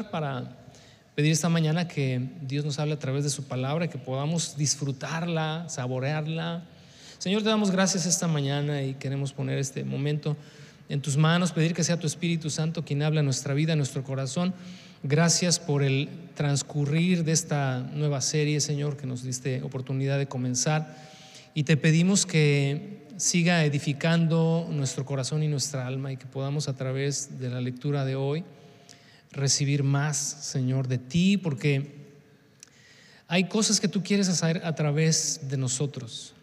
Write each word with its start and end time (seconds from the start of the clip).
para 0.00 0.56
pedir 1.14 1.32
esta 1.32 1.48
mañana 1.48 1.86
que 1.86 2.30
Dios 2.40 2.64
nos 2.64 2.78
hable 2.78 2.94
a 2.94 2.98
través 2.98 3.24
de 3.24 3.30
su 3.30 3.44
palabra, 3.44 3.88
que 3.88 3.98
podamos 3.98 4.56
disfrutarla, 4.56 5.66
saborearla. 5.68 6.64
Señor, 7.18 7.42
te 7.42 7.50
damos 7.50 7.70
gracias 7.70 8.06
esta 8.06 8.26
mañana 8.26 8.82
y 8.82 8.94
queremos 8.94 9.32
poner 9.32 9.58
este 9.58 9.84
momento 9.84 10.36
en 10.88 11.02
tus 11.02 11.16
manos, 11.16 11.52
pedir 11.52 11.74
que 11.74 11.84
sea 11.84 11.98
tu 11.98 12.06
Espíritu 12.06 12.48
Santo 12.48 12.84
quien 12.84 13.02
habla 13.02 13.22
nuestra 13.22 13.52
vida, 13.54 13.76
nuestro 13.76 14.02
corazón. 14.02 14.54
Gracias 15.02 15.58
por 15.58 15.82
el 15.82 16.08
transcurrir 16.34 17.24
de 17.24 17.32
esta 17.32 17.80
nueva 17.92 18.20
serie, 18.20 18.60
Señor, 18.60 18.96
que 18.96 19.06
nos 19.06 19.22
diste 19.22 19.62
oportunidad 19.62 20.18
de 20.18 20.28
comenzar. 20.28 20.96
Y 21.54 21.64
te 21.64 21.76
pedimos 21.76 22.24
que 22.24 23.02
siga 23.18 23.64
edificando 23.64 24.66
nuestro 24.70 25.04
corazón 25.04 25.42
y 25.42 25.48
nuestra 25.48 25.86
alma 25.86 26.12
y 26.12 26.16
que 26.16 26.26
podamos 26.26 26.68
a 26.68 26.74
través 26.74 27.38
de 27.38 27.50
la 27.50 27.60
lectura 27.60 28.06
de 28.06 28.16
hoy 28.16 28.44
recibir 29.32 29.82
más, 29.82 30.16
Señor, 30.16 30.88
de 30.88 30.98
ti, 30.98 31.36
porque 31.36 32.02
hay 33.28 33.48
cosas 33.48 33.80
que 33.80 33.88
tú 33.88 34.02
quieres 34.02 34.28
hacer 34.28 34.62
a 34.64 34.74
través 34.74 35.40
de 35.48 35.56
nosotros. 35.56 36.34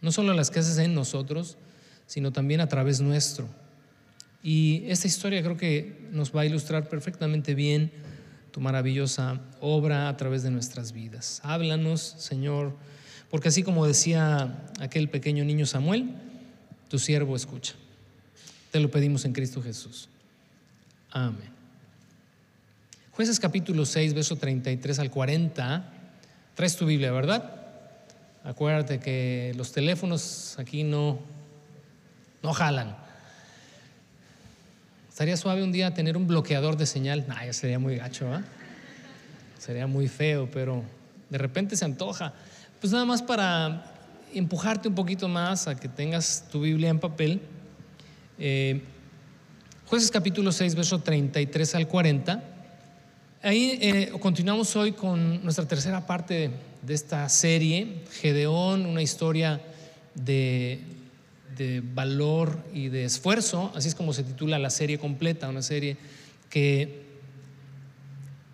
No 0.00 0.12
solo 0.12 0.34
las 0.34 0.50
que 0.50 0.58
haces 0.58 0.78
en 0.78 0.94
nosotros, 0.94 1.56
sino 2.06 2.32
también 2.32 2.60
a 2.60 2.68
través 2.68 3.00
nuestro. 3.00 3.48
Y 4.42 4.82
esta 4.88 5.06
historia 5.06 5.42
creo 5.42 5.56
que 5.56 6.08
nos 6.10 6.34
va 6.34 6.42
a 6.42 6.46
ilustrar 6.46 6.88
perfectamente 6.88 7.54
bien 7.54 7.90
tu 8.50 8.60
maravillosa 8.60 9.40
obra 9.60 10.08
a 10.08 10.16
través 10.16 10.42
de 10.42 10.50
nuestras 10.50 10.92
vidas. 10.92 11.40
Háblanos, 11.44 12.00
Señor, 12.18 12.76
porque 13.30 13.48
así 13.48 13.62
como 13.62 13.86
decía 13.86 14.68
aquel 14.80 15.08
pequeño 15.08 15.44
niño 15.44 15.66
Samuel, 15.66 16.10
tu 16.88 16.98
siervo 16.98 17.34
escucha. 17.36 17.74
Te 18.70 18.80
lo 18.80 18.90
pedimos 18.90 19.24
en 19.24 19.32
Cristo 19.32 19.62
Jesús. 19.62 20.08
Amén. 21.10 21.53
Jueces 23.16 23.38
capítulo 23.38 23.86
6, 23.86 24.12
verso 24.12 24.34
33 24.34 24.98
al 24.98 25.08
40. 25.08 25.84
Traes 26.56 26.76
tu 26.76 26.84
Biblia, 26.84 27.12
¿verdad? 27.12 27.48
Acuérdate 28.42 28.98
que 28.98 29.52
los 29.56 29.70
teléfonos 29.70 30.56
aquí 30.58 30.82
no, 30.82 31.20
no 32.42 32.52
jalan. 32.52 32.96
Estaría 35.08 35.36
suave 35.36 35.62
un 35.62 35.70
día 35.70 35.94
tener 35.94 36.16
un 36.16 36.26
bloqueador 36.26 36.76
de 36.76 36.86
señal. 36.86 37.24
Nah, 37.28 37.44
ya 37.44 37.52
sería 37.52 37.78
muy 37.78 37.98
gacho, 37.98 38.34
¿eh? 38.34 38.40
Sería 39.60 39.86
muy 39.86 40.08
feo, 40.08 40.50
pero 40.52 40.82
de 41.30 41.38
repente 41.38 41.76
se 41.76 41.84
antoja. 41.84 42.34
Pues 42.80 42.92
nada 42.92 43.04
más 43.04 43.22
para 43.22 43.92
empujarte 44.34 44.88
un 44.88 44.96
poquito 44.96 45.28
más 45.28 45.68
a 45.68 45.76
que 45.76 45.88
tengas 45.88 46.48
tu 46.50 46.62
Biblia 46.62 46.88
en 46.88 46.98
papel. 46.98 47.40
Eh, 48.40 48.82
Jueces 49.86 50.10
capítulo 50.10 50.50
6, 50.50 50.74
verso 50.74 50.98
33 50.98 51.76
al 51.76 51.86
40. 51.86 52.53
Ahí 53.44 53.78
eh, 53.80 54.10
continuamos 54.20 54.74
hoy 54.74 54.92
con 54.92 55.44
nuestra 55.44 55.68
tercera 55.68 56.06
parte 56.06 56.50
de 56.82 56.94
esta 56.94 57.28
serie, 57.28 58.02
Gedeón, 58.10 58.86
una 58.86 59.02
historia 59.02 59.60
de 60.16 60.80
de 61.56 61.82
valor 61.94 62.58
y 62.72 62.88
de 62.88 63.04
esfuerzo, 63.04 63.70
así 63.74 63.88
es 63.88 63.94
como 63.94 64.12
se 64.12 64.24
titula 64.24 64.58
la 64.58 64.70
serie 64.70 64.98
completa, 64.98 65.48
una 65.48 65.62
serie 65.62 65.96
que 66.50 67.04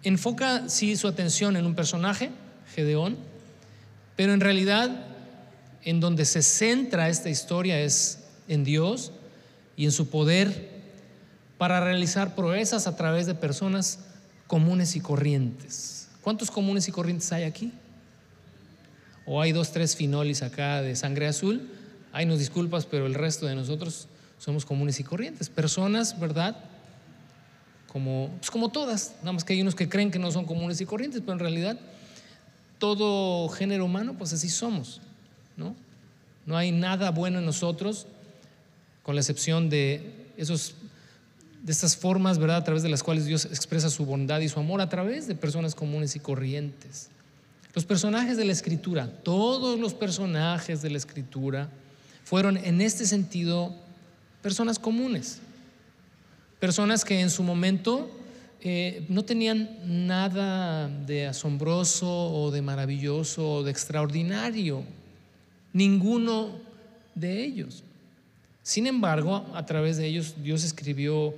enfoca 0.02 0.68
sí 0.68 0.96
su 0.96 1.08
atención 1.08 1.56
en 1.56 1.66
un 1.66 1.74
personaje, 1.74 2.30
Gedeón, 2.74 3.16
pero 4.16 4.34
en 4.34 4.40
realidad 4.40 5.06
en 5.82 6.00
donde 6.00 6.24
se 6.24 6.42
centra 6.42 7.08
esta 7.08 7.30
historia 7.30 7.80
es 7.80 8.24
en 8.48 8.64
Dios 8.64 9.12
y 9.76 9.86
en 9.86 9.92
su 9.92 10.10
poder 10.10 10.68
para 11.58 11.80
realizar 11.80 12.34
proezas 12.34 12.86
a 12.86 12.96
través 12.96 13.26
de 13.26 13.34
personas 13.34 14.00
comunes 14.50 14.96
y 14.96 15.00
corrientes. 15.00 16.08
¿Cuántos 16.22 16.50
comunes 16.50 16.88
y 16.88 16.90
corrientes 16.90 17.30
hay 17.30 17.44
aquí? 17.44 17.70
¿O 19.24 19.40
hay 19.40 19.52
dos, 19.52 19.70
tres 19.70 19.94
finolis 19.94 20.42
acá 20.42 20.82
de 20.82 20.96
sangre 20.96 21.28
azul? 21.28 21.70
Ay, 22.10 22.26
nos 22.26 22.40
disculpas, 22.40 22.84
pero 22.84 23.06
el 23.06 23.14
resto 23.14 23.46
de 23.46 23.54
nosotros 23.54 24.08
somos 24.38 24.66
comunes 24.66 24.98
y 24.98 25.04
corrientes. 25.04 25.48
Personas, 25.48 26.18
¿verdad? 26.18 26.56
Como, 27.92 28.28
pues 28.38 28.50
como 28.50 28.70
todas, 28.70 29.14
nada 29.20 29.34
más 29.34 29.44
que 29.44 29.52
hay 29.52 29.62
unos 29.62 29.76
que 29.76 29.88
creen 29.88 30.10
que 30.10 30.18
no 30.18 30.32
son 30.32 30.46
comunes 30.46 30.80
y 30.80 30.84
corrientes, 30.84 31.20
pero 31.20 31.34
en 31.34 31.38
realidad 31.38 31.78
todo 32.80 33.48
género 33.50 33.84
humano, 33.84 34.16
pues 34.18 34.32
así 34.32 34.48
somos, 34.48 35.00
¿no? 35.56 35.76
No 36.44 36.56
hay 36.56 36.72
nada 36.72 37.12
bueno 37.12 37.38
en 37.38 37.46
nosotros, 37.46 38.08
con 39.04 39.14
la 39.14 39.20
excepción 39.20 39.70
de 39.70 40.26
esos 40.36 40.74
de 41.62 41.72
estas 41.72 41.96
formas, 41.96 42.38
¿verdad?, 42.38 42.56
a 42.56 42.64
través 42.64 42.82
de 42.82 42.88
las 42.88 43.02
cuales 43.02 43.26
Dios 43.26 43.44
expresa 43.44 43.90
su 43.90 44.06
bondad 44.06 44.40
y 44.40 44.48
su 44.48 44.58
amor 44.58 44.80
a 44.80 44.88
través 44.88 45.26
de 45.26 45.34
personas 45.34 45.74
comunes 45.74 46.16
y 46.16 46.20
corrientes. 46.20 47.10
Los 47.74 47.84
personajes 47.84 48.36
de 48.36 48.44
la 48.44 48.52
escritura, 48.52 49.08
todos 49.22 49.78
los 49.78 49.94
personajes 49.94 50.82
de 50.82 50.90
la 50.90 50.98
escritura 50.98 51.68
fueron 52.24 52.56
en 52.56 52.80
este 52.80 53.06
sentido 53.06 53.74
personas 54.42 54.78
comunes, 54.78 55.38
personas 56.58 57.04
que 57.04 57.20
en 57.20 57.30
su 57.30 57.42
momento 57.42 58.10
eh, 58.62 59.06
no 59.08 59.24
tenían 59.24 59.78
nada 59.84 60.88
de 60.88 61.26
asombroso 61.26 62.08
o 62.08 62.50
de 62.50 62.62
maravilloso 62.62 63.54
o 63.54 63.62
de 63.62 63.70
extraordinario, 63.70 64.82
ninguno 65.72 66.50
de 67.14 67.44
ellos. 67.44 67.84
Sin 68.62 68.86
embargo, 68.86 69.46
a 69.54 69.64
través 69.64 69.96
de 69.96 70.06
ellos 70.06 70.34
Dios 70.42 70.64
escribió 70.64 71.34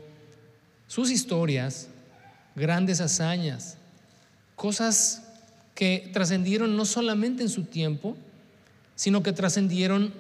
sus 0.93 1.11
historias, 1.11 1.89
grandes 2.55 3.01
hazañas, 3.01 3.79
cosas 4.57 5.23
que 5.75 6.11
trascendieron 6.13 6.77
no 6.77 6.85
solamente 6.85 7.43
en 7.43 7.49
su 7.49 7.65
tiempo, 7.65 8.15
sino 8.95 9.23
que 9.23 9.33
trascendieron 9.33 10.13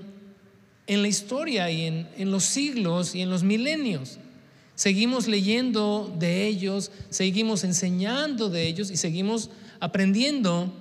en 0.86 1.02
la 1.02 1.08
historia 1.08 1.70
y 1.70 2.08
en, 2.16 2.30
los 2.30 2.44
siglos 2.44 3.14
y 3.14 3.20
en 3.20 3.28
los 3.28 3.42
milenios. 3.42 4.16
Seguimos 4.74 5.28
leyendo 5.28 6.10
de 6.18 6.46
ellos, 6.46 6.90
seguimos 7.10 7.64
enseñando 7.64 8.48
de 8.48 8.66
ellos 8.66 8.90
y 8.90 8.96
seguimos 8.96 9.50
aprendiendo 9.78 10.72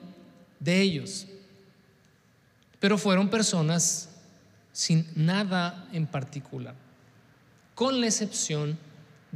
de 0.62 0.80
ellos. 0.80 1.28
Pero 2.80 2.98
fueron 2.98 3.28
personas 3.28 4.08
sin 4.72 5.06
nada 5.18 5.86
en 5.92 6.08
particular, 6.08 6.76
con 7.76 8.00
la 8.00 8.08
excepción 8.08 8.70
de 8.72 8.91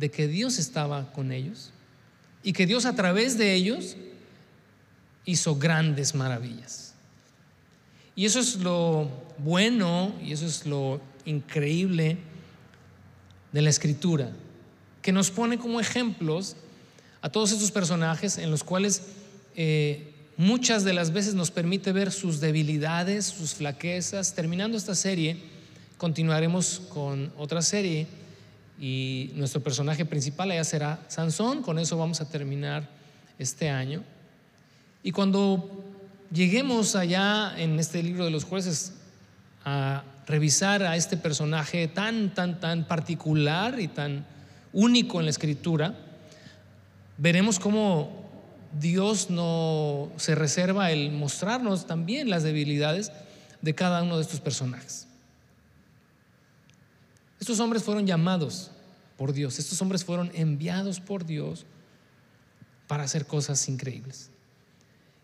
que 0.09 0.27
Dios 0.27 0.59
estaba 0.59 1.11
con 1.13 1.31
ellos 1.31 1.71
y 2.43 2.53
que 2.53 2.65
Dios 2.65 2.85
a 2.85 2.95
través 2.95 3.37
de 3.37 3.53
ellos 3.53 3.95
hizo 5.25 5.55
grandes 5.55 6.13
maravillas. 6.13 6.93
Y 8.15 8.25
eso 8.25 8.39
es 8.39 8.57
lo 8.57 9.09
bueno 9.39 10.13
y 10.23 10.31
eso 10.31 10.45
es 10.45 10.65
lo 10.65 11.01
increíble 11.25 12.17
de 13.51 13.61
la 13.61 13.69
escritura, 13.69 14.31
que 15.01 15.11
nos 15.11 15.31
pone 15.31 15.57
como 15.57 15.79
ejemplos 15.79 16.55
a 17.21 17.29
todos 17.29 17.51
estos 17.51 17.71
personajes 17.71 18.37
en 18.37 18.51
los 18.51 18.63
cuales 18.63 19.01
eh, 19.55 20.13
muchas 20.37 20.83
de 20.83 20.93
las 20.93 21.11
veces 21.11 21.33
nos 21.33 21.51
permite 21.51 21.91
ver 21.91 22.11
sus 22.11 22.39
debilidades, 22.39 23.25
sus 23.25 23.55
flaquezas. 23.55 24.35
Terminando 24.35 24.77
esta 24.77 24.93
serie, 24.93 25.37
continuaremos 25.97 26.81
con 26.89 27.31
otra 27.37 27.61
serie 27.61 28.07
y 28.79 29.31
nuestro 29.35 29.61
personaje 29.61 30.05
principal 30.05 30.51
allá 30.51 30.63
será 30.63 30.99
Sansón, 31.07 31.61
con 31.61 31.79
eso 31.79 31.97
vamos 31.97 32.21
a 32.21 32.29
terminar 32.29 32.87
este 33.39 33.69
año. 33.69 34.03
Y 35.03 35.11
cuando 35.11 35.69
lleguemos 36.31 36.95
allá 36.95 37.53
en 37.57 37.79
este 37.79 38.03
libro 38.03 38.25
de 38.25 38.31
los 38.31 38.43
jueces 38.43 38.93
a 39.63 40.03
revisar 40.27 40.83
a 40.83 40.95
este 40.95 41.17
personaje 41.17 41.87
tan, 41.87 42.33
tan, 42.33 42.59
tan 42.59 42.85
particular 42.85 43.79
y 43.79 43.87
tan 43.87 44.25
único 44.73 45.19
en 45.19 45.25
la 45.25 45.31
escritura, 45.31 45.95
veremos 47.17 47.59
cómo 47.59 48.25
Dios 48.79 49.29
no 49.29 50.09
se 50.17 50.35
reserva 50.35 50.91
el 50.91 51.11
mostrarnos 51.11 51.87
también 51.87 52.29
las 52.29 52.43
debilidades 52.43 53.11
de 53.61 53.73
cada 53.73 54.03
uno 54.03 54.17
de 54.17 54.23
estos 54.23 54.41
personajes. 54.41 55.04
Estos 57.39 57.59
hombres 57.59 57.83
fueron 57.83 58.05
llamados 58.05 58.71
por 59.17 59.33
Dios, 59.33 59.59
estos 59.59 59.81
hombres 59.81 60.03
fueron 60.03 60.31
enviados 60.33 60.99
por 60.99 61.25
Dios 61.25 61.65
para 62.87 63.03
hacer 63.03 63.25
cosas 63.25 63.67
increíbles. 63.67 64.29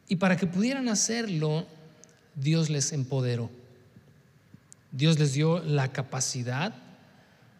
Y 0.08 0.18
para 0.18 0.36
que 0.36 0.48
pudieran 0.48 0.90
hacerlo, 0.90 1.66
Dios 2.36 2.69
les 2.69 2.92
empoderó. 2.92 3.50
Dios 4.92 5.18
les 5.19 5.34
dio 5.34 5.60
la 5.60 5.92
capacidad 5.92 6.74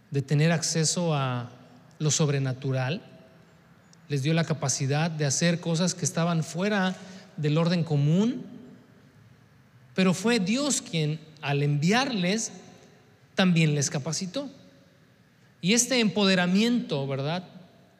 de 0.10 0.22
tener 0.22 0.52
acceso 0.52 1.16
a 1.16 1.50
lo 2.00 2.12
sobrenatural, 2.12 3.02
les 4.10 4.24
dio 4.24 4.34
la 4.34 4.44
capacidad 4.44 5.10
de 5.10 5.26
hacer 5.26 5.62
cosas 5.62 5.94
que 5.94 6.04
estaban 6.04 6.44
fuera 6.44 6.96
del 7.38 7.58
orden 7.58 7.86
común, 7.86 8.44
pero 9.96 10.14
fue 10.14 10.40
Dios 10.40 10.82
quien 10.82 11.20
al 11.42 11.64
enviarles 11.64 12.52
también 13.36 13.76
les 13.76 13.90
capacitó. 13.90 14.50
Y 15.62 15.74
este 15.74 16.00
empoderamiento, 16.00 17.06
¿verdad? 17.08 17.48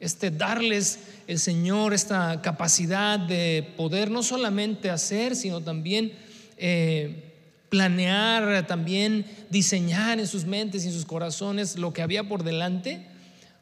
este 0.02 0.32
darles 0.32 0.98
el 1.28 1.38
Señor 1.38 1.94
esta 1.94 2.42
capacidad 2.42 3.20
de 3.20 3.72
poder 3.76 4.10
no 4.10 4.24
solamente 4.24 4.90
hacer, 4.90 5.36
sino 5.36 5.60
también 5.60 6.12
eh, 6.58 7.32
planear, 7.68 8.66
también 8.66 9.24
diseñar 9.48 10.18
en 10.18 10.26
sus 10.26 10.44
mentes 10.44 10.84
y 10.84 10.88
en 10.88 10.92
sus 10.92 11.06
corazones 11.06 11.78
lo 11.78 11.92
que 11.92 12.02
había 12.02 12.28
por 12.28 12.42
delante, 12.42 13.06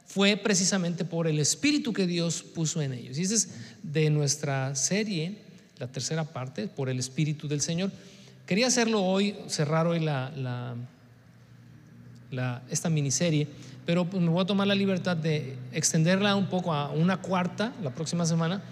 fue 0.07 0.39
precisamente 0.39 1.05
por 1.05 1.29
el 1.29 1.39
espíritu 1.39 1.93
que 1.93 2.07
Dios 2.07 2.43
puso 2.43 2.81
en 2.81 2.95
ellos. 2.95 3.19
Y 3.19 3.23
esa 3.23 3.35
es 3.35 3.49
de 3.83 4.09
nuestra 4.09 4.75
serie, 4.75 5.37
la 5.77 5.89
tercera 5.89 6.25
parte, 6.25 6.69
por 6.69 6.89
el 6.89 6.99
espíritu 6.99 7.49
del 7.49 7.61
Señor. 7.61 7.93
Quería 8.47 8.69
hacerlo 8.69 9.05
hoy, 9.05 9.37
cerrar 9.47 9.87
hoy 9.87 10.01
la, 10.01 10.33
la, 10.35 10.75
esta 12.69 12.89
miniserie, 12.89 13.49
pero 13.87 14.05
pues 14.05 14.23
me 14.23 14.29
voy 14.29 14.43
a 14.43 14.47
tomar 14.47 14.67
la 14.67 14.75
libertad 14.75 15.17
de 15.17 15.57
extenderla 15.73 16.37
un 16.37 16.47
poco 16.47 16.73
a 16.73 16.91
una 16.91 17.17
cuarta 17.17 17.73
la 17.83 17.91
próxima 17.91 18.25
semana, 18.27 18.63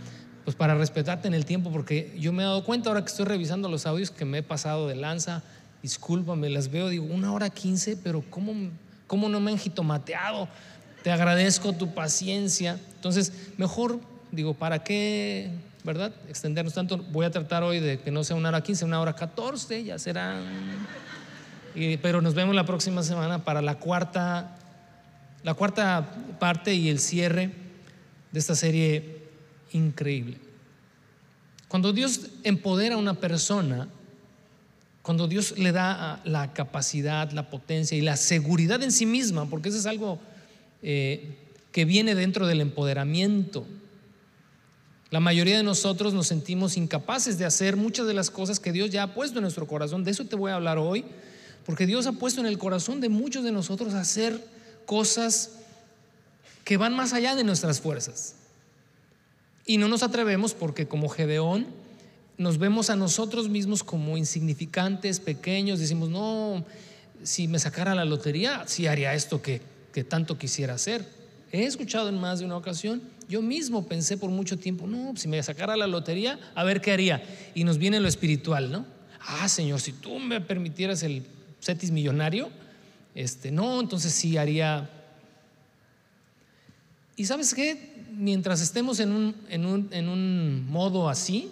pues 0.45 0.57
para 0.57 0.75
respetarte 0.75 1.29
en 1.29 1.35
el 1.35 1.45
tiempo, 1.45 1.71
porque 1.71 2.15
yo 2.19 2.33
me 2.33 2.43
he 2.43 2.47
dado 2.47 2.65
cuenta 2.65 2.89
ahora 2.89 3.03
que 3.03 3.09
estoy 3.09 3.27
revisando 3.27 3.69
los 3.69 3.85
audios 3.87 4.11
que 4.11 4.25
me 4.25 4.39
he 4.39 4.43
pasado 4.43 4.89
de 4.89 4.97
lanza, 4.97 5.43
discúlpame, 5.83 6.49
las 6.51 6.71
veo, 6.71 6.89
digo, 6.89 7.05
una 7.07 7.33
hora 7.33 7.51
quince, 7.51 7.97
pero 7.97 8.23
¿cómo, 8.31 8.53
cómo 9.07 9.29
no 9.29 9.41
me 9.41 9.51
han 9.51 9.59
jitomateado? 9.59 10.49
Te 11.03 11.11
agradezco 11.11 11.73
tu 11.73 11.95
paciencia. 11.95 12.79
Entonces, 12.95 13.33
mejor, 13.57 14.01
digo, 14.33 14.55
¿para 14.55 14.83
qué, 14.83 15.51
verdad? 15.85 16.13
Extendernos 16.29 16.75
tanto. 16.75 16.99
Voy 16.99 17.25
a 17.25 17.31
tratar 17.31 17.63
hoy 17.63 17.81
de 17.81 18.01
que 18.01 18.11
no 18.11 18.25
sea 18.25 18.37
una 18.37 18.49
hora 18.49 18.63
quince, 18.63 18.85
una 18.85 19.01
hora 19.01 19.15
catorce, 19.15 19.85
ya 19.85 19.99
serán. 19.99 20.43
Pero 22.03 22.21
nos 22.21 22.35
vemos 22.35 22.55
la 22.55 22.67
próxima 22.67 23.03
semana 23.03 23.45
para 23.45 23.63
la 23.63 23.79
cuarta, 23.79 24.57
la 25.43 25.55
cuarta 25.55 26.09
parte 26.39 26.75
y 26.75 26.89
el 26.89 26.99
cierre 26.99 27.51
de 28.33 28.39
esta 28.39 28.55
serie 28.55 29.23
increíble. 29.73 30.39
Cuando 31.69 31.93
Dios 31.93 32.29
empodera 32.45 32.95
a 32.95 32.99
una 32.99 33.15
persona, 33.15 33.89
cuando 35.03 35.29
Dios 35.29 35.59
le 35.59 35.73
da 35.73 36.21
la 36.25 36.53
capacidad, 36.53 37.31
la 37.33 37.51
potencia 37.51 37.97
y 37.97 38.01
la 38.01 38.17
seguridad 38.17 38.83
en 38.83 38.93
sí 38.93 39.07
misma, 39.07 39.49
porque 39.49 39.69
eso 39.69 39.79
es 39.79 39.87
algo 39.87 40.19
eh, 40.83 41.37
que 41.73 41.85
viene 41.85 42.15
dentro 42.15 42.47
del 42.47 42.61
empoderamiento. 42.61 43.67
La 45.11 45.21
mayoría 45.21 45.57
de 45.57 45.63
nosotros 45.63 46.13
nos 46.13 46.27
sentimos 46.27 46.77
incapaces 46.77 47.39
de 47.39 47.47
hacer 47.47 47.77
muchas 47.77 48.07
de 48.07 48.15
las 48.15 48.31
cosas 48.31 48.61
que 48.61 48.73
Dios 48.73 48.91
ya 48.91 49.05
ha 49.05 49.15
puesto 49.15 49.39
en 49.39 49.43
nuestro 49.43 49.67
corazón. 49.67 50.05
De 50.05 50.11
eso 50.11 50.27
te 50.27 50.37
voy 50.37 50.51
a 50.51 50.57
hablar 50.57 50.77
hoy, 50.77 51.05
porque 51.69 51.85
Dios 51.85 52.07
ha 52.07 52.13
puesto 52.13 52.41
en 52.41 52.47
el 52.47 52.57
corazón 52.57 53.01
de 53.01 53.11
muchos 53.11 53.45
de 53.45 53.53
nosotros 53.53 53.93
hacer 53.93 54.43
cosas 54.87 55.51
que 56.65 56.79
van 56.79 56.97
más 56.97 57.13
allá 57.13 57.37
de 57.37 57.45
nuestras 57.45 57.81
fuerzas. 57.81 58.37
Y 59.67 59.77
no 59.77 59.87
nos 59.87 60.03
atrevemos 60.03 60.55
porque 60.55 60.89
como 60.89 61.11
Gedeón 61.11 61.67
nos 62.39 62.57
vemos 62.57 62.89
a 62.89 62.97
nosotros 62.97 63.51
mismos 63.51 63.85
como 63.85 64.17
insignificantes, 64.17 65.21
pequeños, 65.21 65.79
decimos, 65.79 66.09
no, 66.09 66.65
si 67.23 67.49
me 67.49 67.59
sacara 67.59 67.95
la 67.95 68.07
lotería, 68.07 68.65
sí 68.67 68.87
haría 68.87 69.13
esto 69.13 69.43
que 69.43 69.61
que 69.93 70.05
tanto 70.05 70.39
quisiera 70.39 70.75
hacer. 70.75 71.05
He 71.51 71.65
escuchado 71.65 72.09
en 72.09 72.21
más 72.21 72.39
de 72.39 72.45
una 72.45 72.57
ocasión, 72.57 73.03
yo 73.29 73.43
mismo 73.43 73.87
pensé 73.87 74.17
por 74.17 74.31
mucho 74.31 74.59
tiempo, 74.59 74.87
no, 74.87 75.17
si 75.17 75.27
me 75.27 75.43
sacara 75.43 75.77
la 75.77 75.87
lotería, 75.87 76.39
a 76.55 76.63
ver 76.63 76.81
qué 76.81 76.93
haría. 76.93 77.23
Y 77.55 77.65
nos 77.65 77.79
viene 77.79 77.99
lo 77.99 78.07
espiritual, 78.07 78.71
¿no? 78.71 78.87
Ah, 79.21 79.49
Señor, 79.49 79.81
si 79.81 79.93
tú 79.93 80.19
me 80.19 80.41
permitieras 80.41 81.03
el 81.03 81.25
setis 81.61 81.91
millonario, 81.91 82.51
este, 83.15 83.51
no, 83.51 83.81
entonces 83.81 84.13
sí 84.13 84.37
haría. 84.37 84.89
Y 87.17 87.25
sabes 87.25 87.55
qué, 87.55 88.05
mientras 88.13 88.61
estemos 88.61 89.01
en 89.01 89.13
un, 89.13 89.37
en 89.49 89.67
un, 89.67 89.89
en 89.93 90.09
un 90.09 90.71
modo 90.71 91.09
así, 91.09 91.51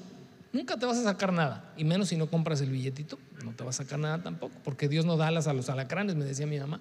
nunca 0.52 0.76
te 0.76 0.86
vas 0.86 0.98
a 0.98 1.04
sacar 1.04 1.32
nada, 1.32 1.72
y 1.76 1.84
menos 1.84 2.08
si 2.08 2.16
no 2.16 2.28
compras 2.28 2.60
el 2.60 2.70
billetito, 2.70 3.18
no 3.44 3.52
te 3.52 3.64
vas 3.64 3.80
a 3.80 3.84
sacar 3.84 3.98
nada 3.98 4.22
tampoco, 4.22 4.54
porque 4.64 4.88
Dios 4.88 5.04
no 5.04 5.16
da 5.16 5.28
alas 5.28 5.46
a 5.46 5.52
los 5.52 5.68
alacranes, 5.68 6.14
me 6.14 6.24
decía 6.24 6.46
mi 6.46 6.58
mamá. 6.58 6.80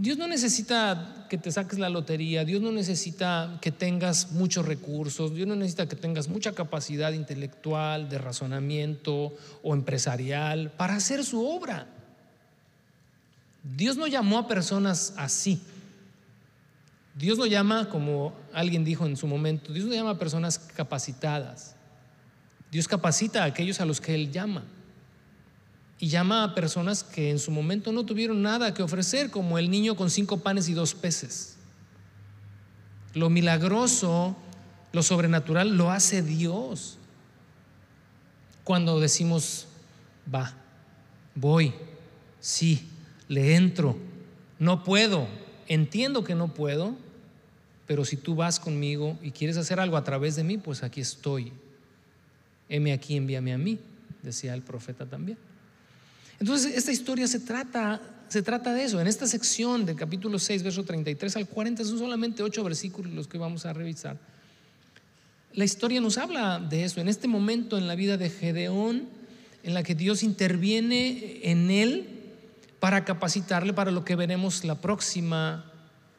Dios 0.00 0.16
no 0.16 0.28
necesita 0.28 1.26
que 1.28 1.38
te 1.38 1.50
saques 1.50 1.80
la 1.80 1.88
lotería, 1.88 2.44
Dios 2.44 2.62
no 2.62 2.70
necesita 2.70 3.58
que 3.60 3.72
tengas 3.72 4.30
muchos 4.30 4.64
recursos, 4.64 5.34
Dios 5.34 5.48
no 5.48 5.56
necesita 5.56 5.88
que 5.88 5.96
tengas 5.96 6.28
mucha 6.28 6.52
capacidad 6.52 7.10
intelectual, 7.10 8.08
de 8.08 8.18
razonamiento 8.18 9.34
o 9.64 9.74
empresarial 9.74 10.70
para 10.70 10.94
hacer 10.94 11.24
su 11.24 11.44
obra. 11.44 11.88
Dios 13.76 13.96
no 13.96 14.06
llamó 14.06 14.38
a 14.38 14.46
personas 14.46 15.14
así. 15.16 15.60
Dios 17.16 17.36
no 17.36 17.46
llama, 17.46 17.88
como 17.88 18.34
alguien 18.52 18.84
dijo 18.84 19.04
en 19.04 19.16
su 19.16 19.26
momento, 19.26 19.72
Dios 19.72 19.86
no 19.86 19.94
llama 19.94 20.10
a 20.10 20.18
personas 20.20 20.60
capacitadas. 20.60 21.74
Dios 22.70 22.86
capacita 22.86 23.42
a 23.42 23.46
aquellos 23.46 23.80
a 23.80 23.84
los 23.84 24.00
que 24.00 24.14
Él 24.14 24.30
llama 24.30 24.62
y 26.00 26.08
llama 26.08 26.44
a 26.44 26.54
personas 26.54 27.02
que 27.02 27.30
en 27.30 27.38
su 27.38 27.50
momento 27.50 27.90
no 27.92 28.04
tuvieron 28.04 28.42
nada 28.42 28.72
que 28.72 28.82
ofrecer, 28.82 29.30
como 29.30 29.58
el 29.58 29.70
niño 29.70 29.96
con 29.96 30.10
cinco 30.10 30.38
panes 30.38 30.68
y 30.68 30.74
dos 30.74 30.94
peces. 30.94 31.56
Lo 33.14 33.30
milagroso, 33.30 34.36
lo 34.92 35.02
sobrenatural, 35.02 35.76
lo 35.76 35.90
hace 35.90 36.22
Dios. 36.22 36.98
Cuando 38.62 39.00
decimos, 39.00 39.66
va, 40.32 40.54
voy, 41.34 41.74
sí, 42.38 42.88
le 43.26 43.56
entro, 43.56 43.96
no 44.58 44.84
puedo, 44.84 45.26
entiendo 45.66 46.22
que 46.22 46.34
no 46.36 46.54
puedo, 46.54 46.94
pero 47.86 48.04
si 48.04 48.16
tú 48.16 48.36
vas 48.36 48.60
conmigo 48.60 49.18
y 49.22 49.32
quieres 49.32 49.56
hacer 49.56 49.80
algo 49.80 49.96
a 49.96 50.04
través 50.04 50.36
de 50.36 50.44
mí, 50.44 50.58
pues 50.58 50.82
aquí 50.82 51.00
estoy. 51.00 51.52
Heme 52.68 52.92
aquí, 52.92 53.16
envíame 53.16 53.54
a 53.54 53.58
mí, 53.58 53.80
decía 54.22 54.54
el 54.54 54.62
profeta 54.62 55.06
también. 55.06 55.38
Entonces, 56.40 56.76
esta 56.76 56.92
historia 56.92 57.26
se 57.26 57.40
trata, 57.40 58.00
se 58.28 58.42
trata 58.42 58.72
de 58.72 58.84
eso. 58.84 59.00
En 59.00 59.06
esta 59.06 59.26
sección 59.26 59.84
del 59.84 59.96
capítulo 59.96 60.38
6, 60.38 60.62
verso 60.62 60.84
33 60.84 61.36
al 61.36 61.46
40, 61.46 61.84
son 61.84 61.98
solamente 61.98 62.42
ocho 62.42 62.62
versículos 62.62 63.12
los 63.12 63.28
que 63.28 63.38
vamos 63.38 63.66
a 63.66 63.72
revisar. 63.72 64.16
La 65.52 65.64
historia 65.64 66.00
nos 66.00 66.18
habla 66.18 66.58
de 66.60 66.84
eso, 66.84 67.00
en 67.00 67.08
este 67.08 67.26
momento 67.26 67.78
en 67.78 67.86
la 67.86 67.94
vida 67.94 68.16
de 68.16 68.30
Gedeón, 68.30 69.08
en 69.62 69.74
la 69.74 69.82
que 69.82 69.94
Dios 69.94 70.22
interviene 70.22 71.40
en 71.42 71.70
él 71.70 72.06
para 72.78 73.04
capacitarle 73.04 73.72
para 73.72 73.90
lo 73.90 74.04
que 74.04 74.14
veremos 74.14 74.64
la 74.64 74.76
próxima 74.76 75.64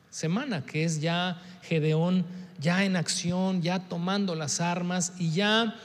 semana, 0.10 0.66
que 0.66 0.84
es 0.84 1.00
ya 1.00 1.42
Gedeón 1.64 2.26
ya 2.60 2.84
en 2.84 2.96
acción, 2.96 3.62
ya 3.62 3.80
tomando 3.80 4.36
las 4.36 4.60
armas 4.60 5.14
y 5.18 5.32
ya 5.32 5.76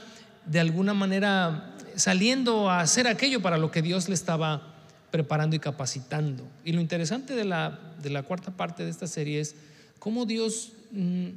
de 0.47 0.61
alguna 0.61 0.93
manera 0.93 1.74
saliendo 1.97 2.71
a 2.71 2.81
hacer 2.81 3.07
aquello 3.07 3.41
para 3.41 3.59
lo 3.59 3.71
que 3.71 3.83
Dios 3.83 4.09
le 4.09 4.15
estaba 4.15 4.75
preparando 5.11 5.55
y 5.55 5.61
capacitando. 5.61 6.45
Y 6.65 6.73
lo 6.73 6.81
interesante 6.81 7.35
de 7.35 7.45
la, 7.45 7.79
de 8.03 8.11
la 8.11 8.25
cuarta 8.25 8.51
parte 8.51 8.85
de 8.85 8.91
esta 8.91 9.07
serie 9.07 9.41
es 9.41 9.55
cómo 9.99 10.27
Dios, 10.27 10.73
mm, 10.91 11.29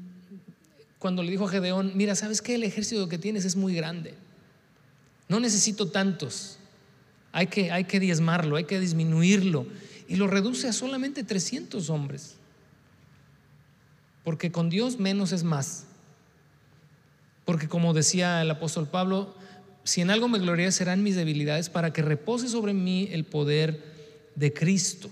cuando 1.00 1.22
le 1.22 1.32
dijo 1.32 1.46
a 1.46 1.50
Gedeón, 1.50 1.92
mira, 1.96 2.16
¿sabes 2.16 2.42
qué? 2.42 2.56
El 2.56 2.64
ejército 2.64 3.08
que 3.08 3.18
tienes 3.18 3.46
es 3.46 3.56
muy 3.56 3.76
grande. 3.76 4.16
No 5.30 5.40
necesito 5.40 5.90
tantos. 5.90 6.58
Hay 7.32 7.48
que, 7.48 7.72
hay 7.72 7.84
que 7.84 8.00
diezmarlo, 8.00 8.56
hay 8.56 8.64
que 8.64 8.80
disminuirlo. 8.80 9.68
Y 10.08 10.16
lo 10.16 10.26
reduce 10.26 10.68
a 10.68 10.74
solamente 10.74 11.24
300 11.24 11.90
hombres. 11.90 12.36
Porque 14.24 14.52
con 14.52 14.70
Dios 14.70 15.00
menos 15.00 15.34
es 15.34 15.44
más. 15.44 15.86
Porque 17.46 17.68
como 17.68 17.94
decía 17.94 18.42
el 18.42 18.50
apóstol 18.50 18.88
Pablo, 18.88 19.37
si 19.88 20.02
en 20.02 20.10
algo 20.10 20.28
me 20.28 20.38
gloria 20.38 20.70
serán 20.74 21.02
mis 21.02 21.16
debilidades 21.16 21.70
para 21.70 21.94
que 21.94 22.02
repose 22.02 22.50
sobre 22.50 22.74
mí 22.74 23.08
el 23.10 23.24
poder 23.24 23.82
de 24.36 24.52
Cristo. 24.52 25.10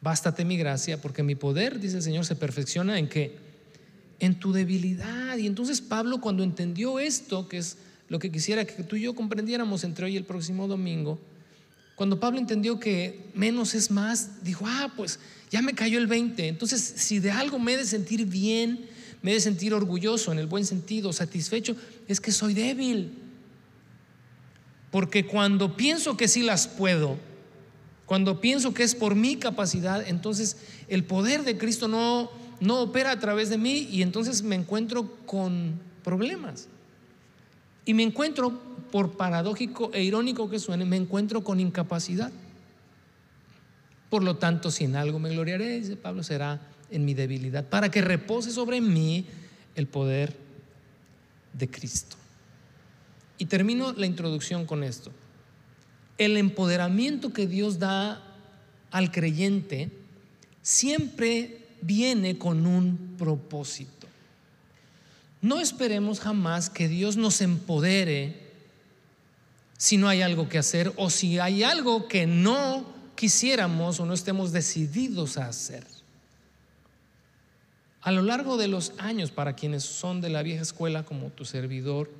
Bástate 0.00 0.46
mi 0.46 0.56
gracia, 0.56 0.98
porque 0.98 1.22
mi 1.22 1.34
poder, 1.34 1.78
dice 1.78 1.98
el 1.98 2.02
Señor, 2.02 2.24
se 2.24 2.36
perfecciona 2.36 2.98
en 2.98 3.06
que 3.06 3.36
en 4.18 4.38
tu 4.38 4.52
debilidad. 4.52 5.36
Y 5.36 5.46
entonces 5.46 5.82
Pablo 5.82 6.22
cuando 6.22 6.42
entendió 6.42 6.98
esto, 6.98 7.48
que 7.48 7.58
es 7.58 7.76
lo 8.08 8.18
que 8.18 8.32
quisiera 8.32 8.64
que 8.64 8.82
tú 8.82 8.96
y 8.96 9.02
yo 9.02 9.14
comprendiéramos 9.14 9.84
entre 9.84 10.06
hoy 10.06 10.14
y 10.14 10.16
el 10.16 10.24
próximo 10.24 10.66
domingo, 10.66 11.20
cuando 11.96 12.18
Pablo 12.18 12.38
entendió 12.38 12.80
que 12.80 13.26
menos 13.34 13.74
es 13.74 13.90
más, 13.90 14.42
dijo, 14.42 14.64
ah, 14.66 14.90
pues 14.96 15.18
ya 15.50 15.60
me 15.60 15.74
cayó 15.74 15.98
el 15.98 16.06
20. 16.06 16.48
Entonces, 16.48 16.80
si 16.80 17.18
de 17.18 17.30
algo 17.30 17.58
me 17.58 17.74
he 17.74 17.76
de 17.76 17.84
sentir 17.84 18.24
bien, 18.24 18.88
me 19.22 19.32
he 19.32 19.34
de 19.34 19.40
sentir 19.40 19.74
orgulloso 19.74 20.32
en 20.32 20.38
el 20.38 20.46
buen 20.46 20.64
sentido, 20.64 21.12
satisfecho, 21.12 21.76
es 22.06 22.20
que 22.20 22.32
soy 22.32 22.54
débil. 22.54 23.12
Porque 24.90 25.26
cuando 25.26 25.76
pienso 25.76 26.16
que 26.16 26.28
sí 26.28 26.42
las 26.42 26.68
puedo, 26.68 27.18
cuando 28.06 28.40
pienso 28.40 28.72
que 28.72 28.84
es 28.84 28.94
por 28.94 29.14
mi 29.14 29.36
capacidad, 29.36 30.06
entonces 30.06 30.56
el 30.88 31.04
poder 31.04 31.44
de 31.44 31.58
Cristo 31.58 31.88
no, 31.88 32.30
no 32.60 32.80
opera 32.80 33.10
a 33.10 33.18
través 33.18 33.50
de 33.50 33.58
mí 33.58 33.88
y 33.90 34.02
entonces 34.02 34.42
me 34.42 34.54
encuentro 34.54 35.14
con 35.26 35.78
problemas. 36.02 36.68
Y 37.84 37.94
me 37.94 38.02
encuentro, 38.02 38.60
por 38.90 39.16
paradójico 39.16 39.90
e 39.92 40.02
irónico 40.02 40.48
que 40.48 40.58
suene, 40.58 40.84
me 40.84 40.96
encuentro 40.96 41.44
con 41.44 41.60
incapacidad. 41.60 42.32
Por 44.08 44.22
lo 44.22 44.36
tanto, 44.36 44.70
si 44.70 44.84
en 44.84 44.96
algo 44.96 45.18
me 45.18 45.30
gloriaré, 45.30 45.80
dice 45.80 45.96
Pablo, 45.96 46.22
será 46.22 46.60
en 46.90 47.04
mi 47.04 47.14
debilidad, 47.14 47.64
para 47.64 47.90
que 47.90 48.00
repose 48.00 48.50
sobre 48.50 48.80
mí 48.80 49.26
el 49.74 49.86
poder 49.86 50.34
de 51.52 51.68
Cristo. 51.68 52.16
Y 53.38 53.46
termino 53.46 53.92
la 53.92 54.06
introducción 54.06 54.66
con 54.66 54.82
esto. 54.82 55.10
El 56.16 56.36
empoderamiento 56.36 57.32
que 57.32 57.46
Dios 57.46 57.78
da 57.78 58.22
al 58.90 59.12
creyente 59.12 59.90
siempre 60.62 61.66
viene 61.80 62.38
con 62.38 62.66
un 62.66 63.14
propósito. 63.16 64.08
No 65.40 65.60
esperemos 65.60 66.18
jamás 66.18 66.68
que 66.68 66.88
Dios 66.88 67.16
nos 67.16 67.40
empodere 67.40 68.48
si 69.76 69.96
no 69.96 70.08
hay 70.08 70.22
algo 70.22 70.48
que 70.48 70.58
hacer 70.58 70.92
o 70.96 71.08
si 71.08 71.38
hay 71.38 71.62
algo 71.62 72.08
que 72.08 72.26
no 72.26 72.84
quisiéramos 73.14 74.00
o 74.00 74.06
no 74.06 74.14
estemos 74.14 74.50
decididos 74.50 75.38
a 75.38 75.46
hacer. 75.46 75.84
A 78.02 78.12
lo 78.12 78.22
largo 78.22 78.56
de 78.56 78.68
los 78.68 78.92
años, 78.98 79.30
para 79.30 79.54
quienes 79.54 79.82
son 79.82 80.20
de 80.20 80.30
la 80.30 80.42
vieja 80.42 80.62
escuela 80.62 81.04
como 81.04 81.30
tu 81.30 81.44
servidor, 81.44 82.10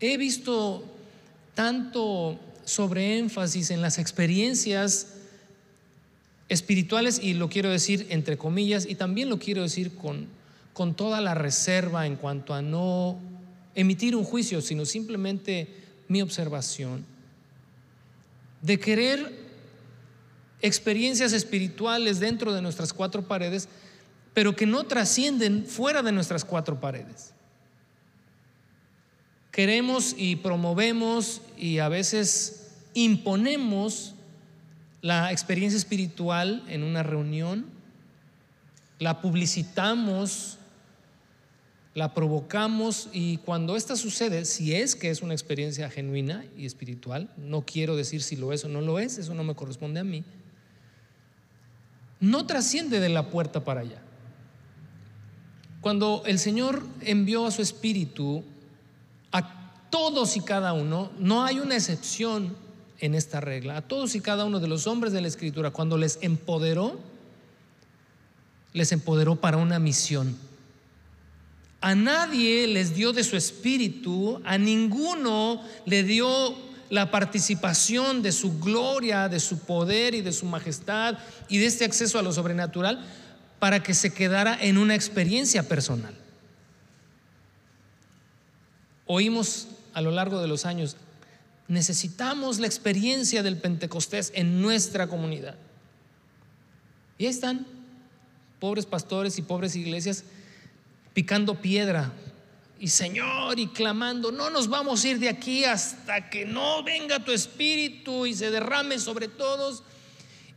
he 0.00 0.16
visto 0.16 0.84
tanto 1.54 2.38
sobre 2.64 3.18
énfasis 3.18 3.70
en 3.70 3.80
las 3.80 3.98
experiencias 3.98 5.14
espirituales, 6.48 7.18
y 7.22 7.34
lo 7.34 7.48
quiero 7.48 7.70
decir 7.70 8.06
entre 8.10 8.36
comillas, 8.36 8.86
y 8.86 8.94
también 8.94 9.30
lo 9.30 9.38
quiero 9.38 9.62
decir 9.62 9.94
con, 9.94 10.26
con 10.74 10.94
toda 10.94 11.20
la 11.20 11.34
reserva 11.34 12.06
en 12.06 12.16
cuanto 12.16 12.52
a 12.52 12.60
no 12.60 13.18
emitir 13.74 14.14
un 14.14 14.24
juicio, 14.24 14.60
sino 14.60 14.84
simplemente 14.84 15.68
mi 16.08 16.20
observación, 16.20 17.06
de 18.60 18.78
querer 18.78 19.41
experiencias 20.62 21.32
espirituales 21.32 22.20
dentro 22.20 22.52
de 22.52 22.62
nuestras 22.62 22.92
cuatro 22.92 23.22
paredes, 23.22 23.68
pero 24.32 24.56
que 24.56 24.66
no 24.66 24.84
trascienden 24.84 25.66
fuera 25.66 26.02
de 26.02 26.12
nuestras 26.12 26.44
cuatro 26.44 26.80
paredes. 26.80 27.34
Queremos 29.50 30.14
y 30.16 30.36
promovemos 30.36 31.42
y 31.58 31.78
a 31.78 31.88
veces 31.88 32.70
imponemos 32.94 34.14
la 35.02 35.32
experiencia 35.32 35.76
espiritual 35.76 36.62
en 36.68 36.84
una 36.84 37.02
reunión, 37.02 37.66
la 38.98 39.20
publicitamos, 39.20 40.58
la 41.94 42.14
provocamos 42.14 43.10
y 43.12 43.36
cuando 43.38 43.76
esta 43.76 43.96
sucede, 43.96 44.44
si 44.46 44.74
es 44.74 44.94
que 44.94 45.10
es 45.10 45.20
una 45.20 45.34
experiencia 45.34 45.90
genuina 45.90 46.46
y 46.56 46.64
espiritual, 46.64 47.28
no 47.36 47.62
quiero 47.66 47.96
decir 47.96 48.22
si 48.22 48.36
lo 48.36 48.52
es 48.52 48.64
o 48.64 48.68
no 48.68 48.80
lo 48.80 48.98
es, 48.98 49.18
eso 49.18 49.34
no 49.34 49.44
me 49.44 49.54
corresponde 49.54 50.00
a 50.00 50.04
mí, 50.04 50.24
no 52.22 52.46
trasciende 52.46 53.00
de 53.00 53.08
la 53.08 53.30
puerta 53.30 53.64
para 53.64 53.80
allá. 53.80 54.00
Cuando 55.80 56.22
el 56.24 56.38
Señor 56.38 56.86
envió 57.00 57.44
a 57.44 57.50
su 57.50 57.62
Espíritu 57.62 58.44
a 59.32 59.72
todos 59.90 60.36
y 60.36 60.40
cada 60.40 60.72
uno, 60.72 61.10
no 61.18 61.44
hay 61.44 61.58
una 61.58 61.74
excepción 61.74 62.54
en 63.00 63.16
esta 63.16 63.40
regla, 63.40 63.78
a 63.78 63.82
todos 63.82 64.14
y 64.14 64.20
cada 64.20 64.44
uno 64.44 64.60
de 64.60 64.68
los 64.68 64.86
hombres 64.86 65.12
de 65.12 65.20
la 65.20 65.26
Escritura, 65.26 65.72
cuando 65.72 65.98
les 65.98 66.20
empoderó, 66.22 67.00
les 68.72 68.92
empoderó 68.92 69.34
para 69.34 69.56
una 69.56 69.80
misión. 69.80 70.36
A 71.80 71.96
nadie 71.96 72.68
les 72.68 72.94
dio 72.94 73.12
de 73.12 73.24
su 73.24 73.36
espíritu, 73.36 74.40
a 74.44 74.58
ninguno 74.58 75.60
le 75.86 76.04
dio 76.04 76.54
la 76.92 77.10
participación 77.10 78.20
de 78.20 78.32
su 78.32 78.60
gloria, 78.60 79.30
de 79.30 79.40
su 79.40 79.60
poder 79.60 80.14
y 80.14 80.20
de 80.20 80.30
su 80.30 80.44
majestad 80.44 81.16
y 81.48 81.56
de 81.56 81.64
este 81.64 81.86
acceso 81.86 82.18
a 82.18 82.22
lo 82.22 82.34
sobrenatural 82.34 83.02
para 83.58 83.82
que 83.82 83.94
se 83.94 84.12
quedara 84.12 84.58
en 84.60 84.76
una 84.76 84.94
experiencia 84.94 85.66
personal. 85.66 86.14
Oímos 89.06 89.68
a 89.94 90.02
lo 90.02 90.10
largo 90.10 90.42
de 90.42 90.48
los 90.48 90.66
años, 90.66 90.98
necesitamos 91.66 92.58
la 92.58 92.66
experiencia 92.66 93.42
del 93.42 93.56
Pentecostés 93.56 94.30
en 94.34 94.60
nuestra 94.60 95.06
comunidad. 95.06 95.54
Y 97.16 97.24
ahí 97.24 97.30
están, 97.30 97.66
pobres 98.60 98.84
pastores 98.84 99.38
y 99.38 99.42
pobres 99.42 99.76
iglesias, 99.76 100.24
picando 101.14 101.54
piedra 101.54 102.12
y 102.82 102.88
Señor 102.88 103.60
y 103.60 103.68
clamando, 103.68 104.32
no 104.32 104.50
nos 104.50 104.66
vamos 104.66 105.04
a 105.04 105.08
ir 105.08 105.20
de 105.20 105.28
aquí 105.28 105.64
hasta 105.64 106.28
que 106.28 106.44
no 106.44 106.82
venga 106.82 107.24
tu 107.24 107.30
espíritu 107.30 108.26
y 108.26 108.34
se 108.34 108.50
derrame 108.50 108.98
sobre 108.98 109.28
todos. 109.28 109.84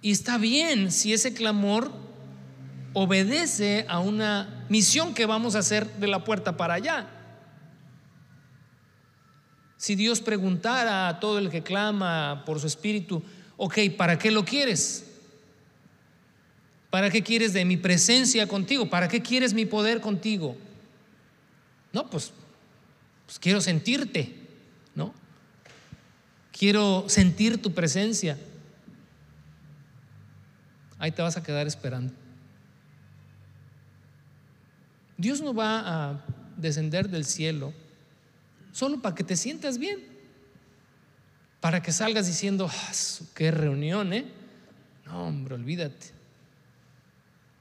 Y 0.01 0.10
está 0.10 0.39
bien 0.39 0.91
si 0.91 1.13
ese 1.13 1.36
clamor 1.36 1.91
obedece 2.94 3.86
a 3.88 4.00
una 4.00 4.65
misión 4.70 5.13
que 5.13 5.27
vamos 5.27 5.53
a 5.53 5.60
hacer 5.60 5.88
de 5.98 6.08
la 6.08 6.24
puerta 6.24 6.58
para 6.58 6.74
allá. 6.74 7.08
Si 9.77 9.94
Dios 9.94 10.20
preguntara 10.20 11.08
a 11.08 11.20
todo 11.20 11.38
el 11.38 11.51
que 11.51 11.62
clama 11.62 12.41
por 12.44 12.60
su 12.60 12.65
espíritu, 12.65 13.22
ok, 13.55 13.77
¿para 13.96 14.17
qué 14.17 14.32
lo 14.32 14.44
quieres? 14.44 15.05
¿Para 16.89 17.12
qué 17.12 17.22
quieres 17.22 17.53
de 17.53 17.65
mi 17.65 17.77
presencia 17.77 18.48
contigo? 18.48 18.89
¿Para 18.89 19.08
qué 19.08 19.22
quieres 19.22 19.53
mi 19.53 19.67
poder 19.67 20.01
contigo? 20.01 20.58
No, 21.95 22.09
pues, 22.09 22.33
pues, 23.25 23.39
quiero 23.39 23.61
sentirte, 23.61 24.35
¿no? 24.95 25.13
Quiero 26.51 27.05
sentir 27.07 27.61
tu 27.61 27.73
presencia. 27.73 28.37
Ahí 30.99 31.11
te 31.11 31.21
vas 31.21 31.37
a 31.37 31.43
quedar 31.43 31.67
esperando. 31.67 32.13
Dios 35.15 35.39
no 35.39 35.53
va 35.53 35.83
a 35.85 36.25
descender 36.57 37.07
del 37.07 37.23
cielo 37.23 37.73
solo 38.73 39.01
para 39.01 39.15
que 39.15 39.23
te 39.23 39.37
sientas 39.37 39.77
bien, 39.77 39.99
para 41.61 41.81
que 41.81 41.93
salgas 41.93 42.27
diciendo, 42.27 42.69
ah, 42.69 42.91
qué 43.33 43.51
reunión, 43.51 44.11
¿eh? 44.11 44.25
No, 45.05 45.27
hombre, 45.27 45.55
olvídate. 45.55 46.07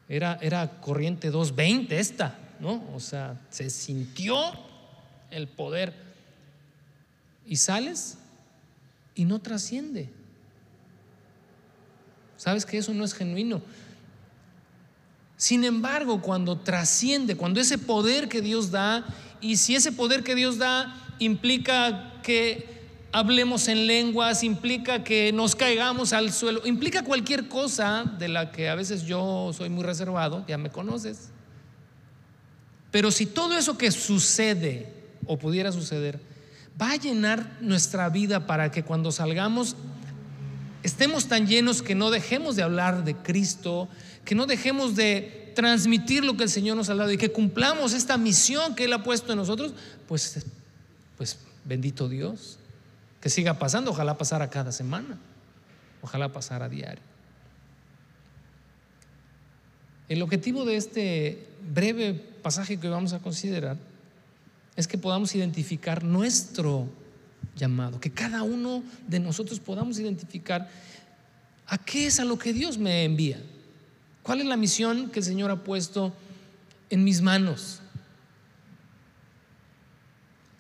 Era, 0.09 0.41
era 0.43 0.81
corriente 0.81 1.31
220 1.31 2.01
esta. 2.01 2.44
¿No? 2.61 2.83
O 2.95 3.01
sea, 3.01 3.41
se 3.51 3.71
sintió 3.71 4.37
el 5.31 5.49
poder. 5.49 5.93
Y 7.47 7.57
sales 7.57 8.17
y 9.15 9.25
no 9.25 9.41
trasciende. 9.41 10.09
¿Sabes 12.37 12.65
que 12.65 12.79
eso 12.79 12.93
no 12.95 13.05
es 13.05 13.15
genuino? 13.15 13.63
Sin 15.37 15.65
embargo, 15.65 16.23
cuando 16.23 16.59
trasciende, 16.59 17.37
cuando 17.37 17.61
ese 17.61 17.79
poder 17.79 18.29
que 18.29 18.41
Dios 18.41 18.71
da, 18.71 19.05
y 19.41 19.57
si 19.57 19.75
ese 19.75 19.93
poder 19.93 20.25
que 20.25 20.35
Dios 20.35 20.59
da 20.59 20.95
implica 21.19 22.15
que 22.23 22.75
hablemos 23.13 23.69
en 23.69 23.87
lenguas, 23.87 24.43
implica 24.43 25.05
que 25.05 25.33
nos 25.33 25.55
caigamos 25.55 26.13
al 26.13 26.33
suelo, 26.33 26.67
implica 26.67 27.05
cualquier 27.05 27.49
cosa 27.49 28.05
de 28.19 28.29
la 28.29 28.51
que 28.53 28.69
a 28.69 28.75
veces 28.75 29.03
yo 29.03 29.53
soy 29.53 29.69
muy 29.69 29.85
reservado, 29.85 30.45
ya 30.49 30.59
me 30.59 30.71
conoces. 30.71 31.31
Pero 32.95 33.11
si 33.11 33.27
todo 33.27 33.59
eso 33.59 33.77
que 33.77 33.91
sucede 33.91 34.87
o 35.27 35.37
pudiera 35.37 35.73
suceder 35.73 36.21
va 36.81 36.93
a 36.93 36.97
llenar 36.97 37.59
nuestra 37.61 38.09
vida 38.09 38.47
para 38.47 38.71
que 38.71 38.85
cuando 38.85 39.11
salgamos 39.11 39.75
estemos 40.85 41.27
tan 41.27 41.49
llenos 41.49 41.83
que 41.83 41.97
no 41.97 42.13
dejemos 42.13 42.55
de 42.55 42.63
hablar 42.63 43.03
de 43.03 43.17
Cristo, 43.17 43.89
que 44.25 44.37
no 44.37 44.47
dejemos 44.47 44.95
de 44.95 45.51
transmitir 45.57 46.25
lo 46.25 46.37
que 46.37 46.45
el 46.45 46.49
Señor 46.49 46.77
nos 46.77 46.89
ha 46.89 46.95
dado 46.95 47.11
y 47.11 47.19
que 47.19 47.33
cumplamos 47.33 47.95
esta 47.95 48.17
misión 48.17 48.77
que 48.77 48.85
Él 48.85 48.93
ha 48.93 49.03
puesto 49.03 49.33
en 49.33 49.39
nosotros, 49.39 49.75
pues, 50.07 50.47
pues 51.17 51.41
bendito 51.65 52.09
Dios, 52.09 52.61
que 53.21 53.29
siga 53.29 53.59
pasando, 53.59 53.91
ojalá 53.91 54.17
pasara 54.17 54.51
cada 54.51 54.71
semana, 54.71 55.19
ojalá 56.01 56.33
pasara 56.33 56.67
a 56.67 56.69
diario. 56.69 57.03
El 60.09 60.23
objetivo 60.23 60.65
de 60.65 60.77
este 60.77 61.54
breve 61.73 62.15
pasaje 62.43 62.79
que 62.79 62.89
vamos 62.89 63.13
a 63.13 63.21
considerar 63.21 63.77
es 64.77 64.89
que 64.89 64.99
podamos 64.99 65.35
identificar 65.35 66.03
nuestro 66.03 66.89
llamado, 67.57 68.01
que 68.01 68.11
cada 68.11 68.43
uno 68.43 68.83
de 69.07 69.21
nosotros 69.21 69.61
podamos 69.61 69.99
identificar 69.99 70.69
a 71.67 71.79
qué 71.79 72.07
es 72.07 72.21
a 72.21 72.25
lo 72.25 72.39
que 72.39 72.53
Dios 72.53 72.79
me 72.79 73.05
envía, 73.05 73.41
cuál 74.23 74.41
es 74.41 74.47
la 74.47 74.57
misión 74.57 75.11
que 75.11 75.21
el 75.21 75.25
Señor 75.25 75.51
ha 75.51 75.63
puesto 75.63 76.13
en 76.91 77.05
mis 77.05 77.23
manos 77.23 77.81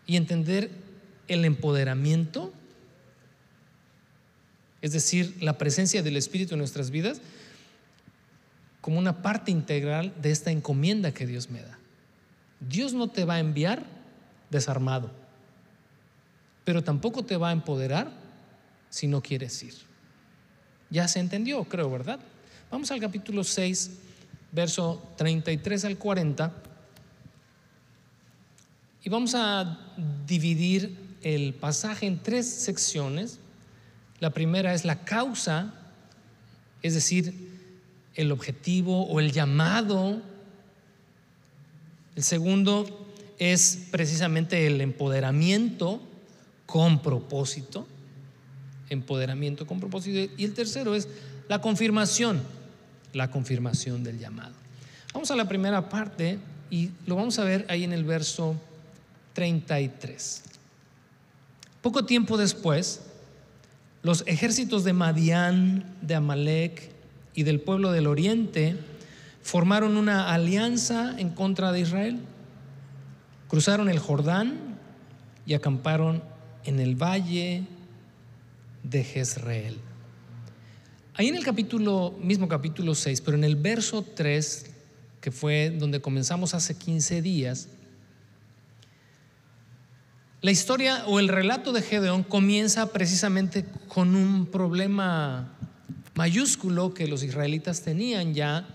y 0.06 0.16
entender 0.16 0.70
el 1.28 1.44
empoderamiento, 1.44 2.52
es 4.82 4.92
decir, 4.92 5.36
la 5.40 5.58
presencia 5.58 6.02
del 6.02 6.16
Espíritu 6.16 6.54
en 6.54 6.58
nuestras 6.58 6.90
vidas, 6.90 7.20
como 8.84 8.98
una 8.98 9.22
parte 9.22 9.50
integral 9.50 10.12
de 10.20 10.30
esta 10.30 10.50
encomienda 10.50 11.14
que 11.14 11.26
Dios 11.26 11.48
me 11.48 11.62
da. 11.62 11.78
Dios 12.60 12.92
no 12.92 13.08
te 13.08 13.24
va 13.24 13.36
a 13.36 13.38
enviar 13.38 13.82
desarmado, 14.50 15.10
pero 16.66 16.84
tampoco 16.84 17.24
te 17.24 17.38
va 17.38 17.48
a 17.48 17.52
empoderar 17.52 18.12
si 18.90 19.06
no 19.06 19.22
quieres 19.22 19.62
ir. 19.62 19.72
ya 20.90 21.08
se 21.08 21.18
entendió, 21.18 21.64
creo, 21.64 21.90
¿verdad? 21.90 22.20
Vamos 22.70 22.90
al 22.90 23.00
capítulo 23.00 23.42
6, 23.42 23.90
verso 24.52 25.02
33 25.16 25.86
al 25.86 25.96
40. 25.96 26.52
Y 29.02 29.08
vamos 29.08 29.34
a 29.34 29.78
dividir 30.26 31.16
el 31.22 31.54
pasaje 31.54 32.04
en 32.04 32.22
tres 32.22 32.46
secciones. 32.46 33.38
La 34.20 34.28
primera 34.28 34.74
es 34.74 34.84
la 34.84 35.06
causa, 35.06 35.72
es 36.82 36.92
decir, 36.92 37.53
el 38.14 38.32
objetivo 38.32 39.06
o 39.06 39.20
el 39.20 39.32
llamado. 39.32 40.20
El 42.16 42.22
segundo 42.22 43.06
es 43.38 43.86
precisamente 43.90 44.66
el 44.66 44.80
empoderamiento 44.80 46.00
con 46.66 47.00
propósito. 47.02 47.86
Empoderamiento 48.90 49.66
con 49.66 49.80
propósito. 49.80 50.32
Y 50.36 50.44
el 50.44 50.54
tercero 50.54 50.94
es 50.94 51.08
la 51.48 51.60
confirmación, 51.60 52.42
la 53.12 53.30
confirmación 53.30 54.04
del 54.04 54.18
llamado. 54.18 54.54
Vamos 55.12 55.30
a 55.30 55.36
la 55.36 55.48
primera 55.48 55.88
parte 55.88 56.38
y 56.70 56.90
lo 57.06 57.16
vamos 57.16 57.38
a 57.38 57.44
ver 57.44 57.66
ahí 57.68 57.84
en 57.84 57.92
el 57.92 58.04
verso 58.04 58.56
33. 59.34 60.42
Poco 61.82 62.04
tiempo 62.04 62.36
después, 62.36 63.02
los 64.02 64.22
ejércitos 64.26 64.84
de 64.84 64.92
Madián, 64.92 65.84
de 66.00 66.14
Amalek 66.14 66.93
y 67.34 67.42
del 67.42 67.60
pueblo 67.60 67.92
del 67.92 68.06
oriente 68.06 68.76
formaron 69.42 69.96
una 69.96 70.32
alianza 70.32 71.14
en 71.18 71.30
contra 71.30 71.72
de 71.72 71.80
Israel. 71.80 72.20
Cruzaron 73.48 73.88
el 73.88 73.98
Jordán 73.98 74.78
y 75.46 75.54
acamparon 75.54 76.22
en 76.64 76.80
el 76.80 76.94
valle 76.94 77.64
de 78.82 79.04
Jezreel. 79.04 79.76
Ahí 81.14 81.28
en 81.28 81.36
el 81.36 81.44
capítulo, 81.44 82.14
mismo 82.20 82.48
capítulo 82.48 82.94
6, 82.94 83.20
pero 83.20 83.36
en 83.36 83.44
el 83.44 83.56
verso 83.56 84.02
3, 84.02 84.66
que 85.20 85.30
fue 85.30 85.70
donde 85.70 86.00
comenzamos 86.00 86.54
hace 86.54 86.76
15 86.76 87.22
días, 87.22 87.68
la 90.40 90.50
historia 90.50 91.04
o 91.06 91.20
el 91.20 91.28
relato 91.28 91.72
de 91.72 91.80
Gedeón 91.80 92.22
comienza 92.22 92.92
precisamente 92.92 93.64
con 93.88 94.14
un 94.14 94.44
problema 94.46 95.54
mayúsculo 96.14 96.94
que 96.94 97.06
los 97.06 97.22
israelitas 97.22 97.82
tenían 97.82 98.34
ya 98.34 98.66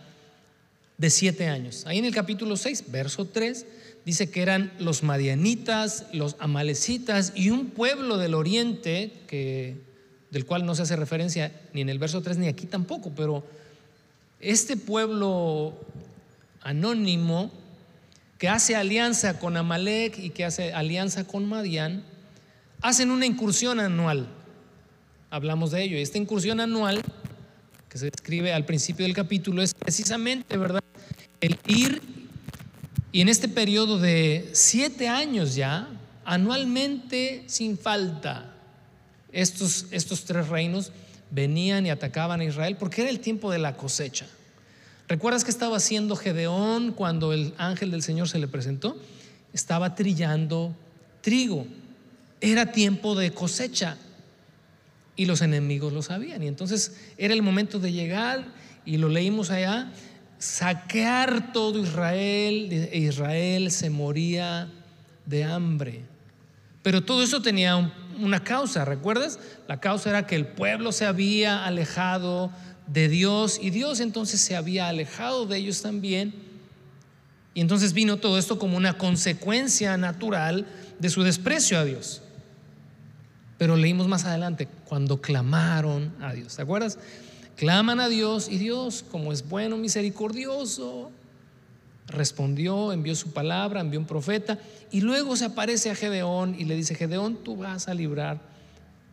de 0.98 1.10
siete 1.10 1.48
años. 1.48 1.86
Ahí 1.86 1.98
en 1.98 2.05
el 2.05 2.13
capítulo 2.13 2.58
6, 2.58 2.86
verso 2.91 3.25
3, 3.25 3.65
dice 4.05 4.29
que 4.29 4.41
eran 4.41 4.72
los 4.79 5.03
madianitas, 5.03 6.05
los 6.13 6.36
amalecitas 6.39 7.34
y 7.36 7.50
un 7.50 7.67
pueblo 7.67 8.17
del 8.17 8.34
oriente 8.34 9.13
que, 9.27 9.77
del 10.31 10.46
cual 10.46 10.65
no 10.65 10.75
se 10.75 10.84
hace 10.84 10.96
referencia 10.96 11.53
ni 11.74 11.81
en 11.81 11.89
el 11.89 12.00
verso 12.00 12.22
3 12.22 12.38
ni 12.38 12.48
aquí 12.48 12.65
tampoco, 12.65 13.12
pero 13.15 13.46
este 14.41 14.77
pueblo 14.77 15.74
anónimo 16.62 17.51
que 18.38 18.48
hace 18.48 18.75
alianza 18.75 19.38
con 19.38 19.58
Amalek 19.58 20.17
y 20.17 20.29
que 20.29 20.46
hace 20.46 20.74
alianza 20.74 21.25
con 21.25 21.48
Madián, 21.48 22.03
hacen 22.81 23.12
una 23.12 23.25
incursión 23.25 23.79
anual. 23.81 24.27
Hablamos 25.29 25.72
de 25.72 25.84
ello. 25.84 25.98
Y 25.98 26.01
esta 26.01 26.17
incursión 26.17 26.62
anual, 26.62 27.01
que 27.89 27.98
se 27.98 28.05
describe 28.05 28.53
al 28.53 28.65
principio 28.65 29.05
del 29.05 29.15
capítulo, 29.15 29.62
es 29.62 29.73
precisamente, 29.73 30.56
¿verdad? 30.58 30.84
El 31.41 31.58
ir 31.67 32.02
y 33.12 33.21
en 33.21 33.30
este 33.30 33.47
periodo 33.47 33.97
de 33.97 34.49
siete 34.54 35.08
años 35.08 35.56
ya, 35.56 35.89
anualmente, 36.25 37.43
sin 37.47 37.78
falta, 37.78 38.54
estos, 39.32 39.88
estos 39.91 40.25
tres 40.25 40.47
reinos 40.47 40.91
venían 41.32 41.86
y 41.86 41.89
atacaban 41.89 42.41
a 42.41 42.45
Israel 42.45 42.78
porque 42.78 43.02
era 43.02 43.10
el 43.10 43.19
tiempo 43.19 43.52
de 43.52 43.58
la 43.58 43.75
cosecha. 43.75 44.28
¿Recuerdas 45.08 45.43
que 45.43 45.49
estaba 45.49 45.78
haciendo 45.78 46.15
Gedeón 46.15 46.91
cuando 46.91 47.34
el 47.34 47.54
ángel 47.58 47.89
del 47.89 48.04
Señor 48.04 48.30
se 48.30 48.38
le 48.38 48.47
presentó? 48.47 48.95
Estaba 49.54 49.95
trillando 49.95 50.75
trigo. 51.21 51.65
Era 52.41 52.71
tiempo 52.71 53.15
de 53.15 53.32
cosecha. 53.32 53.97
Y 55.19 55.25
los 55.25 55.41
enemigos 55.41 55.91
lo 55.91 56.01
sabían. 56.01 56.41
Y 56.43 56.47
entonces 56.47 56.95
era 57.17 57.34
el 57.34 57.41
momento 57.41 57.77
de 57.77 57.91
llegar, 57.91 58.45
y 58.86 58.95
lo 58.95 59.10
leímos 59.10 59.49
allá, 59.49 59.91
saquear 60.38 61.51
todo 61.51 61.77
Israel. 61.84 62.89
Israel 62.93 63.69
se 63.69 63.89
moría 63.89 64.71
de 65.25 65.43
hambre. 65.43 66.03
Pero 66.84 67.03
todo 67.03 67.21
eso 67.21 67.41
tenía 67.41 67.91
una 68.17 68.45
causa, 68.45 68.86
¿recuerdas? 68.86 69.39
La 69.67 69.82
causa 69.82 70.10
era 70.10 70.25
que 70.25 70.38
el 70.38 70.47
pueblo 70.47 70.93
se 70.93 71.05
había 71.05 71.65
alejado 71.65 72.49
de 72.88 73.10
Dios 73.10 73.60
y 73.62 73.71
Dios 73.71 73.99
entonces 73.99 74.39
se 74.39 74.55
había 74.55 74.88
alejado 74.88 75.47
de 75.47 75.58
ellos 75.58 75.82
también. 75.82 76.34
Y 77.53 77.60
entonces 77.60 77.91
vino 77.91 78.15
todo 78.15 78.39
esto 78.39 78.58
como 78.58 78.77
una 78.77 78.97
consecuencia 78.97 79.97
natural 79.97 80.65
de 80.97 81.10
su 81.10 81.23
desprecio 81.23 81.77
a 81.77 81.84
Dios. 81.84 82.21
Pero 83.60 83.76
leímos 83.76 84.08
más 84.08 84.26
adelante, 84.26 84.67
cuando 84.86 85.22
clamaron 85.22 86.12
a 86.22 86.34
Dios, 86.34 86.56
¿te 86.56 86.63
acuerdas? 86.63 86.98
Claman 87.58 88.00
a 88.00 88.08
Dios 88.08 88.48
y 88.50 88.58
Dios, 88.58 89.04
como 89.12 89.34
es 89.34 89.48
bueno, 89.48 89.76
misericordioso, 89.76 91.12
respondió, 92.08 92.93
envió 92.93 93.15
su 93.15 93.32
palabra, 93.34 93.82
envió 93.82 94.00
un 94.00 94.06
profeta 94.06 94.58
y 94.91 95.02
luego 95.02 95.36
se 95.36 95.43
aparece 95.43 95.91
a 95.91 95.95
Gedeón 95.95 96.56
y 96.58 96.63
le 96.63 96.76
dice, 96.76 96.95
Gedeón, 96.95 97.36
tú 97.43 97.58
vas 97.58 97.89
a 97.89 97.93
librar 97.93 98.39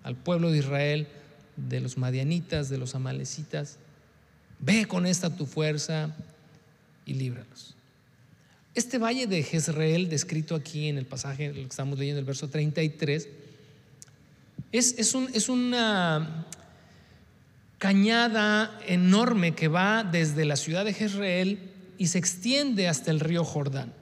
al 0.04 0.14
pueblo 0.14 0.52
de 0.52 0.58
Israel 0.58 1.08
de 1.56 1.80
los 1.80 1.98
madianitas, 1.98 2.68
de 2.68 2.78
los 2.78 2.94
amalecitas. 2.94 3.78
Ve 4.60 4.86
con 4.86 5.06
esta 5.06 5.34
tu 5.34 5.46
fuerza 5.46 6.14
y 7.04 7.14
líbralos. 7.14 7.74
Este 8.76 8.98
valle 8.98 9.26
de 9.26 9.42
Jezreel, 9.42 10.08
descrito 10.08 10.54
aquí 10.54 10.88
en 10.88 10.98
el 10.98 11.06
pasaje, 11.06 11.48
lo 11.48 11.54
que 11.54 11.62
estamos 11.62 11.98
leyendo, 11.98 12.20
el 12.20 12.26
verso 12.26 12.48
33, 12.48 13.28
es, 14.78 14.94
es, 14.98 15.14
un, 15.14 15.28
es 15.32 15.48
una 15.48 16.46
cañada 17.78 18.78
enorme 18.86 19.54
que 19.54 19.68
va 19.68 20.04
desde 20.04 20.44
la 20.44 20.56
ciudad 20.56 20.84
de 20.84 20.92
Jezreel 20.92 21.58
y 21.98 22.08
se 22.08 22.18
extiende 22.18 22.88
hasta 22.88 23.10
el 23.10 23.20
río 23.20 23.44
Jordán. 23.44 23.92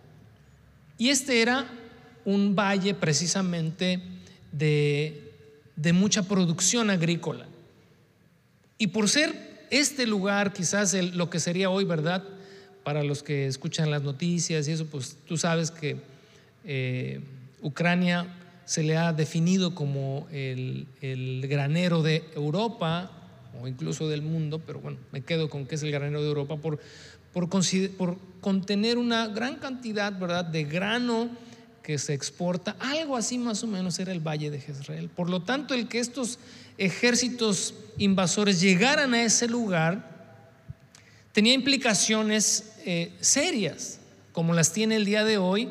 Y 0.99 1.09
este 1.09 1.43
era 1.43 1.67
un 2.25 2.55
valle 2.55 2.95
precisamente 2.95 4.01
de 4.53 5.25
de 5.77 5.93
mucha 5.93 6.23
producción 6.23 6.91
agrícola. 6.91 7.47
Y 8.79 8.89
por 8.89 9.09
ser 9.09 9.67
este 9.71 10.07
lugar, 10.07 10.53
quizás 10.53 10.95
lo 10.95 11.31
que 11.31 11.41
sería 11.41 11.71
hoy, 11.71 11.85
¿verdad? 11.85 12.23
Para 12.83 13.03
los 13.03 13.23
que 13.23 13.47
escuchan 13.47 13.91
las 13.91 14.03
noticias 14.03 14.69
y 14.69 14.73
eso, 14.73 14.87
pues 14.87 15.17
tú 15.27 15.37
sabes 15.37 15.71
que 15.71 15.97
eh, 16.65 17.21
Ucrania 17.61 18.27
se 18.65 18.83
le 18.83 18.97
ha 18.97 19.13
definido 19.13 19.75
como 19.75 20.27
el, 20.33 20.87
granero 21.49 22.03
de 22.03 22.25
Europa 22.35 23.11
o 23.61 23.69
incluso 23.69 24.09
del 24.09 24.23
mundo, 24.23 24.61
pero 24.67 24.81
bueno, 24.81 24.99
me 25.13 25.23
quedo 25.23 25.49
con 25.49 25.67
que 25.67 25.75
es 25.77 25.83
el 25.83 25.93
granero 25.93 26.23
de 26.23 26.29
Europa 26.29 26.57
por, 26.57 26.81
por, 27.33 27.49
por 27.97 28.19
contener 28.41 28.99
una 28.99 29.29
gran 29.29 29.57
cantidad, 29.57 30.19
¿verdad?, 30.19 30.45
de 30.45 30.65
grano 30.65 31.31
que 31.83 31.99
se 31.99 32.15
exporta, 32.15 32.77
algo 32.81 33.15
así 33.17 33.37
más 33.37 33.63
o 33.63 33.67
menos 33.67 33.99
era 33.99 34.11
el 34.11 34.21
valle 34.21 34.51
de 34.51 34.59
Jezreel. 34.59 35.11
Por 35.11 35.29
lo 35.29 35.43
tanto, 35.43 35.75
el 35.75 35.87
que 35.87 35.99
estos 35.99 36.39
ejércitos 36.79 37.75
invasores 37.99 38.61
llegaran 38.61 39.13
a 39.13 39.23
ese 39.23 39.47
lugar 39.47 40.15
tenía 41.33 41.53
implicaciones 41.53 42.73
eh, 42.87 43.13
serias, 43.21 43.99
como 44.33 44.55
las 44.55 44.73
tiene 44.73 44.97
el 44.97 45.05
día 45.05 45.25
de 45.25 45.37
hoy, 45.37 45.69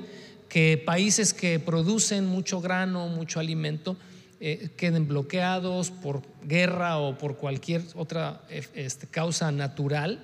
que 0.54 0.78
países 0.78 1.34
que 1.34 1.58
producen 1.58 2.28
mucho 2.28 2.62
grano, 2.62 3.08
mucho 3.08 3.40
alimento, 3.40 3.98
eh, 4.40 4.70
queden 4.78 5.08
bloqueados 5.08 5.90
por 5.90 6.22
guerra 6.44 7.00
o 7.00 7.18
por 7.18 7.38
cualquier 7.38 7.82
otra 7.96 8.44
este, 8.76 9.08
causa 9.08 9.52
natural. 9.52 10.20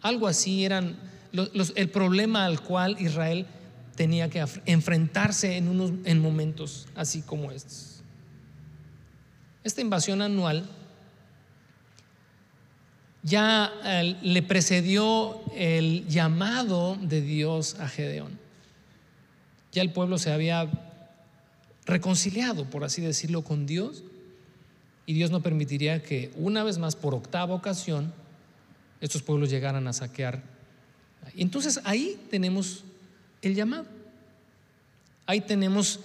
Algo 0.00 0.28
así 0.28 0.64
eran 0.64 0.96
el 1.32 1.88
problema 1.90 2.44
al 2.44 2.60
cual 2.60 2.96
Israel 3.00 3.46
tenía 3.96 4.30
que 4.30 4.46
enfrentarse 4.64 5.56
en, 5.56 5.66
unos, 5.66 5.90
en 6.04 6.20
momentos 6.20 6.86
así 6.94 7.22
como 7.22 7.50
estos. 7.50 8.00
Esta 9.64 9.80
invasión 9.80 10.22
anual 10.22 10.70
ya 13.24 13.72
eh, 13.84 14.14
le 14.22 14.42
precedió 14.44 15.40
el 15.56 16.06
llamado 16.06 16.96
de 17.02 17.22
Dios 17.22 17.74
a 17.80 17.88
Gedeón. 17.88 18.37
Ya 19.78 19.82
el 19.82 19.92
pueblo 19.92 20.18
se 20.18 20.32
había 20.32 20.68
reconciliado, 21.86 22.68
por 22.68 22.82
así 22.82 23.00
decirlo, 23.00 23.44
con 23.44 23.64
Dios 23.64 24.02
y 25.06 25.12
Dios 25.12 25.30
no 25.30 25.40
permitiría 25.40 26.02
que 26.02 26.32
una 26.34 26.64
vez 26.64 26.78
más, 26.78 26.96
por 26.96 27.14
octava 27.14 27.54
ocasión, 27.54 28.12
estos 29.00 29.22
pueblos 29.22 29.50
llegaran 29.50 29.86
a 29.86 29.92
saquear. 29.92 30.42
Entonces 31.36 31.80
ahí 31.84 32.18
tenemos 32.28 32.82
el 33.40 33.54
llamado. 33.54 33.86
Ahí 35.26 35.42
tenemos 35.42 36.00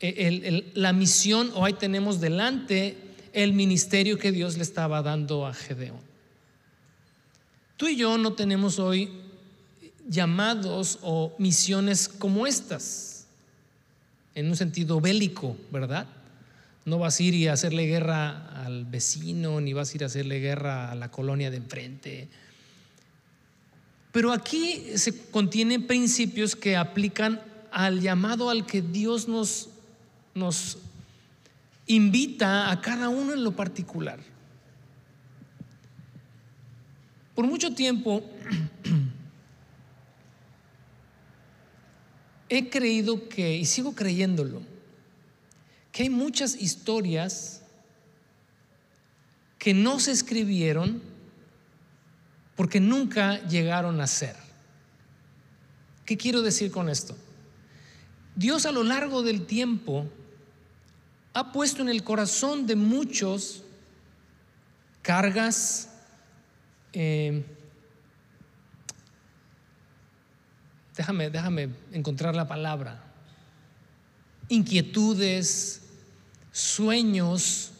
eh, 0.00 0.70
la 0.72 0.94
misión 0.94 1.50
o 1.54 1.66
ahí 1.66 1.74
tenemos 1.74 2.18
delante 2.18 2.96
el 3.34 3.52
ministerio 3.52 4.18
que 4.18 4.32
Dios 4.32 4.56
le 4.56 4.62
estaba 4.62 5.02
dando 5.02 5.46
a 5.46 5.52
Gedeón. 5.52 6.00
Tú 7.76 7.88
y 7.88 7.96
yo 7.96 8.16
no 8.16 8.32
tenemos 8.32 8.78
hoy 8.78 9.10
llamados 10.08 10.98
o 11.02 11.34
misiones 11.38 12.08
como 12.08 12.46
estas, 12.46 13.26
en 14.34 14.48
un 14.48 14.56
sentido 14.56 15.00
bélico, 15.00 15.56
¿verdad? 15.70 16.06
No 16.84 16.98
vas 16.98 17.20
a 17.20 17.22
ir 17.22 17.34
y 17.34 17.48
hacerle 17.48 17.86
guerra 17.86 18.64
al 18.64 18.84
vecino, 18.84 19.60
ni 19.60 19.72
vas 19.72 19.92
a 19.92 19.96
ir 19.96 20.02
a 20.02 20.06
hacerle 20.06 20.40
guerra 20.40 20.90
a 20.90 20.94
la 20.94 21.10
colonia 21.10 21.50
de 21.50 21.58
enfrente. 21.58 22.28
Pero 24.10 24.32
aquí 24.32 24.84
se 24.96 25.16
contienen 25.30 25.86
principios 25.86 26.56
que 26.56 26.76
aplican 26.76 27.40
al 27.70 28.00
llamado 28.00 28.50
al 28.50 28.66
que 28.66 28.82
Dios 28.82 29.28
nos, 29.28 29.70
nos 30.34 30.78
invita 31.86 32.70
a 32.70 32.80
cada 32.80 33.08
uno 33.08 33.32
en 33.32 33.44
lo 33.44 33.52
particular. 33.52 34.20
Por 37.34 37.46
mucho 37.46 37.74
tiempo 37.74 38.22
he 42.54 42.68
creído 42.68 43.30
que, 43.30 43.56
y 43.56 43.64
sigo 43.64 43.94
creyéndolo, 43.94 44.60
que 45.90 46.02
hay 46.02 46.10
muchas 46.10 46.54
historias 46.54 47.62
que 49.58 49.72
no 49.72 49.98
se 49.98 50.12
escribieron 50.12 51.00
porque 52.54 52.78
nunca 52.78 53.42
llegaron 53.46 54.02
a 54.02 54.06
ser. 54.06 54.36
¿Qué 56.04 56.18
quiero 56.18 56.42
decir 56.42 56.70
con 56.70 56.90
esto? 56.90 57.16
Dios 58.36 58.66
a 58.66 58.72
lo 58.72 58.84
largo 58.84 59.22
del 59.22 59.46
tiempo 59.46 60.06
ha 61.32 61.52
puesto 61.52 61.80
en 61.80 61.88
el 61.88 62.04
corazón 62.04 62.66
de 62.66 62.76
muchos 62.76 63.62
cargas, 65.00 65.88
eh, 66.92 67.46
déjame, 70.96 71.30
déjame 71.30 71.70
encontrar 71.92 72.34
la 72.34 72.46
palabra, 72.46 73.02
inquietudes, 74.48 75.82
sueños 76.52 77.72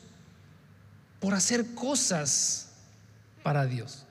por 1.21 1.35
hacer 1.35 1.75
cosas 1.75 2.71
para 3.43 3.67
Dios. 3.67 4.05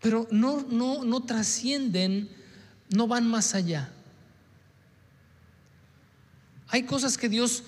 Pero 0.00 0.28
no, 0.30 0.64
no, 0.70 1.04
no 1.04 1.22
trascienden, 1.24 2.28
no 2.90 3.08
van 3.08 3.26
más 3.26 3.54
allá. 3.54 3.90
Hay 6.68 6.84
cosas 6.84 7.18
que 7.18 7.28
Dios 7.28 7.64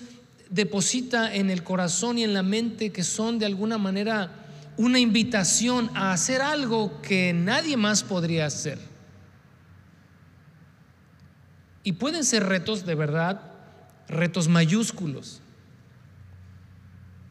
deposita 0.49 1.33
en 1.33 1.49
el 1.49 1.63
corazón 1.63 2.17
y 2.17 2.23
en 2.23 2.33
la 2.33 2.43
mente 2.43 2.91
que 2.91 3.03
son 3.03 3.39
de 3.39 3.45
alguna 3.45 3.77
manera 3.77 4.38
una 4.79 4.97
invitación 4.97 5.91
a 5.93 6.13
hacer 6.13 6.41
algo 6.41 7.01
que 7.01 7.33
nadie 7.33 7.75
más 7.75 8.01
podría 8.01 8.45
hacer. 8.45 8.79
Y 11.83 11.91
pueden 11.91 12.23
ser 12.23 12.45
retos 12.45 12.85
de 12.85 12.95
verdad, 12.95 13.41
retos 14.07 14.47
mayúsculos. 14.47 15.41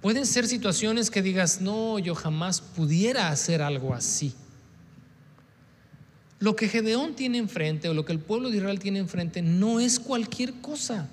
Pueden 0.02 0.26
ser 0.26 0.46
situaciones 0.46 1.10
que 1.10 1.22
digas, 1.22 1.62
no, 1.62 1.98
yo 1.98 2.14
jamás 2.14 2.60
pudiera 2.60 3.30
hacer 3.30 3.62
algo 3.62 3.94
así. 3.94 4.34
Lo 6.40 6.54
que 6.54 6.68
Gedeón 6.68 7.14
tiene 7.14 7.38
enfrente 7.38 7.88
o 7.88 7.94
lo 7.94 8.04
que 8.04 8.12
el 8.12 8.20
pueblo 8.20 8.50
de 8.50 8.58
Israel 8.58 8.78
tiene 8.78 8.98
enfrente 8.98 9.40
no 9.40 9.80
es 9.80 9.98
cualquier 9.98 10.52
cosa. 10.60 11.08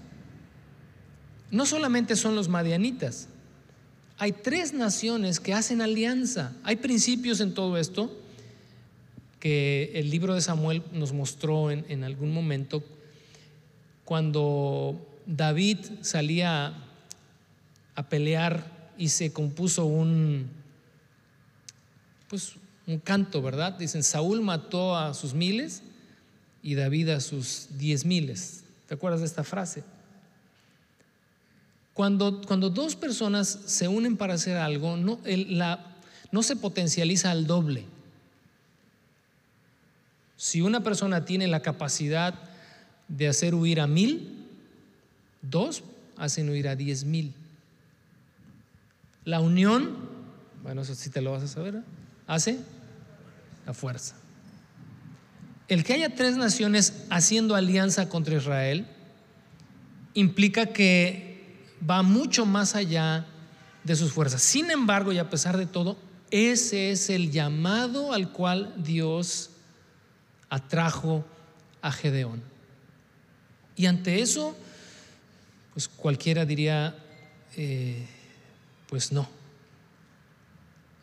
No 1.50 1.66
solamente 1.66 2.18
son 2.18 2.36
los 2.36 2.50
madianitas, 2.50 3.30
hay 4.18 4.32
tres 4.32 4.74
naciones 4.74 5.40
que 5.40 5.54
hacen 5.54 5.82
alianza. 5.82 6.54
Hay 6.64 6.78
principios 6.78 7.40
en 7.42 7.54
todo 7.54 7.78
esto 7.78 8.12
que 9.40 9.92
el 9.96 10.10
libro 10.10 10.34
de 10.34 10.42
Samuel 10.42 10.84
nos 10.92 11.12
mostró 11.14 11.70
en, 11.70 12.04
algún 12.04 12.34
momento 12.34 12.84
cuando 14.06 15.00
David 15.26 15.80
salía 16.02 16.74
a 17.96 18.10
pelear 18.10 18.92
y 18.98 19.10
se 19.10 19.34
compuso 19.34 19.86
un, 19.86 20.50
pues, 22.30 22.54
un 22.88 23.00
canto, 23.00 23.42
¿verdad? 23.42 23.74
Dicen, 23.74 24.04
Saúl 24.04 24.42
mató 24.42 24.98
a 24.98 25.14
sus 25.14 25.34
miles 25.34 25.82
y 26.64 26.76
David 26.76 27.10
a 27.10 27.20
sus 27.20 27.68
diez 27.78 28.06
miles. 28.06 28.64
¿Te 28.88 28.94
acuerdas 28.94 29.20
de 29.20 29.28
esta 29.28 29.44
frase? 29.44 29.84
Cuando, 31.96 32.42
cuando 32.42 32.70
dos 32.70 32.98
personas 32.98 33.48
se 33.48 33.88
unen 33.88 34.18
para 34.18 34.34
hacer 34.34 34.58
algo, 34.58 34.98
no, 34.98 36.44
se 36.44 36.56
potencializa 36.58 37.32
al 37.32 37.48
doble. 37.48 37.86
Si 40.36 40.62
una 40.62 40.84
persona 40.84 41.24
tiene 41.24 41.48
la 41.48 41.62
capacidad 41.62 42.34
de 43.08 43.30
hacer 43.30 43.56
huir 43.56 43.80
a 43.80 43.88
mil, 43.88 44.46
dos 45.42 45.84
hacen 46.18 46.50
huir 46.50 46.68
a 46.68 46.76
diez 46.76 47.06
mil. 47.06 47.34
La 49.24 49.40
unión, 49.40 49.96
bueno, 50.64 50.82
eso 50.82 50.96
sí 50.96 51.10
te 51.10 51.22
lo 51.22 51.32
vas 51.32 51.44
a 51.44 51.48
saber, 51.48 51.76
¿eh? 51.76 51.84
hace 52.28 52.60
la 53.66 53.74
fuerza. 53.74 54.16
El 55.70 55.86
que 55.86 55.94
haya 55.94 56.14
tres 56.14 56.36
naciones 56.36 57.06
haciendo 57.10 57.56
alianza 57.56 58.10
contra 58.10 58.36
Israel 58.36 58.86
implica 60.14 60.66
que 60.66 61.35
va 61.88 62.02
mucho 62.02 62.46
más 62.46 62.76
allá 62.76 63.26
de 63.84 63.96
sus 63.96 64.12
fuerzas. 64.12 64.42
Sin 64.42 64.72
embargo, 64.72 65.12
y 65.12 65.18
a 65.18 65.30
pesar 65.30 65.58
de 65.58 65.66
todo, 65.66 65.98
ese 66.32 66.92
es 66.92 67.10
el 67.10 67.32
llamado 67.32 68.14
al 68.14 68.32
cual 68.32 68.74
Dios 68.78 69.52
atrajo 70.50 71.26
a 71.82 71.92
Gedeón. 71.92 72.42
Y 73.76 73.86
ante 73.86 74.22
eso, 74.22 74.56
pues 75.74 75.88
cualquiera 75.88 76.46
diría, 76.46 76.96
eh, 77.58 78.08
pues 78.88 79.12
no, 79.12 79.28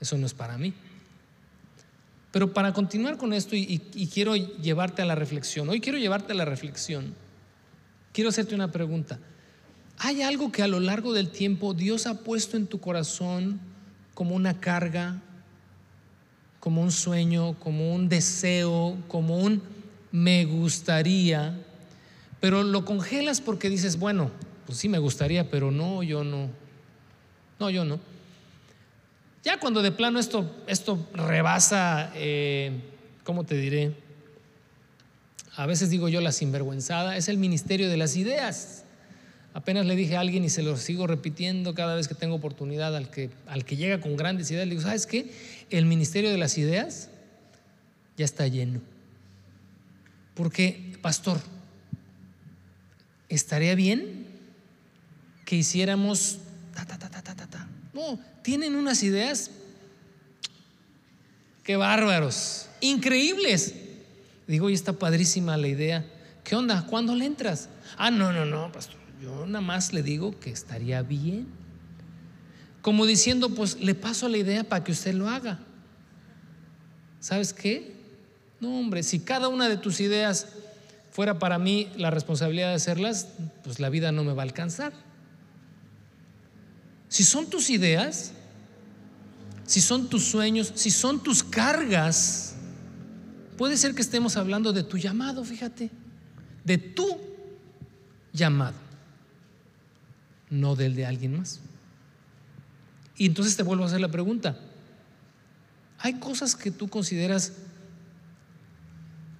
eso 0.00 0.16
no 0.16 0.26
es 0.26 0.35
para 0.35 0.58
mí. 0.58 0.72
Pero 2.32 2.54
para 2.54 2.72
continuar 2.72 3.18
con 3.18 3.35
esto 3.35 3.54
y, 3.54 3.78
quiero 4.12 4.35
llevarte 4.35 5.02
a 5.02 5.04
la 5.04 5.14
reflexión, 5.14 5.68
hoy 5.68 5.80
quiero 5.80 5.98
llevarte 5.98 6.32
a 6.32 6.35
la 6.35 6.46
reflexión, 6.46 7.14
quiero 8.12 8.30
hacerte 8.30 8.54
una 8.54 8.72
pregunta. 8.72 9.18
¿Hay 10.04 10.22
algo 10.22 10.50
que 10.50 10.64
a 10.64 10.66
lo 10.66 10.80
largo 10.80 11.12
del 11.12 11.30
tiempo 11.30 11.74
Dios 11.74 12.08
ha 12.08 12.24
puesto 12.24 12.56
en 12.56 12.66
tu 12.66 12.80
corazón 12.80 13.60
como 14.14 14.34
una 14.34 14.58
carga, 14.58 15.22
como 16.58 16.82
un 16.82 16.90
sueño, 16.90 17.54
como 17.60 17.94
un 17.94 18.08
deseo, 18.08 18.98
como 19.06 19.38
un 19.38 19.62
me 20.10 20.44
gustaría, 20.44 21.56
pero 22.40 22.64
lo 22.64 22.84
congelas 22.84 23.40
porque 23.40 23.70
dices, 23.70 23.96
bueno, 23.96 24.32
pues 24.66 24.78
sí 24.78 24.88
me 24.88 24.98
gustaría, 24.98 25.48
pero 25.48 25.70
no, 25.70 26.02
yo 26.02 26.24
no. 26.24 26.50
No, 27.60 27.70
yo 27.70 27.84
no. 27.84 28.00
Ya 29.44 29.60
cuando 29.60 29.82
de 29.82 29.92
plano 29.92 30.18
esto, 30.18 30.50
esto 30.66 30.98
rebasa, 31.14 32.10
eh, 32.16 32.72
¿cómo 33.22 33.44
te 33.44 33.56
diré? 33.56 33.94
A 35.54 35.66
veces 35.66 35.90
digo 35.90 36.08
yo 36.08 36.20
la 36.20 36.32
sinvergüenzada, 36.32 37.16
es 37.16 37.28
el 37.28 37.38
ministerio 37.38 37.88
de 37.88 37.96
las 37.96 38.16
ideas. 38.16 38.82
Apenas 39.54 39.84
le 39.84 39.96
dije 39.96 40.16
a 40.16 40.20
alguien 40.20 40.44
y 40.44 40.48
se 40.48 40.62
lo 40.62 40.76
sigo 40.76 41.06
repitiendo 41.06 41.74
cada 41.74 41.94
vez 41.94 42.08
que 42.08 42.14
tengo 42.14 42.34
oportunidad 42.34 42.96
al 42.96 43.10
que, 43.10 43.30
al 43.46 43.64
que 43.64 43.76
llega 43.76 44.00
con 44.00 44.16
grandes 44.16 44.50
ideas, 44.50 44.66
le 44.66 44.76
digo, 44.76 44.82
¿sabes 44.82 45.06
qué? 45.06 45.30
El 45.68 45.84
ministerio 45.84 46.30
de 46.30 46.38
las 46.38 46.56
ideas 46.56 47.10
ya 48.16 48.24
está 48.24 48.46
lleno. 48.48 48.80
Porque, 50.34 50.96
pastor, 51.02 51.38
estaría 53.28 53.74
bien 53.74 54.26
que 55.44 55.56
hiciéramos. 55.56 56.38
No, 57.92 58.18
tienen 58.42 58.74
unas 58.74 59.02
ideas 59.02 59.50
que 61.62 61.76
bárbaros, 61.76 62.68
increíbles. 62.80 63.74
Digo, 64.46 64.70
y 64.70 64.74
está 64.74 64.94
padrísima 64.94 65.58
la 65.58 65.68
idea. 65.68 66.06
¿Qué 66.42 66.56
onda? 66.56 66.86
¿Cuándo 66.86 67.14
le 67.14 67.26
entras? 67.26 67.68
Ah, 67.98 68.10
no, 68.10 68.32
no, 68.32 68.46
no, 68.46 68.72
pastor. 68.72 69.01
Yo 69.22 69.46
nada 69.46 69.61
más 69.61 69.92
le 69.92 70.02
digo 70.02 70.37
que 70.40 70.50
estaría 70.50 71.00
bien. 71.02 71.46
Como 72.80 73.06
diciendo, 73.06 73.50
pues 73.50 73.78
le 73.80 73.94
paso 73.94 74.28
la 74.28 74.38
idea 74.38 74.64
para 74.64 74.82
que 74.82 74.90
usted 74.90 75.14
lo 75.14 75.28
haga. 75.28 75.61
¿Sabes 77.20 77.52
qué? 77.52 77.94
No, 78.58 78.80
hombre, 78.80 79.04
si 79.04 79.20
cada 79.20 79.46
una 79.46 79.68
de 79.68 79.76
tus 79.76 80.00
ideas 80.00 80.48
fuera 81.12 81.38
para 81.38 81.61
mí 81.61 81.88
la 81.96 82.11
responsabilidad 82.11 82.70
de 82.70 82.74
hacerlas, 82.74 83.28
pues 83.62 83.78
la 83.78 83.90
vida 83.90 84.11
no 84.11 84.24
me 84.24 84.32
va 84.32 84.42
a 84.42 84.46
alcanzar. 84.46 84.92
Si 87.08 87.22
son 87.22 87.48
tus 87.48 87.70
ideas, 87.70 88.32
si 89.66 89.80
son 89.80 90.08
tus 90.08 90.24
sueños, 90.24 90.72
si 90.74 90.90
son 90.90 91.22
tus 91.22 91.44
cargas, 91.44 92.56
puede 93.56 93.76
ser 93.76 93.94
que 93.94 94.02
estemos 94.02 94.37
hablando 94.37 94.72
de 94.72 94.82
tu 94.82 94.96
llamado, 94.96 95.44
fíjate, 95.44 95.90
de 96.64 96.78
tu 96.78 97.06
llamado. 98.32 98.82
No 100.52 100.76
del 100.76 100.94
de 100.94 101.06
alguien 101.06 101.38
más. 101.38 101.60
Y 103.16 103.26
entonces 103.26 103.56
te 103.56 103.62
vuelvo 103.62 103.84
a 103.84 103.86
hacer 103.86 104.00
la 104.00 104.10
pregunta. 104.10 104.58
Hay 105.98 106.14
cosas 106.14 106.54
que 106.54 106.70
tú 106.70 106.88
consideras 106.88 107.54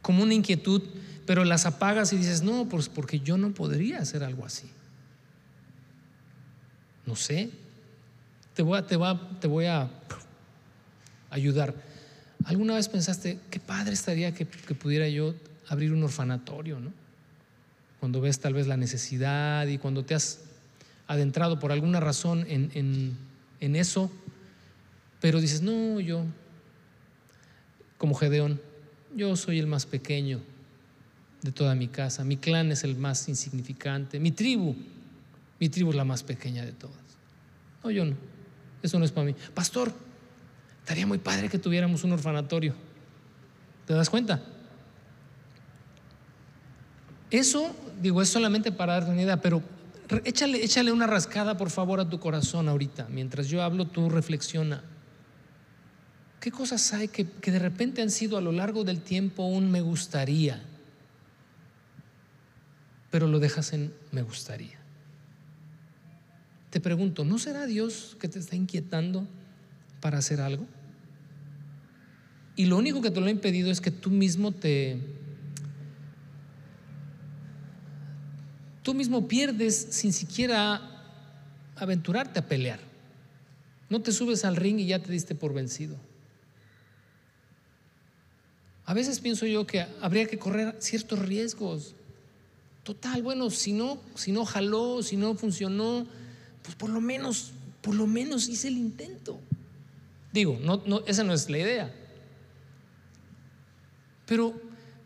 como 0.01 0.23
una 0.23 0.35
inquietud, 0.35 0.83
pero 1.27 1.45
las 1.45 1.67
apagas 1.67 2.13
y 2.13 2.17
dices, 2.17 2.43
no, 2.43 2.69
pues 2.69 2.89
porque 2.89 3.21
yo 3.21 3.37
no 3.37 3.53
podría 3.53 3.99
hacer 3.99 4.25
algo 4.25 4.47
así. 4.47 4.71
No 7.05 7.15
sé. 7.15 7.51
Te 8.55 8.63
voy 8.63 9.67
a, 9.67 9.91
ayudar. 11.31 11.75
¿Alguna 12.45 12.75
vez 12.75 12.89
pensaste, 12.89 13.39
qué 13.51 13.61
padre 13.61 13.93
estaría 13.93 14.33
que, 14.33 14.47
pudiera 14.47 15.09
yo 15.09 15.35
abrir 15.69 15.93
un 15.93 16.03
orfanatorio, 16.03 16.81
¿no? 16.81 16.93
Cuando 18.01 18.21
ves 18.21 18.41
tal 18.41 18.55
vez 18.55 18.67
la 18.67 18.77
necesidad 18.77 19.67
y 19.67 19.79
cuando 19.79 20.05
te 20.05 20.15
has 20.15 20.41
adentrado 21.13 21.59
por 21.59 21.73
alguna 21.73 22.01
razón 22.01 22.45
en, 22.49 23.17
en 23.61 23.77
eso, 23.77 24.11
pero 25.21 25.41
dices, 25.41 25.63
no, 25.63 26.01
yo, 26.01 26.25
como 27.97 28.15
Gedeón, 28.17 28.61
yo 29.15 29.37
soy 29.37 29.61
el 29.61 29.69
más 29.69 29.87
pequeño 29.87 30.41
de 31.43 31.53
toda 31.53 31.77
mi 31.77 31.87
casa, 31.87 32.25
mi 32.25 32.37
clan 32.37 32.73
es 32.73 32.83
el 32.83 32.97
más 32.97 33.29
insignificante, 33.29 34.19
mi 34.19 34.33
tribu, 34.33 34.75
mi 35.61 35.69
tribu 35.69 35.91
es 35.91 35.97
la 35.97 36.05
más 36.05 36.25
pequeña 36.25 36.65
de 36.65 36.73
todas. 36.73 36.97
No, 37.85 37.91
yo 37.93 38.05
no, 38.05 38.17
eso 38.83 38.99
no 38.99 39.05
es 39.05 39.13
para 39.13 39.27
mí. 39.27 39.37
Pastor, 39.55 39.93
estaría 40.81 41.07
muy 41.07 41.19
padre 41.19 41.49
que 41.49 41.59
tuviéramos 41.59 42.03
un 42.03 42.13
orfanatorio. 42.13 42.75
¿Te 43.87 43.95
das 43.95 44.11
cuenta? 44.11 44.43
Eso, 47.31 47.75
digo, 48.01 48.21
es 48.23 48.29
solamente 48.29 48.73
para 48.73 48.95
darte 48.95 49.11
una 49.13 49.23
idea, 49.23 49.41
pero 49.41 49.63
échale, 50.25 50.93
una 50.93 51.07
rascada, 51.07 51.57
por 51.57 51.71
favor, 51.71 52.01
a 52.01 52.09
tu 52.09 52.21
corazón 52.21 52.69
ahorita. 52.69 53.09
Mientras 53.11 53.49
yo 53.49 53.63
hablo, 53.63 53.87
tú 53.87 54.09
reflexiona. 54.09 54.83
¿Qué 56.41 56.51
cosas 56.51 56.93
hay 56.93 57.09
que, 57.09 57.27
que 57.27 57.53
de 57.53 57.59
repente 57.59 58.03
han 58.03 58.11
sido 58.11 58.37
a 58.37 58.41
lo 58.41 58.53
largo 58.53 58.85
del 58.85 59.01
tiempo 59.01 59.45
un 59.45 59.71
me 59.71 59.81
gustaría? 59.81 60.63
Pero 63.11 63.27
lo 63.27 63.39
dejas 63.39 63.73
en 63.73 63.93
me 64.11 64.23
gustaría. 64.23 64.79
Te 66.71 66.81
pregunto, 66.81 67.25
¿no 67.25 67.39
será 67.39 67.67
Dios 67.67 68.17
que 68.19 68.29
te 68.29 68.39
está 68.39 68.57
inquietando 68.57 69.27
para 70.01 70.19
hacer 70.19 70.41
algo? 70.41 70.67
Y 72.57 72.67
lo 72.67 72.77
único 72.77 73.03
que 73.03 73.11
te 73.11 73.21
lo 73.21 73.27
ha 73.27 73.31
impedido 73.31 73.71
es 73.71 73.81
que 73.81 73.91
tú 73.91 74.11
mismo 74.11 74.53
te... 74.53 74.99
Tú 78.83 78.95
mismo 78.95 79.29
pierdes 79.29 79.89
sin 79.91 80.13
siquiera 80.13 80.81
aventurarte 81.77 82.41
a 82.41 82.47
pelear. 82.47 82.81
No 83.89 84.01
te 84.01 84.13
subes 84.13 84.45
al 84.45 84.57
ring 84.57 84.79
y 84.81 84.87
ya 84.87 84.99
te 84.99 85.13
diste 85.13 85.35
por 85.35 85.53
vencido. 85.53 85.97
A 88.85 88.95
veces 88.95 89.21
pienso 89.21 89.47
yo 89.47 89.67
que 89.67 89.87
habría 90.01 90.27
que 90.27 90.39
correr 90.39 90.77
ciertos 90.81 91.19
riesgos. 91.19 91.95
Total, 92.83 93.23
bueno, 93.23 93.51
si 93.51 93.73
no, 93.73 94.01
si 94.17 94.33
no 94.33 94.45
jaló, 94.45 95.03
si 95.03 95.17
no 95.17 95.35
funcionó, 95.35 96.07
pues 96.63 96.75
por 96.75 96.91
lo 96.91 97.01
menos, 97.01 97.53
por 97.81 97.95
lo 97.95 98.07
menos 98.07 98.49
hice 98.49 98.69
el 98.69 98.77
intento. 98.77 99.39
Digo, 100.33 100.59
no, 100.61 101.05
esa 101.07 101.23
no 101.23 101.33
es 101.33 101.49
la 101.49 101.59
idea. 101.59 101.95
Pero 104.27 104.55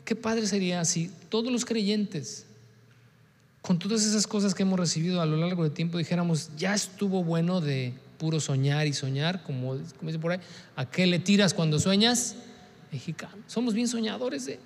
qué 0.04 0.14
padre 0.14 0.46
sería 0.46 0.84
si 0.84 1.10
todos 1.28 1.52
los 1.52 1.64
creyentes, 1.64 2.46
con 3.66 3.80
todas 3.80 4.06
esas 4.06 4.28
cosas 4.28 4.54
que 4.54 4.62
hemos 4.62 4.78
recibido 4.78 5.20
a 5.20 5.26
lo 5.26 5.36
largo 5.36 5.64
del 5.64 5.72
tiempo, 5.72 5.98
dijéramos, 5.98 6.50
ya 6.56 6.72
estuvo 6.72 7.24
bueno 7.24 7.60
de 7.60 7.94
puro 8.16 8.38
soñar 8.38 8.86
y 8.86 8.92
soñar, 8.92 9.42
como, 9.42 9.70
como 9.98 10.06
dice 10.06 10.20
por 10.20 10.30
ahí, 10.30 10.38
¿a 10.76 10.88
qué 10.88 11.04
le 11.04 11.18
tiras 11.18 11.52
cuando 11.52 11.80
sueñas? 11.80 12.36
Mexicano. 12.92 13.42
Somos 13.48 13.74
bien 13.74 13.88
soñadores, 13.88 14.46
¿eh? 14.46 14.60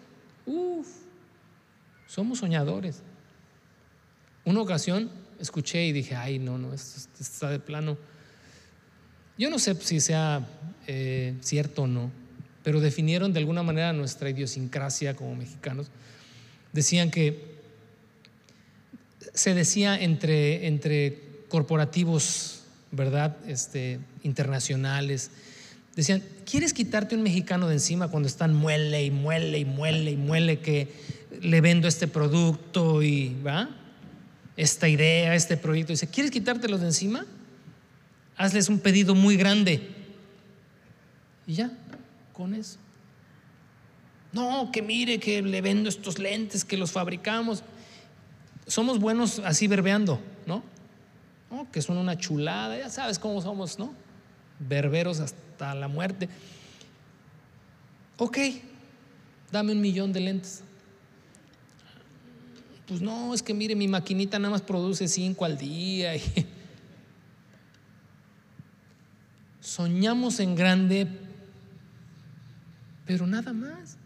Uf, 0.44 0.86
somos 2.06 2.40
soñadores. 2.40 3.00
Una 4.44 4.60
ocasión 4.60 5.10
escuché 5.38 5.86
y 5.86 5.92
dije, 5.92 6.14
ay, 6.14 6.38
no, 6.38 6.58
no, 6.58 6.74
esto, 6.74 7.00
está 7.18 7.48
de 7.48 7.58
plano. 7.58 7.96
Yo 9.38 9.48
no 9.48 9.58
sé 9.58 9.74
si 9.76 10.00
sea 10.00 10.46
eh, 10.86 11.38
cierto 11.40 11.84
o 11.84 11.86
no, 11.86 12.10
pero 12.62 12.80
definieron 12.82 13.32
de 13.32 13.38
alguna 13.38 13.62
manera 13.62 13.94
nuestra 13.94 14.28
idiosincrasia 14.28 15.16
como 15.16 15.36
mexicanos. 15.36 15.86
Decían 16.74 17.10
que 17.10 17.49
se 19.34 19.54
decía 19.54 20.00
entre, 20.00 20.66
entre 20.66 21.22
corporativos, 21.48 22.62
¿verdad? 22.90 23.36
Este, 23.46 24.00
internacionales. 24.22 25.30
Decían, 25.96 26.22
¿quieres 26.44 26.72
quitarte 26.72 27.14
un 27.14 27.22
mexicano 27.22 27.68
de 27.68 27.74
encima 27.74 28.08
cuando 28.08 28.28
están 28.28 28.54
muele 28.54 29.04
y 29.04 29.10
muele 29.10 29.58
y 29.58 29.64
muele 29.64 30.12
y 30.12 30.16
muele 30.16 30.60
que 30.60 30.88
le 31.40 31.60
vendo 31.60 31.88
este 31.88 32.08
producto 32.08 33.02
y 33.02 33.36
va? 33.46 33.76
esta 34.60 34.88
idea, 34.88 35.34
este 35.34 35.56
proyecto. 35.56 35.94
Dice, 35.94 36.06
¿quieres 36.06 36.30
quitártelos 36.30 36.80
de 36.80 36.88
encima? 36.88 37.24
Hazles 38.36 38.68
un 38.68 38.78
pedido 38.78 39.14
muy 39.14 39.36
grande. 39.36 39.88
Y 41.46 41.54
ya, 41.54 41.70
con 42.34 42.54
eso. 42.54 42.76
No, 44.32 44.70
que 44.70 44.82
mire 44.82 45.18
que 45.18 45.40
le 45.40 45.62
vendo 45.62 45.88
estos 45.88 46.18
lentes, 46.18 46.64
que 46.66 46.76
los 46.76 46.92
fabricamos. 46.92 47.62
Somos 48.70 48.98
buenos 48.98 49.40
así 49.40 49.66
verbeando, 49.66 50.20
¿no? 50.46 50.62
Que 51.72 51.82
son 51.82 51.98
una 51.98 52.16
chulada, 52.16 52.78
ya 52.78 52.88
sabes 52.88 53.18
cómo 53.18 53.42
somos, 53.42 53.78
¿no? 53.78 53.92
Berberos 54.60 55.20
hasta 55.20 55.74
la 55.74 55.88
muerte. 55.88 56.28
Ok, 58.16 58.38
dame 59.50 59.72
un 59.72 59.80
millón 59.80 60.12
de 60.12 60.20
lentes 60.20 60.62
pues 62.90 63.00
no, 63.00 63.32
es 63.32 63.40
que 63.40 63.54
mire, 63.54 63.76
mi 63.76 63.86
maquinita 63.86 64.40
nada 64.40 64.50
más 64.50 64.62
produce 64.62 65.06
cinco 65.06 65.44
al 65.44 65.56
día. 65.56 66.14
Soñamos 69.60 70.40
en 70.40 70.56
grande, 70.56 71.06
pero 73.06 73.28
nada 73.28 73.52
más. 73.52 73.96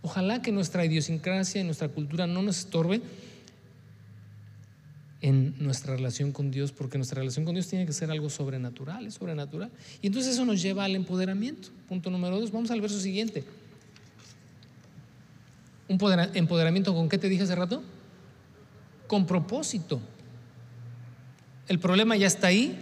Ojalá 0.00 0.40
que 0.40 0.50
nuestra 0.50 0.82
idiosincrasia 0.86 1.60
y 1.60 1.64
nuestra 1.64 1.88
cultura 1.88 2.26
no 2.26 2.40
nos 2.40 2.60
estorbe 2.60 3.02
nuestra 5.66 5.94
relación 5.94 6.32
con 6.32 6.50
Dios, 6.50 6.72
porque 6.72 6.96
nuestra 6.96 7.20
relación 7.20 7.44
con 7.44 7.54
Dios 7.54 7.66
tiene 7.66 7.84
que 7.84 7.92
ser 7.92 8.10
algo 8.10 8.30
sobrenatural, 8.30 9.06
es 9.06 9.14
sobrenatural. 9.14 9.70
Y 10.00 10.06
entonces 10.06 10.34
eso 10.34 10.44
nos 10.44 10.62
lleva 10.62 10.84
al 10.84 10.96
empoderamiento. 10.96 11.68
Punto 11.88 12.10
número 12.10 12.40
dos, 12.40 12.50
vamos 12.50 12.70
al 12.70 12.80
verso 12.80 12.98
siguiente. 12.98 13.44
¿Un 15.88 15.98
empoderamiento 16.34 16.94
con 16.94 17.08
qué 17.08 17.18
te 17.18 17.28
dije 17.28 17.42
hace 17.42 17.54
rato? 17.54 17.82
con 19.06 19.26
propósito. 19.26 20.00
El 21.68 21.78
problema 21.78 22.16
ya 22.16 22.26
está 22.26 22.48
ahí. 22.48 22.76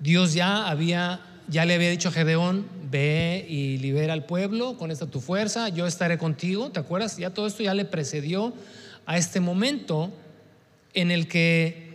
Dios 0.00 0.32
ya 0.32 0.68
había, 0.68 1.20
ya 1.48 1.64
le 1.64 1.74
había 1.74 1.90
dicho 1.90 2.08
a 2.08 2.12
Gedeón, 2.12 2.66
ve 2.90 3.46
y 3.48 3.78
libera 3.78 4.12
al 4.12 4.24
pueblo 4.24 4.76
con 4.78 4.90
esta 4.90 5.06
tu 5.06 5.20
fuerza, 5.20 5.68
yo 5.68 5.86
estaré 5.86 6.18
contigo. 6.18 6.70
¿Te 6.70 6.80
acuerdas? 6.80 7.16
Ya 7.16 7.30
todo 7.30 7.46
esto 7.46 7.62
ya 7.62 7.74
le 7.74 7.84
precedió 7.84 8.54
a 9.06 9.18
este 9.18 9.40
momento 9.40 10.10
en 10.94 11.10
el 11.10 11.28
que 11.28 11.89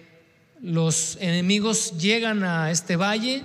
los 0.62 1.18
enemigos 1.20 1.98
llegan 1.98 2.44
a 2.44 2.72
este 2.72 2.96
valle, 2.96 3.44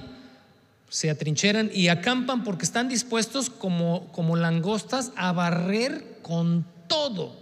se 0.88 1.10
atrincheran 1.10 1.70
y 1.72 1.88
acampan 1.88 2.44
porque 2.44 2.64
están 2.64 2.88
dispuestos 2.88 3.50
como, 3.50 4.08
como 4.12 4.36
langostas 4.36 5.12
a 5.16 5.32
barrer 5.32 6.18
con 6.22 6.64
todo 6.88 7.40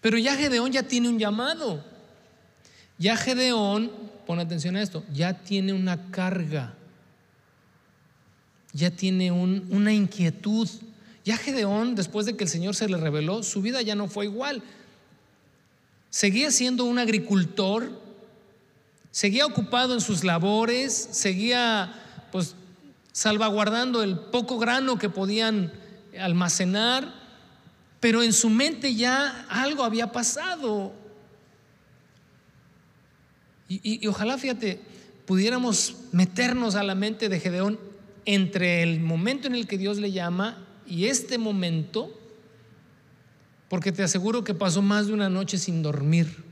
pero 0.00 0.18
ya 0.18 0.36
Gedeón 0.36 0.72
ya 0.72 0.84
tiene 0.84 1.08
un 1.08 1.18
llamado. 1.18 1.84
Ya 2.98 3.16
Gedeón, 3.16 3.90
pon 4.26 4.38
atención 4.38 4.76
a 4.76 4.82
esto, 4.82 5.04
ya 5.12 5.34
tiene 5.34 5.72
una 5.72 6.10
carga. 6.10 6.74
Ya 8.72 8.90
tiene 8.90 9.32
una 9.32 9.92
inquietud. 9.92 10.68
Ya 11.24 11.36
Gedeón, 11.36 11.94
después 11.94 12.26
de 12.26 12.36
que 12.36 12.44
el 12.44 12.50
Señor 12.50 12.74
se 12.74 12.88
le 12.88 12.96
reveló, 12.96 13.42
su 13.42 13.60
vida 13.60 13.82
ya 13.82 13.94
no 13.94 14.08
fue 14.08 14.26
igual. 14.26 14.62
Seguía 16.10 16.50
siendo 16.50 16.84
un 16.84 16.98
agricultor, 16.98 17.90
seguía 19.10 19.46
ocupado 19.46 19.94
en 19.94 20.00
sus 20.00 20.24
labores, 20.24 20.92
seguía 21.12 21.94
pues 22.32 22.54
salvaguardando 23.12 24.02
el 24.02 24.18
poco 24.18 24.58
grano 24.58 24.98
que 24.98 25.10
podían 25.10 25.72
almacenar, 26.18 27.12
pero 28.00 28.22
en 28.22 28.32
su 28.32 28.48
mente 28.48 28.94
ya 28.94 29.46
algo 29.48 29.84
había 29.84 30.12
pasado. 30.12 30.92
Y, 33.68 34.06
ojalá, 34.06 34.38
fíjate, 34.38 34.80
pudiéramos 35.26 35.96
meternos 36.12 36.74
a 36.74 36.82
la 36.82 36.94
mente 36.94 37.28
de 37.28 37.38
Gedeón 37.38 37.78
entre 38.24 38.82
el 38.82 39.00
momento 39.00 39.46
en 39.46 39.54
el 39.54 39.66
que 39.66 39.76
Dios 39.76 39.98
le 39.98 40.10
llama 40.10 40.64
y 40.86 41.06
este 41.06 41.36
momento, 41.36 42.10
porque 43.68 43.92
te 43.92 44.02
aseguro 44.02 44.44
que 44.44 44.54
pasó 44.54 44.82
más 44.82 45.06
de 45.06 45.12
una 45.12 45.28
noche 45.28 45.58
sin 45.58 45.82
dormir. 45.82 46.44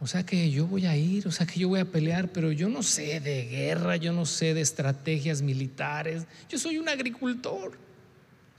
O 0.00 0.06
sea 0.06 0.26
que 0.26 0.50
yo 0.50 0.66
voy 0.66 0.86
a 0.86 0.96
ir, 0.96 1.26
o 1.26 1.32
sea 1.32 1.46
que 1.46 1.58
yo 1.58 1.68
voy 1.68 1.80
a 1.80 1.84
pelear, 1.84 2.28
pero 2.28 2.52
yo 2.52 2.68
no 2.68 2.82
sé 2.82 3.20
de 3.20 3.46
guerra, 3.46 3.96
yo 3.96 4.12
no 4.12 4.26
sé 4.26 4.52
de 4.52 4.60
estrategias 4.60 5.40
militares. 5.40 6.26
Yo 6.48 6.58
soy 6.58 6.78
un 6.78 6.88
agricultor, 6.88 7.72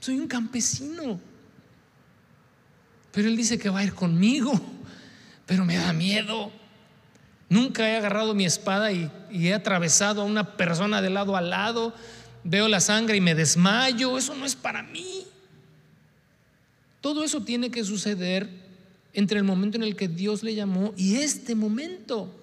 soy 0.00 0.18
un 0.18 0.26
campesino. 0.26 1.20
Pero 3.12 3.28
él 3.28 3.36
dice 3.36 3.58
que 3.58 3.68
va 3.68 3.80
a 3.80 3.84
ir 3.84 3.94
conmigo, 3.94 4.60
pero 5.46 5.64
me 5.64 5.76
da 5.76 5.92
miedo. 5.92 6.50
Nunca 7.48 7.88
he 7.88 7.96
agarrado 7.96 8.34
mi 8.34 8.44
espada 8.44 8.90
y, 8.90 9.10
he 9.30 9.54
atravesado 9.54 10.22
a 10.22 10.24
una 10.24 10.56
persona 10.56 11.00
de 11.00 11.10
lado 11.10 11.36
a 11.36 11.40
lado. 11.40 11.94
Veo 12.42 12.66
la 12.68 12.80
sangre 12.80 13.18
y 13.18 13.20
me 13.20 13.34
desmayo. 13.34 14.18
Eso 14.18 14.34
no 14.34 14.46
es 14.46 14.56
para 14.56 14.82
mí. 14.82 15.26
Todo 17.06 17.22
eso 17.22 17.42
tiene 17.42 17.70
que 17.70 17.84
suceder 17.84 18.48
entre 19.12 19.38
el 19.38 19.44
momento 19.44 19.76
en 19.76 19.84
el 19.84 19.94
que 19.94 20.08
Dios 20.08 20.42
le 20.42 20.56
llamó 20.56 20.92
y 20.96 21.18
este 21.18 21.54
momento. 21.54 22.34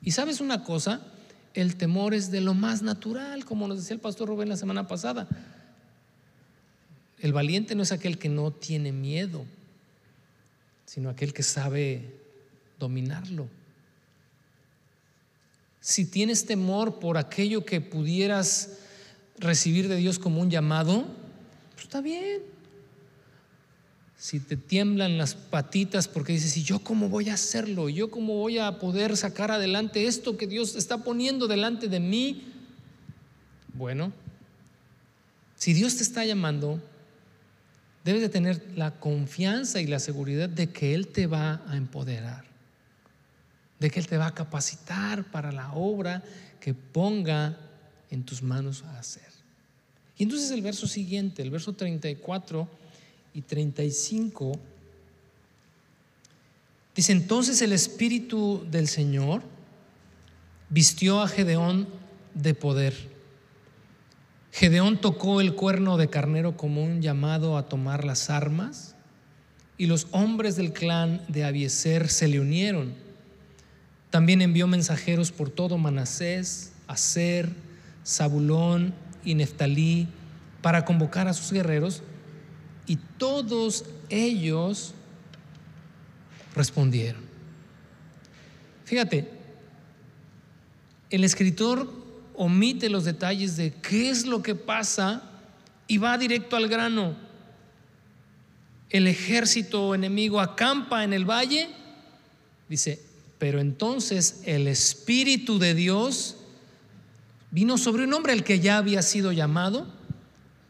Y 0.00 0.12
sabes 0.12 0.40
una 0.40 0.64
cosa, 0.64 1.02
el 1.52 1.76
temor 1.76 2.14
es 2.14 2.30
de 2.30 2.40
lo 2.40 2.54
más 2.54 2.80
natural, 2.80 3.44
como 3.44 3.68
nos 3.68 3.76
decía 3.76 3.92
el 3.92 4.00
pastor 4.00 4.28
Rubén 4.28 4.48
la 4.48 4.56
semana 4.56 4.86
pasada. 4.86 5.28
El 7.18 7.34
valiente 7.34 7.74
no 7.74 7.82
es 7.82 7.92
aquel 7.92 8.16
que 8.16 8.30
no 8.30 8.52
tiene 8.52 8.90
miedo, 8.90 9.44
sino 10.86 11.10
aquel 11.10 11.34
que 11.34 11.42
sabe 11.42 12.14
dominarlo. 12.78 13.48
Si 15.82 16.06
tienes 16.06 16.46
temor 16.46 17.00
por 17.00 17.18
aquello 17.18 17.66
que 17.66 17.82
pudieras 17.82 18.78
recibir 19.38 19.88
de 19.88 19.96
Dios 19.96 20.18
como 20.18 20.40
un 20.40 20.48
llamado, 20.50 21.04
pues 21.74 21.84
está 21.84 22.00
bien. 22.00 22.56
Si 24.18 24.40
te 24.40 24.56
tiemblan 24.56 25.16
las 25.16 25.34
patitas 25.34 26.08
porque 26.08 26.32
dices, 26.32 26.56
¿y 26.56 26.64
yo 26.64 26.80
cómo 26.80 27.08
voy 27.08 27.30
a 27.30 27.34
hacerlo? 27.34 27.88
¿Yo 27.88 28.10
cómo 28.10 28.34
voy 28.34 28.58
a 28.58 28.78
poder 28.78 29.16
sacar 29.16 29.50
adelante 29.50 30.06
esto 30.06 30.36
que 30.36 30.46
Dios 30.46 30.74
está 30.74 30.98
poniendo 30.98 31.46
delante 31.46 31.88
de 31.88 32.00
mí? 32.00 32.52
Bueno, 33.74 34.12
si 35.56 35.72
Dios 35.72 35.96
te 35.96 36.02
está 36.02 36.24
llamando, 36.24 36.80
debes 38.04 38.20
de 38.20 38.28
tener 38.28 38.60
la 38.74 38.98
confianza 38.98 39.80
y 39.80 39.86
la 39.86 40.00
seguridad 40.00 40.48
de 40.48 40.70
que 40.70 40.94
Él 40.94 41.08
te 41.08 41.26
va 41.26 41.62
a 41.68 41.76
empoderar 41.76 42.48
de 43.78 43.90
que 43.90 44.00
Él 44.00 44.06
te 44.06 44.16
va 44.16 44.26
a 44.26 44.34
capacitar 44.34 45.24
para 45.24 45.52
la 45.52 45.72
obra 45.72 46.22
que 46.60 46.74
ponga 46.74 47.56
en 48.10 48.24
tus 48.24 48.42
manos 48.42 48.82
a 48.82 48.98
hacer. 48.98 49.28
Y 50.16 50.24
entonces 50.24 50.50
el 50.50 50.62
verso 50.62 50.88
siguiente, 50.88 51.42
el 51.42 51.50
verso 51.50 51.74
34 51.74 52.68
y 53.38 53.42
35, 53.42 54.58
dice, 56.96 57.12
entonces 57.12 57.62
el 57.62 57.72
Espíritu 57.72 58.66
del 58.68 58.88
Señor 58.88 59.42
vistió 60.70 61.20
a 61.20 61.28
Gedeón 61.28 61.86
de 62.34 62.54
poder. 62.54 62.94
Gedeón 64.50 65.00
tocó 65.00 65.40
el 65.40 65.54
cuerno 65.54 65.98
de 65.98 66.10
carnero 66.10 66.56
como 66.56 66.82
un 66.82 67.00
llamado 67.00 67.56
a 67.56 67.68
tomar 67.68 68.02
las 68.02 68.28
armas 68.28 68.96
y 69.76 69.86
los 69.86 70.08
hombres 70.10 70.56
del 70.56 70.72
clan 70.72 71.22
de 71.28 71.44
Abieser 71.44 72.08
se 72.08 72.26
le 72.26 72.40
unieron 72.40 72.92
también 74.10 74.40
envió 74.40 74.66
mensajeros 74.66 75.30
por 75.32 75.50
todo 75.50 75.78
Manasés, 75.78 76.72
Aser, 76.88 77.50
Zabulón 78.04 78.94
y 79.24 79.34
Neftalí 79.34 80.08
para 80.62 80.84
convocar 80.84 81.28
a 81.28 81.34
sus 81.34 81.52
guerreros 81.52 82.02
y 82.88 82.96
todos 82.96 83.84
ellos 84.08 84.94
respondieron. 86.56 87.22
Fíjate, 88.84 89.30
el 91.10 91.22
escritor 91.22 91.92
omite 92.34 92.88
los 92.88 93.04
detalles 93.04 93.56
de 93.56 93.72
qué 93.74 94.10
es 94.10 94.26
lo 94.26 94.42
que 94.42 94.54
pasa 94.54 95.22
y 95.86 95.98
va 95.98 96.16
directo 96.16 96.56
al 96.56 96.68
grano. 96.68 97.14
El 98.88 99.06
ejército 99.06 99.94
enemigo 99.94 100.40
acampa 100.40 101.04
en 101.04 101.12
el 101.12 101.28
valle, 101.28 101.68
dice, 102.68 103.02
pero 103.38 103.60
entonces 103.60 104.40
el 104.44 104.66
Espíritu 104.66 105.58
de 105.58 105.74
Dios 105.74 106.36
vino 107.50 107.76
sobre 107.76 108.04
un 108.04 108.14
hombre 108.14 108.32
al 108.32 108.44
que 108.44 108.60
ya 108.60 108.78
había 108.78 109.02
sido 109.02 109.32
llamado, 109.32 109.97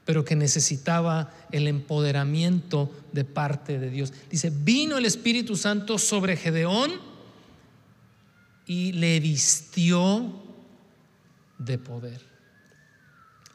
pero 0.08 0.24
que 0.24 0.34
necesitaba 0.36 1.30
el 1.52 1.68
empoderamiento 1.68 2.90
de 3.12 3.26
parte 3.26 3.78
de 3.78 3.90
Dios. 3.90 4.10
Dice, 4.30 4.50
vino 4.50 4.96
el 4.96 5.04
Espíritu 5.04 5.54
Santo 5.54 5.98
sobre 5.98 6.34
Gedeón 6.34 6.92
y 8.64 8.92
le 8.92 9.20
vistió 9.20 10.32
de 11.58 11.76
poder. 11.76 12.22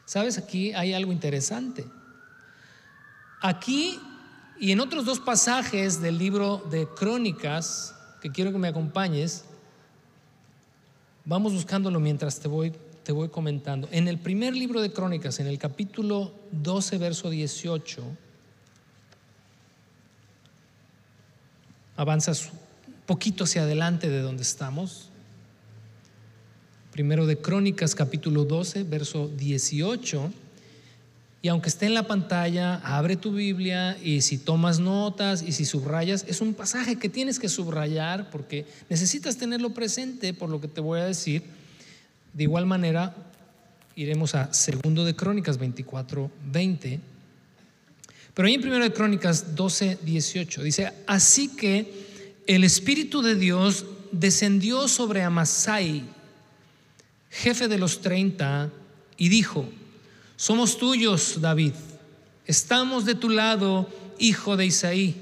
¿Sabes? 0.04 0.38
Aquí 0.38 0.72
hay 0.74 0.92
algo 0.92 1.10
interesante. 1.10 1.84
Aquí 3.42 3.98
y 4.60 4.70
en 4.70 4.78
otros 4.78 5.04
dos 5.04 5.18
pasajes 5.18 6.00
del 6.00 6.18
libro 6.18 6.64
de 6.70 6.86
Crónicas, 6.86 7.96
que 8.20 8.30
quiero 8.30 8.52
que 8.52 8.58
me 8.58 8.68
acompañes. 8.68 9.44
Vamos 11.24 11.52
buscándolo 11.52 11.98
mientras 11.98 12.38
te 12.38 12.46
voy, 12.46 12.72
te 13.04 13.12
voy 13.12 13.28
comentando. 13.28 13.88
En 13.92 14.08
el 14.08 14.18
primer 14.18 14.56
libro 14.56 14.80
de 14.80 14.92
Crónicas, 14.92 15.38
en 15.38 15.46
el 15.46 15.58
capítulo 15.58 16.32
12, 16.52 16.98
verso 16.98 17.30
18, 17.30 18.02
avanzas 21.96 22.50
un 22.86 22.94
poquito 23.06 23.44
hacia 23.44 23.62
adelante 23.62 24.08
de 24.08 24.20
donde 24.20 24.42
estamos. 24.42 25.10
Primero 26.92 27.26
de 27.26 27.36
Crónicas, 27.36 27.94
capítulo 27.94 28.44
12, 28.44 28.84
verso 28.84 29.28
18 29.28 30.32
y 31.44 31.48
aunque 31.48 31.68
esté 31.68 31.84
en 31.84 31.92
la 31.92 32.06
pantalla, 32.06 32.76
abre 32.76 33.16
tu 33.16 33.30
Biblia 33.30 33.98
y 34.02 34.22
si 34.22 34.38
tomas 34.38 34.80
notas 34.80 35.42
y 35.42 35.52
si 35.52 35.66
subrayas, 35.66 36.24
es 36.26 36.40
un 36.40 36.54
pasaje 36.54 36.96
que 36.96 37.10
tienes 37.10 37.38
que 37.38 37.50
subrayar 37.50 38.30
porque 38.30 38.64
necesitas 38.88 39.36
tenerlo 39.36 39.74
presente 39.74 40.32
por 40.32 40.48
lo 40.48 40.58
que 40.58 40.68
te 40.68 40.80
voy 40.80 41.00
a 41.00 41.04
decir. 41.04 41.42
De 42.34 42.42
igual 42.42 42.66
manera, 42.66 43.14
iremos 43.96 44.34
a 44.34 44.52
segundo 44.52 45.04
de 45.04 45.16
Crónicas 45.16 45.56
24, 45.56 46.30
20. 46.52 47.00
Pero 48.34 48.48
ahí 48.48 48.54
en 48.54 48.60
primero 48.60 48.82
de 48.84 48.92
Crónicas 48.92 49.54
12, 49.54 49.98
18 50.02 50.62
dice, 50.62 50.92
así 51.06 51.54
que 51.56 52.42
el 52.46 52.64
Espíritu 52.64 53.22
de 53.22 53.36
Dios 53.36 53.86
descendió 54.10 54.88
sobre 54.88 55.22
Amasai, 55.22 56.02
jefe 57.30 57.68
de 57.68 57.78
los 57.78 58.00
30, 58.00 58.70
y 59.16 59.28
dijo, 59.28 59.68
somos 60.36 60.78
tuyos, 60.78 61.40
David. 61.40 61.72
Estamos 62.46 63.04
de 63.04 63.14
tu 63.14 63.30
lado, 63.30 63.88
hijo 64.18 64.56
de 64.56 64.66
Isaí. 64.66 65.20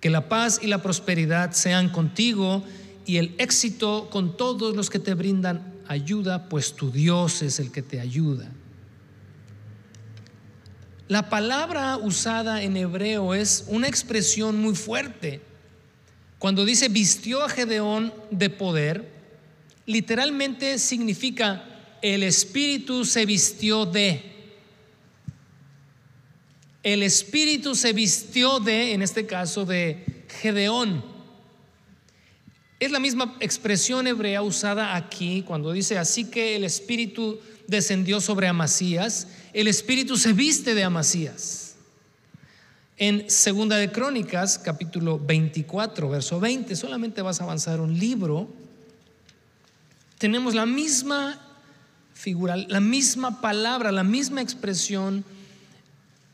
Que 0.00 0.08
la 0.08 0.28
paz 0.28 0.60
y 0.62 0.68
la 0.68 0.82
prosperidad 0.82 1.52
sean 1.52 1.90
contigo 1.90 2.64
y 3.06 3.16
el 3.16 3.34
éxito 3.38 4.08
con 4.10 4.36
todos 4.36 4.76
los 4.76 4.90
que 4.90 4.98
te 4.98 5.14
brindan 5.14 5.74
ayuda, 5.88 6.48
pues 6.48 6.74
tu 6.74 6.90
Dios 6.90 7.42
es 7.42 7.58
el 7.58 7.72
que 7.72 7.82
te 7.82 8.00
ayuda. 8.00 8.50
La 11.08 11.28
palabra 11.28 11.96
usada 11.96 12.62
en 12.62 12.76
hebreo 12.76 13.34
es 13.34 13.64
una 13.66 13.88
expresión 13.88 14.62
muy 14.62 14.76
fuerte. 14.76 15.40
Cuando 16.38 16.64
dice 16.64 16.88
vistió 16.88 17.42
a 17.42 17.48
Gedeón 17.48 18.14
de 18.30 18.48
poder, 18.48 19.10
literalmente 19.86 20.78
significa 20.78 21.64
el 22.00 22.22
Espíritu 22.22 23.04
se 23.04 23.26
vistió 23.26 23.86
de. 23.86 24.22
El 26.84 27.02
Espíritu 27.02 27.74
se 27.74 27.92
vistió 27.92 28.60
de, 28.60 28.92
en 28.92 29.02
este 29.02 29.26
caso, 29.26 29.66
de 29.66 30.24
Gedeón. 30.40 31.04
Es 32.80 32.90
la 32.90 32.98
misma 32.98 33.36
expresión 33.40 34.06
hebrea 34.06 34.40
usada 34.40 34.96
aquí 34.96 35.44
cuando 35.46 35.70
dice, 35.70 35.98
así 35.98 36.24
que 36.24 36.56
el 36.56 36.64
Espíritu 36.64 37.38
descendió 37.66 38.22
sobre 38.22 38.48
Amasías, 38.48 39.28
el 39.52 39.68
Espíritu 39.68 40.16
se 40.16 40.32
viste 40.32 40.74
de 40.74 40.82
Amasías. 40.82 41.76
En 42.96 43.28
Segunda 43.28 43.76
de 43.76 43.92
Crónicas, 43.92 44.58
capítulo 44.58 45.18
24, 45.18 46.08
verso 46.08 46.40
20, 46.40 46.74
solamente 46.74 47.20
vas 47.20 47.42
a 47.42 47.44
avanzar 47.44 47.82
un 47.82 47.98
libro, 47.98 48.48
tenemos 50.16 50.54
la 50.54 50.64
misma 50.64 51.38
figura, 52.14 52.56
la 52.56 52.80
misma 52.80 53.42
palabra, 53.42 53.92
la 53.92 54.04
misma 54.04 54.40
expresión 54.40 55.22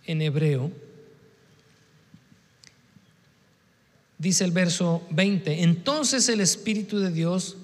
en 0.05 0.22
hebreo. 0.22 0.70
Dice 4.19 4.45
el 4.45 4.51
verso 4.51 5.03
20, 5.11 5.62
entonces 5.62 6.29
el 6.29 6.41
Espíritu 6.41 6.99
de 6.99 7.11
Dios 7.11 7.57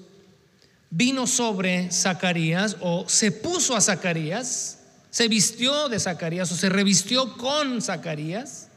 vino 0.89 1.25
sobre 1.25 1.91
Zacarías 1.91 2.77
o 2.79 3.05
se 3.07 3.31
puso 3.31 3.75
a 3.75 3.81
Zacarías, 3.81 4.79
se 5.09 5.27
vistió 5.27 5.89
de 5.89 5.99
Zacarías 5.99 6.51
o 6.51 6.55
se 6.55 6.69
revistió 6.69 7.35
con 7.37 7.81
Zacarías 7.81 8.67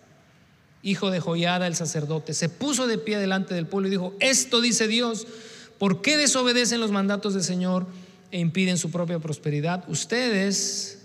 hijo 0.87 1.11
de 1.11 1.21
Joyada 1.21 1.67
el 1.67 1.75
sacerdote, 1.75 2.33
se 2.33 2.49
puso 2.49 2.87
de 2.87 2.97
pie 2.97 3.19
delante 3.19 3.55
del 3.55 3.67
pueblo 3.67 3.89
y 3.89 3.91
dijo, 3.91 4.15
esto 4.21 4.61
dice 4.61 4.87
Dios, 4.87 5.27
¿por 5.79 6.01
qué 6.01 6.17
desobedecen 6.17 6.81
los 6.81 6.93
mandatos 6.93 7.35
del 7.35 7.43
Señor 7.43 7.87
e 8.31 8.39
impiden 8.39 8.79
su 8.79 8.93
propia 8.93 9.19
prosperidad? 9.19 9.85
Ustedes 9.89 11.03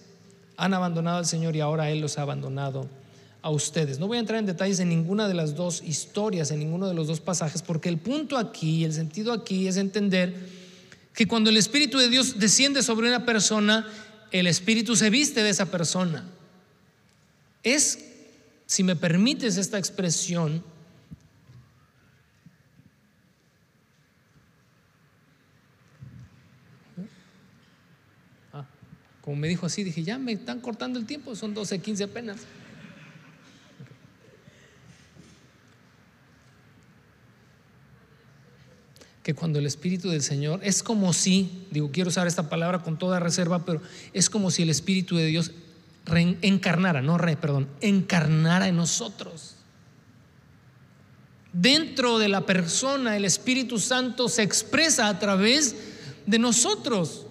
han 0.56 0.76
abandonado 0.76 1.18
al 1.18 1.26
Señor 1.26 1.56
y 1.56 1.62
ahora 1.62 1.90
Él 1.90 2.00
los 2.00 2.20
ha 2.20 2.22
abandonado 2.22 2.88
a 3.42 3.50
ustedes. 3.50 4.00
No 4.00 4.08
voy 4.08 4.18
a 4.18 4.20
entrar 4.20 4.40
en 4.40 4.46
detalles 4.46 4.80
en 4.80 4.90
ninguna 4.90 5.28
de 5.28 5.34
las 5.34 5.56
dos 5.56 5.82
historias, 5.84 6.52
en 6.52 6.60
ninguno 6.60 6.88
de 6.88 6.94
los 6.94 7.08
dos 7.08 7.22
pasajes, 7.22 7.62
porque 7.62 7.90
el 7.90 7.98
punto 7.98 8.38
aquí, 8.38 8.84
el 8.84 8.94
sentido 8.94 9.34
aquí 9.34 9.68
es 9.68 9.78
entender 9.78 10.36
que 11.14 11.28
cuando 11.28 11.50
el 11.50 11.58
Espíritu 11.58 11.98
de 11.98 12.10
Dios 12.10 12.40
desciende 12.40 12.84
sobre 12.84 13.08
una 13.08 13.26
persona, 13.26 13.88
el 14.32 14.48
Espíritu 14.48 14.96
se 14.96 15.10
viste 15.10 15.44
de 15.44 15.50
esa 15.50 15.66
persona. 15.66 16.26
Es, 17.64 18.00
si 18.66 18.84
me 18.84 18.96
permites 18.96 19.58
esta 19.58 19.78
expresión, 19.78 20.64
ah, 28.54 28.66
como 29.22 29.36
me 29.36 29.48
dijo 29.48 29.66
así, 29.66 29.84
dije, 29.84 30.04
ya 30.04 30.18
me 30.18 30.34
están 30.34 30.62
cortando 30.62 31.00
el 31.00 31.06
tiempo, 31.06 31.36
son 31.36 31.54
12, 31.56 31.80
15 31.80 32.04
apenas. 32.04 32.42
Que 39.24 39.36
cuando 39.36 39.60
el 39.60 39.66
Espíritu 39.66 40.10
del 40.10 40.24
Señor 40.24 40.60
es 40.64 40.82
como 40.82 41.14
si, 41.14 41.66
digo, 41.72 41.92
quiero 41.92 42.10
usar 42.10 42.28
esta 42.28 42.50
palabra 42.50 42.80
con 42.80 42.98
toda 42.98 43.20
reserva, 43.20 43.66
pero 43.66 43.82
es 44.14 44.30
como 44.30 44.50
si 44.50 44.64
el 44.64 44.70
Espíritu 44.70 45.16
de 45.16 45.28
Dios 45.28 45.52
encarnara, 46.42 47.02
no 47.02 47.18
re, 47.18 47.38
perdón, 47.38 47.68
encarnara 47.82 48.68
en 48.68 48.76
nosotros. 48.76 49.56
Dentro 51.54 52.18
de 52.18 52.30
la 52.30 52.46
persona, 52.46 53.16
el 53.16 53.26
Espíritu 53.26 53.78
Santo 53.78 54.28
se 54.30 54.42
expresa 54.42 55.08
a 55.08 55.20
través 55.20 55.76
de 56.26 56.40
nosotros. 56.40 57.28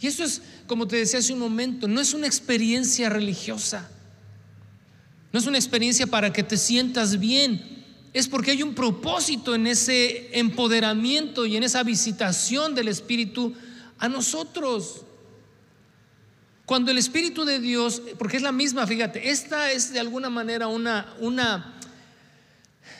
Y 0.00 0.06
eso 0.06 0.22
es, 0.22 0.42
como 0.66 0.86
te 0.86 0.96
decía 0.96 1.18
hace 1.18 1.32
un 1.32 1.38
momento, 1.38 1.88
no 1.88 2.00
es 2.00 2.14
una 2.14 2.26
experiencia 2.26 3.08
religiosa. 3.08 3.88
No 5.32 5.38
es 5.38 5.46
una 5.46 5.58
experiencia 5.58 6.06
para 6.06 6.32
que 6.32 6.42
te 6.42 6.58
sientas 6.58 7.18
bien 7.18 7.81
es 8.12 8.28
porque 8.28 8.50
hay 8.50 8.62
un 8.62 8.74
propósito 8.74 9.54
en 9.54 9.66
ese 9.66 10.38
empoderamiento 10.38 11.46
y 11.46 11.56
en 11.56 11.62
esa 11.62 11.82
visitación 11.82 12.74
del 12.74 12.88
Espíritu 12.88 13.54
a 13.98 14.08
nosotros. 14.08 15.02
Cuando 16.66 16.90
el 16.90 16.98
Espíritu 16.98 17.44
de 17.44 17.58
Dios, 17.58 18.02
porque 18.18 18.36
es 18.36 18.42
la 18.42 18.52
misma, 18.52 18.86
fíjate, 18.86 19.30
esta 19.30 19.72
es 19.72 19.92
de 19.92 20.00
alguna 20.00 20.28
manera 20.28 20.68
una, 20.68 21.14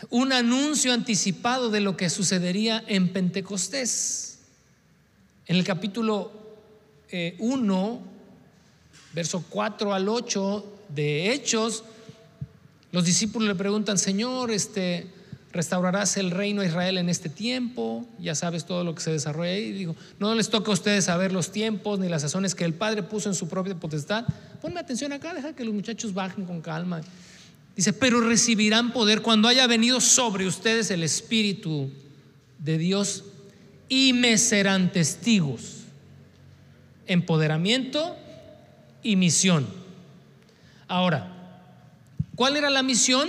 un 0.09 0.33
anuncio 0.33 0.93
anticipado 0.93 1.71
de 1.71 1.81
lo 1.81 1.97
que 1.97 2.09
sucedería 2.09 2.83
en 2.87 3.13
Pentecostés. 3.13 4.39
En 5.47 5.57
el 5.57 5.65
capítulo 5.65 6.33
1, 7.39 8.03
eh, 8.03 8.11
verso 9.13 9.45
4 9.51 9.93
al 9.93 10.09
8 10.09 10.79
de 10.89 11.33
Hechos, 11.33 11.85
los 12.93 13.05
discípulos 13.05 13.49
le 13.49 13.55
preguntan, 13.55 13.97
Señor, 13.97 14.51
este, 14.51 15.07
¿restaurarás 15.51 16.19
el 16.19 16.31
reino 16.31 16.61
de 16.61 16.69
Israel 16.69 16.99
en 16.99 17.09
este 17.09 17.31
tiempo? 17.31 18.07
Ya 18.21 18.35
sabes 18.35 18.67
todo 18.67 18.85
lo 18.85 18.95
que 18.95 19.01
se 19.01 19.11
desarrolla 19.11 19.51
ahí. 19.51 19.73
Digo, 19.73 19.97
no 20.19 20.35
les 20.35 20.51
toca 20.51 20.71
a 20.71 20.75
ustedes 20.75 21.07
saber 21.07 21.33
los 21.33 21.53
tiempos 21.53 21.99
ni 21.99 22.11
las 22.11 22.21
sazones 22.21 22.55
que 22.55 22.65
el 22.65 22.75
Padre 22.75 23.03
puso 23.03 23.31
en 23.31 23.35
su 23.35 23.49
propia 23.49 23.75
potestad. 23.75 24.27
Ponme 24.61 24.79
atención 24.79 25.13
acá, 25.13 25.33
deja 25.33 25.55
que 25.55 25.65
los 25.65 25.75
muchachos 25.75 26.13
bajen 26.13 26.45
con 26.45 26.61
calma. 26.61 27.01
Dice, 27.75 27.95
pero 27.95 28.21
recibirán 28.21 28.93
poder 28.93 29.23
cuando 29.23 29.49
haya 29.49 29.67
venido 29.67 30.01
sobre 30.01 30.47
ustedes 30.47 30.91
el 30.91 31.03
Espíritu 31.03 31.91
de 32.59 32.77
Dios 32.77 33.25
y 33.89 34.13
me 34.13 34.37
serán 34.37 34.93
testigos. 34.93 35.85
Empoderamiento 37.07 38.17
y 39.03 39.17
misión. 39.17 39.67
Ahora, 40.89 41.32
¿Cuál 42.43 42.57
era 42.57 42.71
la 42.71 42.83
misión 42.83 43.29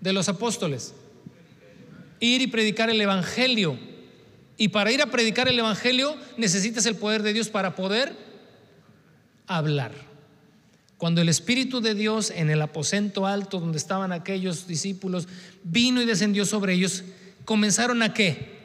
de 0.00 0.12
los 0.12 0.28
apóstoles? 0.28 0.94
Ir 2.20 2.42
y 2.42 2.46
predicar 2.46 2.90
el 2.90 3.00
Evangelio. 3.00 3.76
Y 4.56 4.68
para 4.68 4.92
ir 4.92 5.02
a 5.02 5.06
predicar 5.06 5.48
el 5.48 5.58
Evangelio 5.58 6.16
necesitas 6.36 6.86
el 6.86 6.94
poder 6.94 7.24
de 7.24 7.32
Dios 7.32 7.48
para 7.48 7.74
poder 7.74 8.14
hablar. 9.48 9.90
Cuando 10.96 11.20
el 11.20 11.28
Espíritu 11.28 11.80
de 11.80 11.96
Dios 11.96 12.30
en 12.30 12.50
el 12.50 12.62
aposento 12.62 13.26
alto 13.26 13.58
donde 13.58 13.78
estaban 13.78 14.12
aquellos 14.12 14.68
discípulos 14.68 15.26
vino 15.64 16.00
y 16.00 16.06
descendió 16.06 16.44
sobre 16.44 16.74
ellos, 16.74 17.02
comenzaron 17.44 18.00
a 18.04 18.14
qué? 18.14 18.57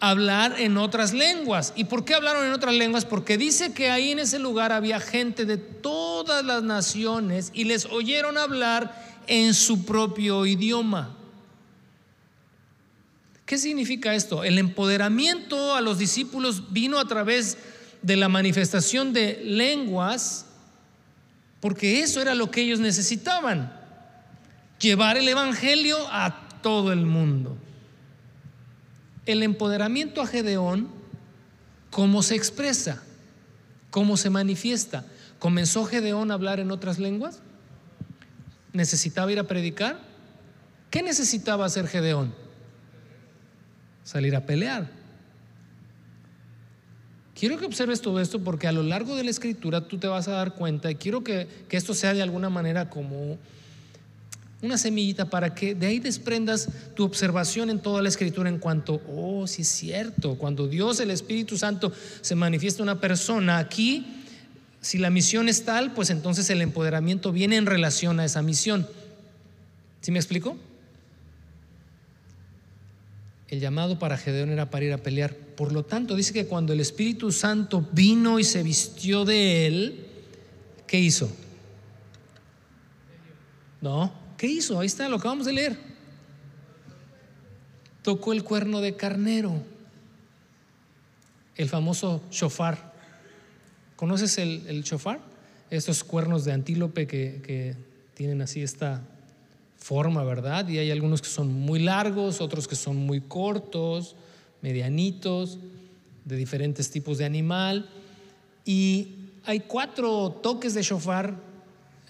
Hablar 0.00 0.54
en 0.58 0.76
otras 0.76 1.12
lenguas. 1.12 1.72
¿Y 1.76 1.84
por 1.84 2.04
qué 2.04 2.14
hablaron 2.14 2.46
en 2.46 2.52
otras 2.52 2.74
lenguas? 2.74 3.04
Porque 3.04 3.36
dice 3.36 3.72
que 3.72 3.90
ahí 3.90 4.12
en 4.12 4.20
ese 4.20 4.38
lugar 4.38 4.72
había 4.72 5.00
gente 5.00 5.44
de 5.44 5.56
todas 5.56 6.44
las 6.44 6.62
naciones 6.62 7.50
y 7.54 7.64
les 7.64 7.86
oyeron 7.86 8.38
hablar 8.38 9.22
en 9.26 9.54
su 9.54 9.84
propio 9.84 10.46
idioma. 10.46 11.14
¿Qué 13.44 13.58
significa 13.58 14.14
esto? 14.14 14.44
El 14.44 14.58
empoderamiento 14.58 15.74
a 15.74 15.80
los 15.80 15.98
discípulos 15.98 16.72
vino 16.72 16.98
a 16.98 17.08
través 17.08 17.56
de 18.02 18.16
la 18.16 18.28
manifestación 18.28 19.12
de 19.12 19.40
lenguas, 19.42 20.46
porque 21.60 22.02
eso 22.02 22.20
era 22.20 22.34
lo 22.34 22.50
que 22.50 22.60
ellos 22.60 22.78
necesitaban, 22.78 23.72
llevar 24.78 25.16
el 25.16 25.28
Evangelio 25.28 25.96
a 26.10 26.60
todo 26.62 26.92
el 26.92 27.06
mundo 27.06 27.56
el 29.28 29.42
empoderamiento 29.42 30.22
a 30.22 30.26
Gedeón, 30.26 30.88
¿cómo 31.90 32.22
se 32.22 32.34
expresa? 32.34 33.02
¿Cómo 33.90 34.16
se 34.16 34.30
manifiesta? 34.30 35.04
¿Comenzó 35.38 35.84
Gedeón 35.84 36.30
a 36.30 36.34
hablar 36.34 36.60
en 36.60 36.70
otras 36.70 36.98
lenguas? 36.98 37.40
¿Necesitaba 38.72 39.30
ir 39.30 39.38
a 39.38 39.44
predicar? 39.44 40.00
¿Qué 40.90 41.02
necesitaba 41.02 41.66
hacer 41.66 41.88
Gedeón? 41.88 42.34
Salir 44.02 44.34
a 44.34 44.46
pelear. 44.46 44.90
Quiero 47.34 47.58
que 47.58 47.66
observes 47.66 48.00
todo 48.00 48.20
esto 48.20 48.42
porque 48.42 48.66
a 48.66 48.72
lo 48.72 48.82
largo 48.82 49.14
de 49.14 49.24
la 49.24 49.30
escritura 49.30 49.86
tú 49.86 49.98
te 49.98 50.06
vas 50.06 50.26
a 50.28 50.32
dar 50.32 50.54
cuenta 50.54 50.90
y 50.90 50.94
quiero 50.94 51.22
que, 51.22 51.46
que 51.68 51.76
esto 51.76 51.92
sea 51.92 52.14
de 52.14 52.22
alguna 52.22 52.48
manera 52.48 52.88
como 52.88 53.36
una 54.60 54.76
semillita 54.76 55.30
para 55.30 55.54
que 55.54 55.74
de 55.74 55.86
ahí 55.86 56.00
desprendas 56.00 56.68
tu 56.94 57.04
observación 57.04 57.70
en 57.70 57.80
toda 57.80 58.02
la 58.02 58.08
escritura 58.08 58.48
en 58.48 58.58
cuanto, 58.58 59.00
oh, 59.08 59.46
sí 59.46 59.62
es 59.62 59.68
cierto, 59.68 60.36
cuando 60.36 60.66
Dios, 60.66 60.98
el 61.00 61.10
Espíritu 61.10 61.56
Santo, 61.56 61.92
se 62.20 62.34
manifiesta 62.34 62.82
una 62.82 63.00
persona 63.00 63.58
aquí, 63.58 64.04
si 64.80 64.98
la 64.98 65.10
misión 65.10 65.48
es 65.48 65.64
tal, 65.64 65.92
pues 65.92 66.10
entonces 66.10 66.50
el 66.50 66.60
empoderamiento 66.60 67.32
viene 67.32 67.56
en 67.56 67.66
relación 67.66 68.20
a 68.20 68.24
esa 68.24 68.42
misión. 68.42 68.86
¿Sí 70.00 70.10
me 70.10 70.18
explico? 70.18 70.56
El 73.48 73.60
llamado 73.60 73.98
para 73.98 74.18
Gedeón 74.18 74.50
era 74.50 74.70
para 74.70 74.84
ir 74.84 74.92
a 74.92 74.98
pelear. 74.98 75.34
Por 75.34 75.72
lo 75.72 75.84
tanto, 75.84 76.14
dice 76.14 76.32
que 76.32 76.46
cuando 76.46 76.72
el 76.72 76.80
Espíritu 76.80 77.32
Santo 77.32 77.88
vino 77.92 78.38
y 78.38 78.44
se 78.44 78.62
vistió 78.62 79.24
de 79.24 79.66
él, 79.66 80.06
¿qué 80.86 81.00
hizo? 81.00 81.30
No, 83.80 84.12
¿Qué 84.38 84.46
hizo? 84.46 84.78
Ahí 84.78 84.86
está, 84.86 85.08
lo 85.08 85.16
acabamos 85.16 85.46
de 85.46 85.52
leer. 85.52 85.76
Tocó 88.02 88.32
el 88.32 88.44
cuerno 88.44 88.80
de 88.80 88.94
carnero, 88.94 89.60
el 91.56 91.68
famoso 91.68 92.22
shofar. 92.30 92.94
¿Conoces 93.96 94.38
el, 94.38 94.64
el 94.68 94.84
shofar? 94.84 95.20
Estos 95.70 96.04
cuernos 96.04 96.44
de 96.44 96.52
antílope 96.52 97.08
que, 97.08 97.42
que 97.44 97.74
tienen 98.14 98.40
así 98.40 98.62
esta 98.62 99.02
forma, 99.76 100.22
¿verdad? 100.22 100.68
Y 100.68 100.78
hay 100.78 100.92
algunos 100.92 101.20
que 101.20 101.28
son 101.28 101.52
muy 101.52 101.80
largos, 101.80 102.40
otros 102.40 102.68
que 102.68 102.76
son 102.76 102.96
muy 102.96 103.20
cortos, 103.20 104.14
medianitos, 104.62 105.58
de 106.24 106.36
diferentes 106.36 106.92
tipos 106.92 107.18
de 107.18 107.24
animal. 107.24 107.90
Y 108.64 109.16
hay 109.44 109.60
cuatro 109.60 110.30
toques 110.30 110.74
de 110.74 110.82
shofar 110.82 111.47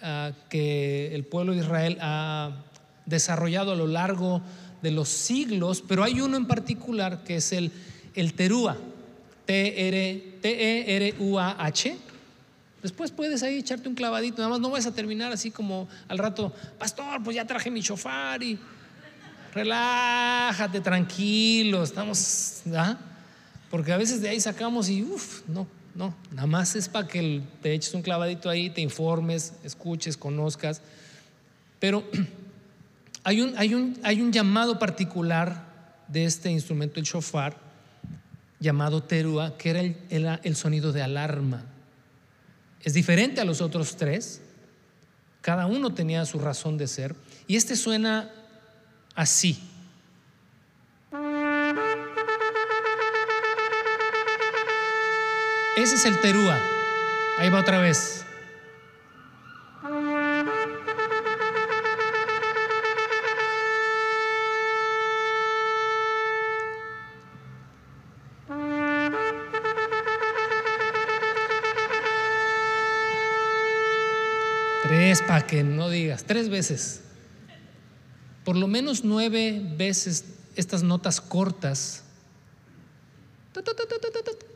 Ah, 0.01 0.31
que 0.49 1.13
el 1.15 1.25
pueblo 1.25 1.53
de 1.53 1.59
Israel 1.59 1.99
ha 2.01 2.53
desarrollado 3.07 3.73
a 3.73 3.75
lo 3.75 3.89
largo 3.89 4.41
de 4.81 4.93
los 4.93 5.09
siglos, 5.09 5.83
pero 5.87 6.05
hay 6.05 6.21
uno 6.21 6.37
en 6.37 6.47
particular 6.47 7.25
que 7.25 7.35
es 7.37 7.51
el, 7.53 7.73
el 8.15 8.35
terúa, 8.35 8.77
T-E-R-U-A-H. 9.47 10.37
Después 12.81 13.11
puedes 13.11 13.43
ahí 13.43 13.59
echarte 13.59 13.89
un 13.89 13.97
clavadito, 13.97 14.37
nada 14.37 14.51
más 14.51 14.61
no 14.61 14.71
vas 14.71 14.87
a 14.87 14.95
terminar 14.95 15.33
así 15.33 15.51
como 15.51 15.89
al 16.07 16.19
rato, 16.19 16.53
pastor, 16.79 17.21
pues 17.25 17.35
ya 17.35 17.45
traje 17.45 17.69
mi 17.69 17.83
chofar 17.83 18.41
y 18.41 18.57
relájate, 19.53 20.81
tranquilo, 20.81 21.83
estamos, 21.83 22.63
¿ah? 22.73 22.97
porque 23.69 23.93
a 23.93 23.97
veces 23.97 24.21
de 24.21 24.29
ahí 24.29 24.41
sacamos 24.41 24.89
y 24.89 25.03
uff, 25.03 25.43
no, 25.49 25.67
no, 25.95 26.15
nada 26.33 26.47
más 26.47 26.77
es 26.77 26.89
para 26.89 27.09
que 27.09 27.43
te 27.63 27.73
eches 27.73 27.95
un 27.95 28.03
clavadito 28.03 28.49
ahí, 28.49 28.71
te 28.71 28.81
informes, 28.81 29.55
escuches, 29.65 30.17
conozcas. 30.17 30.81
Pero 31.81 32.05
hay 33.25 33.41
un, 33.41 33.57
hay 33.57 33.75
un, 33.75 33.99
hay 34.03 34.21
un 34.21 34.33
llamado 34.33 34.79
particular 34.79 35.67
de 36.09 36.25
este 36.25 36.51
instrumento, 36.51 37.01
el 37.01 37.07
shofar, 37.07 37.57
llamado 38.61 39.03
terúa, 39.03 39.57
que 39.57 39.71
era 39.71 39.81
el, 39.81 40.39
el 40.43 40.57
sonido 40.57 40.93
de 40.93 41.03
alarma. 41.03 41.65
Es 42.83 42.95
diferente 42.95 43.41
a 43.41 43.45
los 43.45 43.61
otros 43.61 43.97
tres. 43.97 44.41
Cada 45.41 45.67
uno 45.67 45.95
tenía 45.95 46.25
su 46.25 46.39
razón 46.39 46.79
de 46.79 46.87
ser. 46.87 47.15
Y 47.47 47.57
este 47.57 47.77
suena 47.77 48.31
así. 49.15 49.59
Ese 55.79 55.95
es 55.95 56.05
el 56.07 56.21
terúa. 56.21 56.61
Ahí 57.39 57.51
va 57.51 57.61
otra 57.61 57.79
vez. 57.79 58.25
Tres 74.83 75.23
para 75.23 75.47
que 75.47 75.63
no 75.63 75.89
digas, 75.91 76.25
tres 76.25 76.49
veces. 76.49 77.03
Por 78.45 78.57
lo 78.57 78.67
menos 78.67 79.05
nueve 79.05 79.63
veces 79.77 80.25
estas 80.57 80.83
notas 80.83 81.21
cortas. 81.21 82.03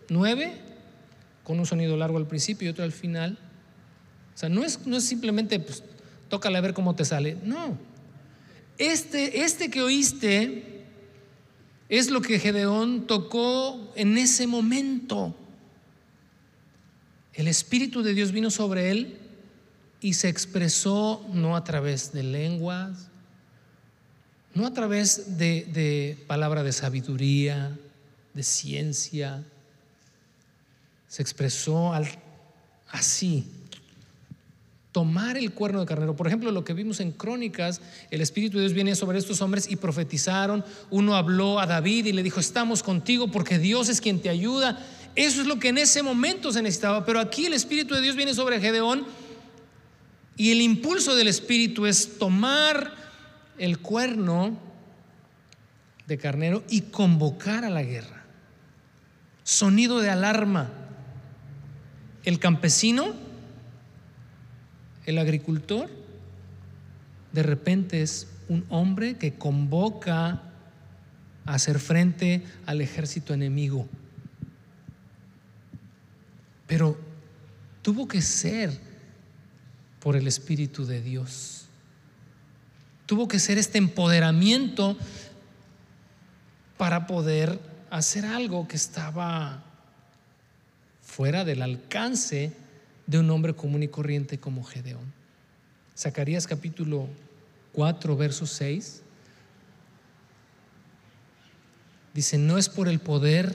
Nueve 0.08 0.71
con 1.44 1.58
un 1.58 1.66
sonido 1.66 1.96
largo 1.96 2.18
al 2.18 2.26
principio 2.26 2.66
y 2.66 2.70
otro 2.70 2.84
al 2.84 2.92
final. 2.92 3.38
O 4.34 4.38
sea, 4.38 4.48
no 4.48 4.64
es, 4.64 4.86
no 4.86 4.96
es 4.96 5.04
simplemente, 5.04 5.58
pues, 5.60 5.82
tócale 6.28 6.58
a 6.58 6.60
ver 6.60 6.74
cómo 6.74 6.94
te 6.94 7.04
sale. 7.04 7.36
No. 7.44 7.76
Este, 8.78 9.42
este 9.42 9.70
que 9.70 9.82
oíste 9.82 10.84
es 11.88 12.10
lo 12.10 12.22
que 12.22 12.38
Gedeón 12.38 13.06
tocó 13.06 13.92
en 13.96 14.16
ese 14.16 14.46
momento. 14.46 15.36
El 17.34 17.48
Espíritu 17.48 18.02
de 18.02 18.14
Dios 18.14 18.32
vino 18.32 18.50
sobre 18.50 18.90
él 18.90 19.18
y 20.00 20.14
se 20.14 20.28
expresó 20.28 21.24
no 21.32 21.56
a 21.56 21.64
través 21.64 22.12
de 22.12 22.22
lenguas, 22.22 23.08
no 24.54 24.66
a 24.66 24.72
través 24.72 25.38
de, 25.38 25.66
de 25.72 26.18
palabra 26.26 26.62
de 26.62 26.72
sabiduría, 26.72 27.78
de 28.34 28.42
ciencia, 28.42 29.44
se 31.12 31.20
expresó 31.20 31.92
al, 31.92 32.08
así. 32.88 33.44
Tomar 34.92 35.36
el 35.36 35.52
cuerno 35.52 35.80
de 35.80 35.84
carnero. 35.84 36.16
Por 36.16 36.26
ejemplo, 36.26 36.50
lo 36.50 36.64
que 36.64 36.72
vimos 36.72 37.00
en 37.00 37.12
Crónicas, 37.12 37.82
el 38.10 38.22
Espíritu 38.22 38.56
de 38.56 38.62
Dios 38.62 38.72
viene 38.72 38.94
sobre 38.94 39.18
estos 39.18 39.42
hombres 39.42 39.70
y 39.70 39.76
profetizaron. 39.76 40.64
Uno 40.88 41.14
habló 41.14 41.60
a 41.60 41.66
David 41.66 42.06
y 42.06 42.12
le 42.12 42.22
dijo, 42.22 42.40
estamos 42.40 42.82
contigo 42.82 43.30
porque 43.30 43.58
Dios 43.58 43.90
es 43.90 44.00
quien 44.00 44.22
te 44.22 44.30
ayuda. 44.30 44.78
Eso 45.14 45.42
es 45.42 45.46
lo 45.46 45.58
que 45.58 45.68
en 45.68 45.76
ese 45.76 46.02
momento 46.02 46.50
se 46.50 46.62
necesitaba. 46.62 47.04
Pero 47.04 47.20
aquí 47.20 47.44
el 47.44 47.52
Espíritu 47.52 47.94
de 47.94 48.00
Dios 48.00 48.16
viene 48.16 48.32
sobre 48.32 48.58
Gedeón 48.58 49.04
y 50.38 50.50
el 50.50 50.62
impulso 50.62 51.14
del 51.14 51.28
Espíritu 51.28 51.84
es 51.84 52.16
tomar 52.16 52.90
el 53.58 53.80
cuerno 53.80 54.58
de 56.06 56.16
carnero 56.16 56.64
y 56.70 56.80
convocar 56.80 57.66
a 57.66 57.70
la 57.70 57.82
guerra. 57.82 58.24
Sonido 59.44 60.00
de 60.00 60.08
alarma 60.08 60.78
el 62.24 62.38
campesino, 62.38 63.14
el 65.06 65.18
agricultor, 65.18 65.90
de 67.32 67.42
repente 67.42 68.02
es 68.02 68.28
un 68.48 68.64
hombre 68.68 69.16
que 69.16 69.34
convoca 69.34 70.42
a 71.44 71.54
hacer 71.54 71.78
frente 71.78 72.44
al 72.66 72.80
ejército 72.80 73.34
enemigo. 73.34 73.88
Pero 76.66 76.98
tuvo 77.82 78.06
que 78.06 78.22
ser 78.22 78.78
por 80.00 80.16
el 80.16 80.26
Espíritu 80.26 80.84
de 80.84 81.00
Dios. 81.00 81.66
Tuvo 83.06 83.28
que 83.28 83.38
ser 83.38 83.58
este 83.58 83.78
empoderamiento 83.78 84.96
para 86.76 87.06
poder 87.06 87.58
hacer 87.90 88.24
algo 88.24 88.66
que 88.66 88.76
estaba 88.76 89.64
fuera 91.14 91.44
del 91.44 91.60
alcance 91.60 92.52
de 93.06 93.18
un 93.18 93.28
hombre 93.30 93.54
común 93.54 93.82
y 93.82 93.88
corriente 93.88 94.38
como 94.38 94.64
Gedeón. 94.64 95.12
Zacarías 95.94 96.46
capítulo 96.46 97.06
4, 97.72 98.16
verso 98.16 98.46
6. 98.46 99.02
Dice, 102.14 102.38
no 102.38 102.56
es 102.56 102.70
por 102.70 102.88
el 102.88 102.98
poder 102.98 103.54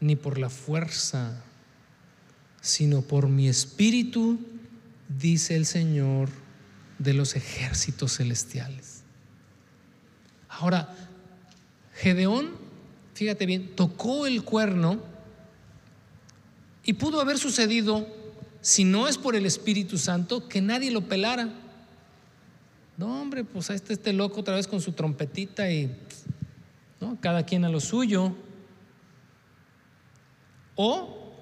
ni 0.00 0.16
por 0.16 0.38
la 0.38 0.48
fuerza, 0.48 1.42
sino 2.62 3.02
por 3.02 3.28
mi 3.28 3.46
espíritu, 3.46 4.40
dice 5.08 5.56
el 5.56 5.66
Señor 5.66 6.30
de 6.98 7.12
los 7.12 7.36
ejércitos 7.36 8.16
celestiales. 8.16 9.02
Ahora, 10.48 10.88
Gedeón, 11.96 12.52
fíjate 13.12 13.44
bien, 13.44 13.76
tocó 13.76 14.26
el 14.26 14.42
cuerno 14.42 15.09
y 16.84 16.94
pudo 16.94 17.20
haber 17.20 17.38
sucedido, 17.38 18.06
si 18.60 18.84
no 18.84 19.08
es 19.08 19.18
por 19.18 19.36
el 19.36 19.46
Espíritu 19.46 19.98
Santo, 19.98 20.48
que 20.48 20.60
nadie 20.60 20.90
lo 20.90 21.02
pelara. 21.02 21.48
No, 22.96 23.20
hombre, 23.20 23.44
pues 23.44 23.70
ahí 23.70 23.76
está 23.76 23.92
este 23.92 24.12
loco 24.12 24.40
otra 24.40 24.54
vez 24.54 24.66
con 24.66 24.80
su 24.80 24.92
trompetita 24.92 25.70
y 25.70 25.94
¿no? 27.00 27.16
cada 27.20 27.44
quien 27.44 27.64
a 27.64 27.68
lo 27.68 27.80
suyo. 27.80 28.34
O 30.74 31.32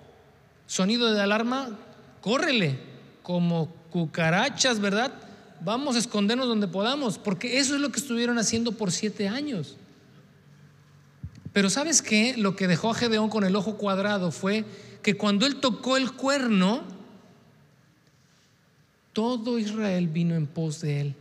sonido 0.67 1.13
de 1.13 1.21
alarma, 1.21 1.79
córrele, 2.21 2.79
como 3.23 3.69
cucarachas, 3.91 4.81
¿verdad? 4.81 5.13
Vamos 5.61 5.97
a 5.97 5.99
escondernos 5.99 6.47
donde 6.47 6.69
podamos, 6.69 7.19
porque 7.19 7.59
eso 7.59 7.75
es 7.75 7.81
lo 7.81 7.91
que 7.91 8.01
estuvieron 8.01 8.39
haciendo 8.39 8.73
por 8.73 8.93
siete 8.93 9.29
años. 9.29 9.77
Pero 11.53 11.71
¿sabes 11.71 12.03
qué? 12.03 12.37
Lo 12.37 12.55
que 12.55 12.69
dejó 12.69 12.91
a 12.91 12.95
Gedeón 12.95 13.31
con 13.31 13.45
el 13.45 13.57
ojo 13.57 13.77
cuadrado 13.77 14.31
fue 14.31 14.65
que 15.03 15.17
cuando 15.17 15.47
él 15.47 15.57
tocó 15.57 15.97
el 15.97 16.13
cuerno, 16.13 16.83
todo 19.13 19.59
Israel 19.59 20.09
vino 20.09 20.35
en 20.35 20.47
pos 20.47 20.81
de 20.81 21.01
él. 21.01 21.15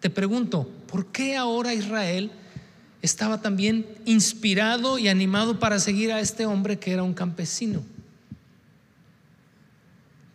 Te 0.00 0.10
pregunto, 0.10 0.68
¿por 0.90 1.06
qué 1.06 1.36
ahora 1.36 1.74
Israel 1.74 2.30
estaba 3.02 3.40
también 3.40 3.86
inspirado 4.04 4.98
y 4.98 5.08
animado 5.08 5.58
para 5.58 5.78
seguir 5.78 6.12
a 6.12 6.20
este 6.20 6.46
hombre 6.46 6.78
que 6.78 6.92
era 6.92 7.02
un 7.02 7.14
campesino? 7.14 7.82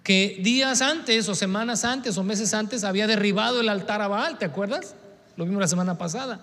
Que 0.03 0.39
días 0.41 0.81
antes 0.81 1.29
o 1.29 1.35
semanas 1.35 1.85
antes 1.85 2.17
o 2.17 2.23
meses 2.23 2.53
antes 2.53 2.83
había 2.83 3.07
derribado 3.07 3.61
el 3.61 3.69
altar 3.69 4.01
a 4.01 4.07
Baal, 4.07 4.39
¿te 4.39 4.45
acuerdas? 4.45 4.95
Lo 5.37 5.45
vimos 5.45 5.61
la 5.61 5.67
semana 5.67 5.97
pasada. 5.97 6.39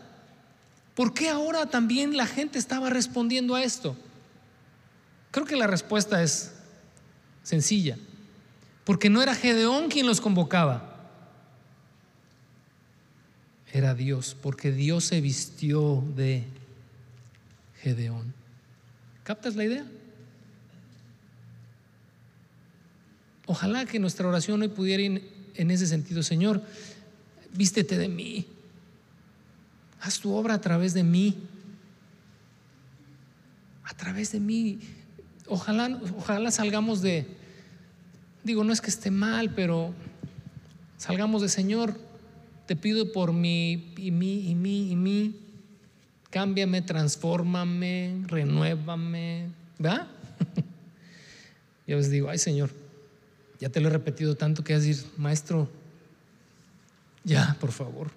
¿Por 0.95 1.13
qué 1.13 1.29
ahora 1.29 1.67
también 1.67 2.17
la 2.17 2.27
gente 2.27 2.59
estaba 2.59 2.89
respondiendo 2.89 3.55
a 3.55 3.63
esto? 3.63 3.97
Creo 5.31 5.47
que 5.47 5.57
la 5.57 5.67
respuesta 5.67 6.23
es 6.23 6.53
sencilla. 7.43 7.97
Porque 8.85 9.11
no 9.11 9.23
era 9.23 9.35
Gedeón 9.35 9.89
quien 9.89 10.07
los 10.07 10.21
convocaba. 10.21 10.97
Era 13.73 13.95
Dios, 13.95 14.35
porque 14.41 14.73
Dios 14.73 15.05
se 15.05 15.21
vistió 15.21 16.03
de 16.17 16.45
Gedeón. 17.83 18.33
¿Captas 19.25 19.57
la 19.57 19.65
idea? 19.65 19.87
Ojalá 23.47 23.85
que 23.85 23.99
nuestra 23.99 24.27
oración 24.27 24.63
hoy 24.63 24.69
pudiera 24.69 25.03
ir 25.03 25.51
en 25.55 25.71
ese 25.71 25.87
sentido. 25.87 26.23
Señor, 26.23 26.63
vístete 27.53 27.99
de 27.99 28.09
mí. 28.09 28.47
Haz 30.01 30.19
tu 30.21 30.33
obra 30.33 30.55
a 30.55 30.61
través 30.61 30.95
de 30.95 31.03
mí. 31.03 31.37
A 33.85 33.95
través 33.95 34.33
de 34.33 34.41
mí 34.41 34.79
ojalá, 35.49 36.01
ojalá 36.17 36.51
salgamos 36.51 37.03
de, 37.03 37.27
digo, 38.45 38.65
no 38.65 38.73
es 38.73 38.81
que 38.81 38.91
esté 38.91 39.11
mal, 39.11 39.51
pero 39.51 39.95
salgamos 40.97 41.43
de 41.43 41.49
Señor, 41.49 41.95
te 42.67 42.77
pido 42.77 43.13
por 43.13 43.33
mí 43.33 43.95
y 43.97 44.11
mí 44.11 44.49
y 44.51 44.55
mí 44.55 44.91
y 44.91 44.97
mí, 44.97 45.41
cámbiame, 46.31 46.83
transfórmame, 46.83 48.25
renuévame, 48.27 49.49
¿verdad? 49.79 50.07
y 51.87 51.93
a 51.93 51.97
veces 51.97 52.13
digo, 52.13 52.29
ay 52.29 52.39
Señor, 52.39 52.71
ya 53.61 53.71
te 53.71 53.81
lo 53.81 53.89
he 53.89 53.93
repetido 53.93 54.37
tanto 54.37 54.63
que 54.63 54.75
vas 54.75 54.83
a 54.83 54.87
decir, 54.87 55.07
maestro, 55.17 55.69
ya, 57.25 57.57
por 57.61 57.73
favor, 57.73 58.11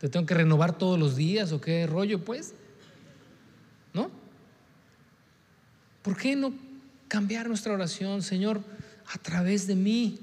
te 0.00 0.08
tengo 0.08 0.26
que 0.26 0.34
renovar 0.34 0.76
todos 0.76 0.98
los 0.98 1.16
días 1.16 1.52
o 1.52 1.60
qué 1.60 1.86
rollo, 1.86 2.24
pues, 2.24 2.54
¿no? 3.94 4.10
¿Por 6.06 6.16
qué 6.16 6.36
no 6.36 6.54
cambiar 7.08 7.48
nuestra 7.48 7.72
oración, 7.72 8.22
Señor, 8.22 8.62
a 9.12 9.18
través 9.18 9.66
de 9.66 9.74
mí? 9.74 10.20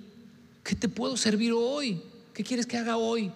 ¿Qué 0.63 0.75
te 0.75 0.87
puedo 0.87 1.17
servir 1.17 1.51
hoy? 1.51 2.01
¿Qué 2.33 2.41
quieres 2.41 2.65
que 2.65 2.77
haga 2.77 2.95
hoy? 2.95 3.33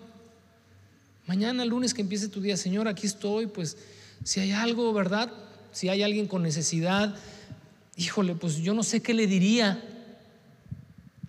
Mañana, 1.26 1.66
lunes 1.66 1.94
que 1.94 2.00
empiece 2.00 2.30
tu 2.30 2.40
día, 2.40 2.56
Señor, 2.56 2.88
aquí 2.88 3.06
estoy, 3.06 3.48
pues 3.48 3.76
si 4.24 4.40
hay 4.40 4.54
algo, 4.54 4.94
¿verdad? 4.94 5.30
Si 5.74 5.90
hay 5.90 6.04
alguien 6.04 6.26
con 6.26 6.42
necesidad, 6.42 7.18
híjole, 7.98 8.34
pues 8.34 8.56
yo 8.60 8.74
no 8.74 8.82
sé 8.82 9.02
qué 9.02 9.14
le 9.14 9.28
diría. 9.28 9.84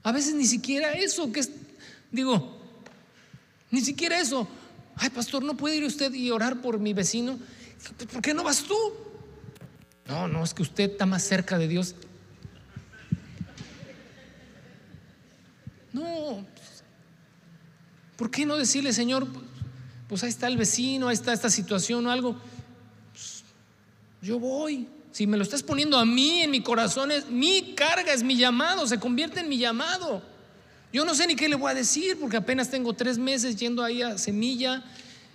A 0.05 0.13
veces 0.13 0.37
ni 0.37 0.47
siquiera 0.47 0.93
eso, 0.93 1.33
que 1.33 1.41
es, 1.41 1.51
digo, 2.13 2.61
ni 3.73 3.81
siquiera 3.81 4.21
eso. 4.21 4.47
Ay, 4.95 5.11
pastor, 5.11 5.43
¿no 5.43 5.57
puede 5.57 5.79
ir 5.79 5.85
usted 5.85 6.15
y 6.15 6.31
orar 6.31 6.63
por 6.63 6.79
mi 6.79 6.93
vecino? 6.93 7.41
¿Por 8.13 8.23
qué 8.23 8.35
no 8.35 8.45
vas 8.45 8.63
tú? 8.63 8.77
No, 10.09 10.27
no, 10.27 10.43
es 10.43 10.55
que 10.55 10.63
usted 10.63 10.91
está 10.91 11.05
más 11.05 11.23
cerca 11.23 11.59
de 11.59 11.69
Dios. 11.69 11.95
No, 15.93 16.47
¿por 18.17 18.31
qué 18.31 18.47
no 18.47 18.57
decirle, 18.57 18.93
Señor, 18.93 19.27
pues 20.09 20.23
ahí 20.23 20.31
está 20.31 20.49
el 20.49 20.57
vecino, 20.57 21.09
ahí 21.09 21.15
está 21.15 21.33
esta 21.35 21.51
situación 21.51 22.07
o 22.07 22.11
algo? 22.11 22.37
Pues, 23.13 23.45
yo 24.23 24.39
voy. 24.39 24.89
Si 25.13 25.27
me 25.27 25.37
lo 25.37 25.43
estás 25.43 25.63
poniendo 25.63 25.99
a 25.99 26.07
mí 26.07 26.43
en 26.43 26.51
mi 26.51 26.63
corazón, 26.63 27.11
es 27.11 27.29
mi 27.29 27.75
carga, 27.75 28.13
es 28.13 28.23
mi 28.23 28.37
llamado, 28.37 28.87
se 28.87 28.99
convierte 28.99 29.41
en 29.41 29.49
mi 29.49 29.59
llamado. 29.59 30.23
Yo 30.91 31.05
no 31.05 31.15
sé 31.15 31.27
ni 31.27 31.37
qué 31.37 31.49
le 31.49 31.57
voy 31.57 31.71
a 31.71 31.75
decir 31.75 32.19
porque 32.19 32.39
apenas 32.39 32.71
tengo 32.71 32.95
tres 32.95 33.19
meses 33.19 33.57
yendo 33.57 33.83
ahí 33.83 34.01
a 34.01 34.17
semilla, 34.17 34.83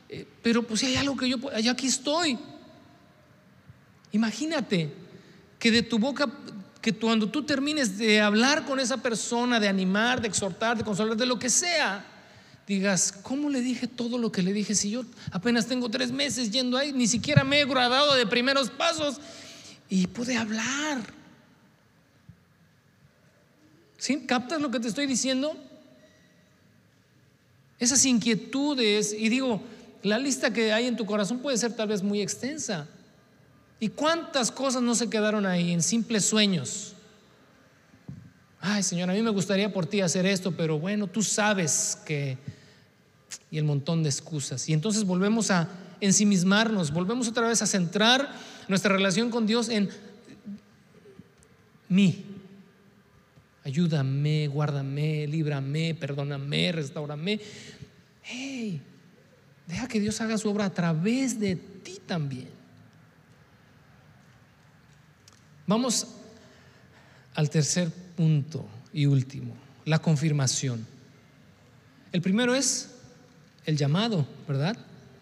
eh, 0.09 0.25
pero 0.41 0.63
pues 0.63 0.79
si 0.79 0.87
hay 0.87 0.95
algo 0.95 1.15
que 1.15 1.29
yo, 1.29 1.37
allá 1.53 1.71
aquí 1.71 1.87
estoy. 1.87 2.39
Imagínate 4.13 4.93
que 5.59 5.71
de 5.71 5.81
tu 5.81 5.99
boca, 5.99 6.29
que 6.81 6.93
cuando 6.93 7.29
tú 7.29 7.43
termines 7.43 7.97
de 7.97 8.21
hablar 8.21 8.63
con 8.65 8.79
esa 8.79 8.97
persona, 8.97 9.59
de 9.59 9.67
animar, 9.67 10.21
de 10.21 10.27
exhortar, 10.27 10.77
de 10.77 10.83
consolar, 10.83 11.17
de 11.17 11.25
lo 11.25 11.39
que 11.39 11.49
sea, 11.49 12.05
digas, 12.67 13.11
¿cómo 13.11 13.49
le 13.49 13.59
dije 13.59 13.87
todo 13.87 14.19
lo 14.19 14.31
que 14.31 14.43
le 14.43 14.53
dije 14.53 14.75
si 14.75 14.91
yo 14.91 15.03
apenas 15.31 15.65
tengo 15.65 15.89
tres 15.89 16.11
meses 16.11 16.51
yendo 16.51 16.77
ahí, 16.77 16.93
ni 16.93 17.07
siquiera 17.07 17.43
me 17.43 17.59
he 17.59 17.65
graduado 17.65 18.13
de 18.13 18.27
primeros 18.27 18.69
pasos 18.69 19.19
y 19.89 20.05
pude 20.07 20.37
hablar? 20.37 21.01
¿Captas 24.27 24.61
lo 24.61 24.69
que 24.69 24.79
te 24.79 24.89
estoy 24.89 25.07
diciendo? 25.07 25.57
Esas 27.79 28.05
inquietudes, 28.05 29.11
y 29.11 29.29
digo, 29.29 29.63
la 30.03 30.19
lista 30.19 30.53
que 30.53 30.71
hay 30.71 30.85
en 30.85 30.97
tu 30.97 31.05
corazón 31.05 31.39
puede 31.39 31.57
ser 31.57 31.73
tal 31.73 31.87
vez 31.87 32.03
muy 32.03 32.21
extensa. 32.21 32.87
¿Y 33.83 33.89
cuántas 33.89 34.49
cosas 34.49 34.81
no 34.81 34.95
se 34.95 35.09
quedaron 35.09 35.45
ahí 35.45 35.73
en 35.73 35.81
simples 35.81 36.23
sueños? 36.23 36.93
Ay, 38.61 38.81
Señor, 38.81 39.09
a 39.09 39.13
mí 39.13 39.21
me 39.21 39.29
gustaría 39.29 39.73
por 39.73 39.85
ti 39.85 39.99
hacer 39.99 40.25
esto, 40.25 40.53
pero 40.53 40.79
bueno, 40.79 41.07
tú 41.07 41.21
sabes 41.21 41.97
que... 42.05 42.37
Y 43.51 43.57
el 43.57 43.65
montón 43.65 44.01
de 44.01 44.07
excusas. 44.07 44.69
Y 44.69 44.73
entonces 44.73 45.03
volvemos 45.03 45.51
a 45.51 45.67
ensimismarnos, 45.99 46.93
volvemos 46.93 47.27
otra 47.27 47.45
vez 47.45 47.61
a 47.61 47.65
centrar 47.65 48.33
nuestra 48.69 48.95
relación 48.95 49.29
con 49.29 49.45
Dios 49.45 49.67
en 49.67 49.89
mí. 51.89 52.23
Ayúdame, 53.65 54.47
guárdame, 54.47 55.27
líbrame, 55.27 55.93
perdóname, 55.93 56.71
restaurame. 56.71 57.41
Hey, 58.21 58.81
deja 59.67 59.89
que 59.89 59.99
Dios 59.99 60.21
haga 60.21 60.37
su 60.37 60.49
obra 60.49 60.67
a 60.67 60.73
través 60.73 61.37
de 61.37 61.57
ti 61.57 61.99
también. 62.07 62.62
Vamos 65.65 66.07
al 67.35 67.49
tercer 67.49 67.89
punto 68.15 68.65
y 68.91 69.05
último, 69.05 69.53
la 69.85 69.99
confirmación. 69.99 70.85
El 72.11 72.21
primero 72.21 72.53
es 72.53 72.91
el 73.65 73.77
llamado, 73.77 74.27
¿verdad? 74.47 74.77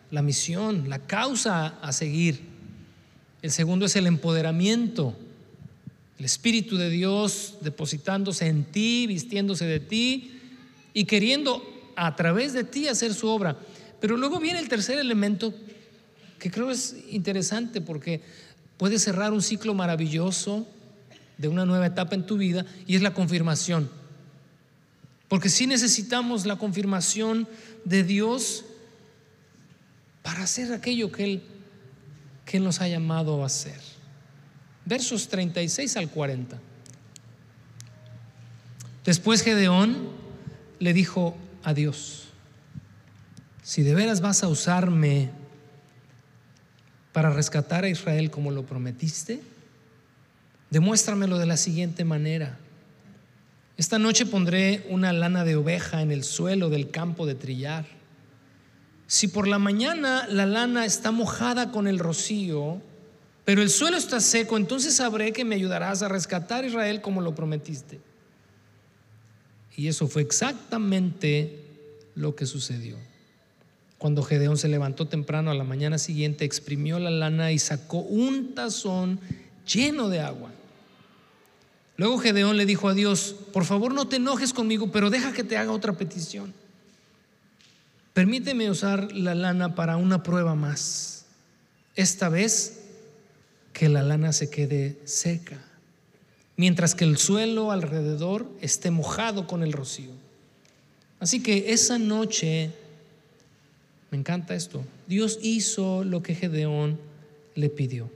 La 0.10 0.22
misión, 0.22 0.89
la 0.89 1.00
causa 1.00 1.80
a 1.82 1.92
seguir. 1.94 2.42
El 3.42 3.52
segundo 3.52 3.86
es 3.86 3.96
el 3.96 4.08
empoderamiento, 4.08 5.16
el 6.18 6.26
Espíritu 6.26 6.76
de 6.76 6.89
Dios 6.89 7.58
depositándose 7.62 8.48
en 8.48 8.66
ti, 8.66 9.06
vistiéndose 9.08 9.66
de 9.66 9.80
ti 9.80 10.39
y 10.94 11.06
queriendo 11.06 11.64
a 11.96 12.16
través 12.16 12.54
de 12.54 12.64
ti 12.64 12.88
hacer 12.88 13.14
su 13.14 13.28
obra. 13.28 13.58
Pero 14.00 14.18
luego 14.18 14.39
viene 14.39 14.60
el 14.60 14.70
tercer 14.70 14.98
elemento 14.98 15.54
que 16.39 16.50
creo 16.50 16.72
es 16.72 16.96
interesante 17.12 17.82
porque 17.82 18.22
puede 18.82 18.98
cerrar 18.98 19.32
un 19.32 19.44
ciclo 19.44 19.76
maravilloso 19.76 20.66
de 21.38 21.48
una 21.48 21.68
nueva 21.68 21.86
etapa 21.86 22.16
en 22.16 22.26
tu 22.26 22.38
vida 22.38 22.66
y 22.88 22.96
es 22.96 23.04
la 23.04 23.14
confirmación. 23.14 23.88
Porque 25.28 25.50
si 25.50 25.68
necesitamos 25.68 26.48
la 26.48 26.56
confirmación 26.56 27.48
de 27.86 28.04
Dios 28.04 28.66
para 30.24 30.42
hacer 30.42 30.74
aquello 30.74 31.12
que 31.12 31.24
Él, 31.26 31.44
que 32.44 32.60
nos 32.60 32.82
ha 32.82 32.88
llamado 32.88 33.44
a 33.44 33.46
hacer. 33.46 33.80
Versos 34.84 35.28
36 35.28 35.98
al 35.98 36.10
40. 36.10 36.60
Después 39.06 39.44
Gedeón 39.44 40.10
le 40.80 40.94
dijo 40.94 41.38
a 41.62 41.76
Dios, 41.76 42.30
si 43.62 43.84
de 43.84 43.94
veras 43.94 44.22
vas 44.22 44.42
a 44.42 44.48
usarme 44.48 45.30
para 47.14 47.30
rescatar 47.30 47.84
a 47.84 47.89
Israel 47.89 48.32
como 48.32 48.51
lo 48.51 48.66
prometiste? 48.66 49.41
Demuéstramelo 50.70 51.38
de 51.38 51.45
la 51.45 51.57
siguiente 51.57 52.05
manera. 52.05 52.57
Esta 53.78 53.99
noche 53.99 54.26
pondré 54.26 54.86
una 54.89 55.12
lana 55.12 55.43
de 55.43 55.55
oveja 55.55 56.01
en 56.01 56.12
el 56.12 56.24
suelo 56.24 56.70
del 56.70 56.91
campo 56.91 57.26
de 57.26 57.36
trillar. 57.36 57.86
Si 59.07 59.28
por 59.28 59.47
la 59.47 59.59
mañana 59.59 60.28
la 60.30 60.45
lana 60.45 60.86
está 60.86 61.12
mojada 61.12 61.72
con 61.72 61.88
el 61.88 61.99
rocío, 61.99 62.82
pero 63.43 63.62
el 63.62 63.70
suelo 63.70 63.97
está 63.97 64.20
seco, 64.20 64.55
entonces 64.55 64.95
sabré 64.95 65.34
que 65.34 65.43
me 65.43 65.55
ayudarás 65.55 66.03
a 66.03 66.07
rescatar 66.07 66.64
a 66.64 66.68
Israel 66.68 67.01
como 67.01 67.22
lo 67.22 67.36
prometiste. 67.36 67.99
Y 69.76 69.88
eso 69.88 70.07
fue 70.07 70.22
exactamente 70.22 71.59
lo 72.16 72.36
que 72.36 72.45
sucedió. 72.45 72.97
Cuando 74.02 74.24
Gedeón 74.24 74.58
se 74.58 74.68
levantó 74.68 75.08
temprano 75.08 75.52
a 75.52 75.54
la 75.54 75.64
mañana 75.64 75.99
siguiente, 75.99 76.43
exprimió 76.43 76.97
la 76.97 77.12
lana 77.12 77.52
y 77.52 77.60
sacó 77.60 77.99
un 77.99 78.56
tazón 78.56 79.20
lleno 79.72 80.10
de 80.10 80.22
agua. 80.22 80.49
Luego 81.97 82.18
Gedeón 82.18 82.58
le 82.58 82.66
dijo 82.66 82.89
a 82.89 82.95
Dios, 82.95 83.36
por 83.54 83.64
favor 83.64 83.93
no 83.93 84.08
te 84.08 84.16
enojes 84.16 84.54
conmigo, 84.54 84.91
pero 84.91 85.12
deja 85.12 85.34
que 85.34 85.43
te 85.43 85.56
haga 85.56 85.72
otra 85.72 85.93
petición. 85.93 86.52
Permíteme 88.16 88.72
usar 88.72 89.12
la 89.12 89.36
lana 89.36 89.76
para 89.76 89.97
una 89.97 90.24
prueba 90.24 90.56
más. 90.56 91.26
Esta 91.95 92.28
vez 92.28 92.82
que 93.72 93.88
la 93.88 94.02
lana 94.02 94.34
se 94.34 94.49
quede 94.49 94.99
seca, 95.06 95.64
mientras 96.58 96.95
que 96.95 97.04
el 97.04 97.20
suelo 97.20 97.72
alrededor 97.72 98.49
esté 98.62 98.89
mojado 98.89 99.45
con 99.45 99.62
el 99.62 99.74
rocío. 99.74 100.10
Así 101.20 101.43
que 101.43 101.72
esa 101.72 101.99
noche 101.99 102.81
me 104.12 104.18
encanta 104.18 104.53
esto. 104.53 104.84
Dios 105.07 105.39
hizo 105.41 106.03
lo 106.03 106.22
que 106.22 106.36
Gedeón 106.36 106.99
le 107.55 107.70
pidió. 107.70 108.12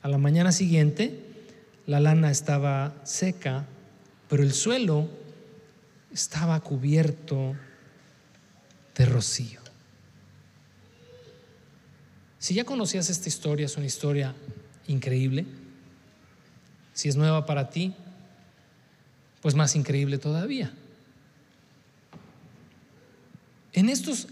A 0.00 0.08
la 0.08 0.18
mañana 0.18 0.50
siguiente, 0.50 1.20
la 1.86 2.00
lana 2.00 2.30
estaba 2.30 2.94
seca, 3.04 3.66
pero 4.28 4.42
el 4.42 4.52
suelo 4.52 5.08
estaba 6.10 6.58
cubierto 6.60 7.54
de 8.96 9.06
rocío. 9.06 9.60
Si 12.38 12.54
ya 12.54 12.64
conocías 12.64 13.10
esta 13.10 13.28
historia, 13.28 13.66
es 13.66 13.76
una 13.76 13.86
historia 13.86 14.34
increíble. 14.88 15.44
Si 16.94 17.08
es 17.08 17.16
nueva 17.16 17.46
para 17.46 17.70
ti, 17.70 17.94
pues 19.42 19.54
más 19.54 19.76
increíble 19.76 20.18
todavía. 20.18 20.72
En 23.72 23.88
estos 23.88 24.28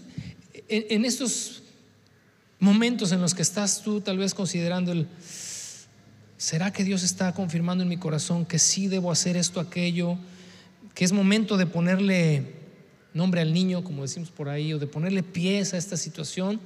en, 0.67 1.05
estos 1.05 1.63
momentos 2.59 3.11
en 3.11 3.21
los 3.21 3.33
que 3.33 3.41
estás 3.41 3.81
tú 3.83 4.01
tal 4.01 4.17
vez 4.17 4.33
considerando 4.33 4.91
el, 4.91 5.07
¿será 6.37 6.71
que 6.71 6.83
Dios 6.83 7.03
está 7.03 7.33
confirmando 7.33 7.83
en 7.83 7.89
mi 7.89 7.97
corazón 7.97 8.45
que 8.45 8.59
sí 8.59 8.87
debo 8.87 9.11
hacer 9.11 9.37
esto, 9.37 9.59
aquello? 9.59 10.17
Que 10.93 11.05
es 11.05 11.11
momento 11.11 11.57
de 11.57 11.65
ponerle 11.65 12.53
nombre 13.13 13.41
al 13.41 13.53
niño, 13.53 13.83
como 13.83 14.03
decimos 14.03 14.29
por 14.29 14.49
ahí, 14.49 14.73
o 14.73 14.79
de 14.79 14.87
ponerle 14.87 15.23
pies 15.23 15.73
a 15.73 15.77
esta 15.77 15.97
situación, 15.97 16.59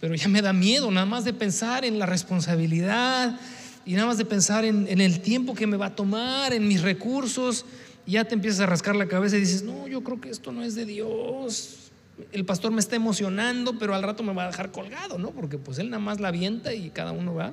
pero 0.00 0.14
ya 0.14 0.28
me 0.28 0.42
da 0.42 0.52
miedo 0.52 0.90
nada 0.90 1.06
más 1.06 1.24
de 1.24 1.32
pensar 1.32 1.84
en 1.84 1.98
la 1.98 2.06
responsabilidad 2.06 3.38
y 3.84 3.94
nada 3.94 4.06
más 4.06 4.18
de 4.18 4.24
pensar 4.24 4.64
en, 4.64 4.88
en 4.88 5.00
el 5.00 5.20
tiempo 5.20 5.54
que 5.54 5.66
me 5.66 5.76
va 5.76 5.86
a 5.86 5.94
tomar, 5.94 6.52
en 6.52 6.66
mis 6.66 6.82
recursos, 6.82 7.64
ya 8.06 8.24
te 8.24 8.34
empiezas 8.34 8.60
a 8.60 8.66
rascar 8.66 8.96
la 8.96 9.08
cabeza 9.08 9.36
y 9.36 9.40
dices, 9.40 9.62
no, 9.62 9.86
yo 9.88 10.02
creo 10.02 10.20
que 10.20 10.30
esto 10.30 10.52
no 10.52 10.62
es 10.62 10.74
de 10.74 10.86
Dios, 10.86 11.85
el 12.32 12.44
pastor 12.44 12.72
me 12.72 12.80
está 12.80 12.96
emocionando, 12.96 13.78
pero 13.78 13.94
al 13.94 14.02
rato 14.02 14.22
me 14.22 14.32
va 14.32 14.44
a 14.44 14.46
dejar 14.46 14.72
colgado, 14.72 15.18
¿no? 15.18 15.30
Porque 15.30 15.58
pues 15.58 15.78
él 15.78 15.90
nada 15.90 16.02
más 16.02 16.20
la 16.20 16.28
avienta 16.28 16.72
y 16.72 16.90
cada 16.90 17.12
uno 17.12 17.34
va. 17.34 17.52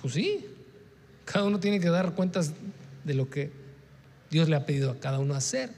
Pues 0.00 0.14
sí, 0.14 0.46
Cada 1.24 1.44
uno 1.44 1.60
tiene 1.60 1.78
que 1.78 1.90
dar 1.90 2.14
cuentas 2.14 2.52
de 3.04 3.14
lo 3.14 3.30
que 3.30 3.52
Dios 4.30 4.48
le 4.48 4.56
ha 4.56 4.66
pedido 4.66 4.90
a 4.90 4.98
cada 4.98 5.18
uno 5.18 5.34
hacer. 5.34 5.70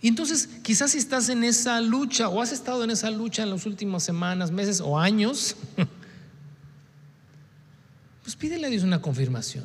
Y 0.00 0.08
entonces, 0.08 0.48
quizás 0.62 0.92
si 0.92 0.98
estás 0.98 1.28
en 1.28 1.44
esa 1.44 1.80
lucha 1.80 2.28
o 2.28 2.40
has 2.40 2.52
estado 2.52 2.84
en 2.84 2.90
esa 2.90 3.10
lucha 3.10 3.42
en 3.42 3.50
las 3.50 3.66
últimas 3.66 4.04
semanas, 4.04 4.50
meses 4.50 4.80
o 4.80 4.98
años, 4.98 5.56
pues 8.22 8.36
pídele 8.36 8.66
a 8.66 8.70
Dios 8.70 8.84
una 8.84 9.02
confirmación. 9.02 9.64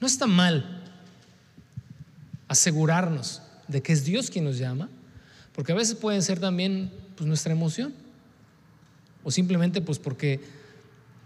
No 0.00 0.06
está 0.06 0.26
mal 0.26 0.82
asegurarnos 2.48 3.42
de 3.68 3.82
que 3.82 3.92
es 3.92 4.04
Dios 4.04 4.30
quien 4.30 4.44
nos 4.44 4.58
llama, 4.58 4.88
porque 5.54 5.72
a 5.72 5.74
veces 5.74 5.94
puede 5.94 6.20
ser 6.22 6.40
también 6.40 6.90
pues, 7.16 7.26
nuestra 7.26 7.52
emoción, 7.52 7.94
o 9.22 9.30
simplemente 9.30 9.80
pues 9.80 9.98
porque 9.98 10.40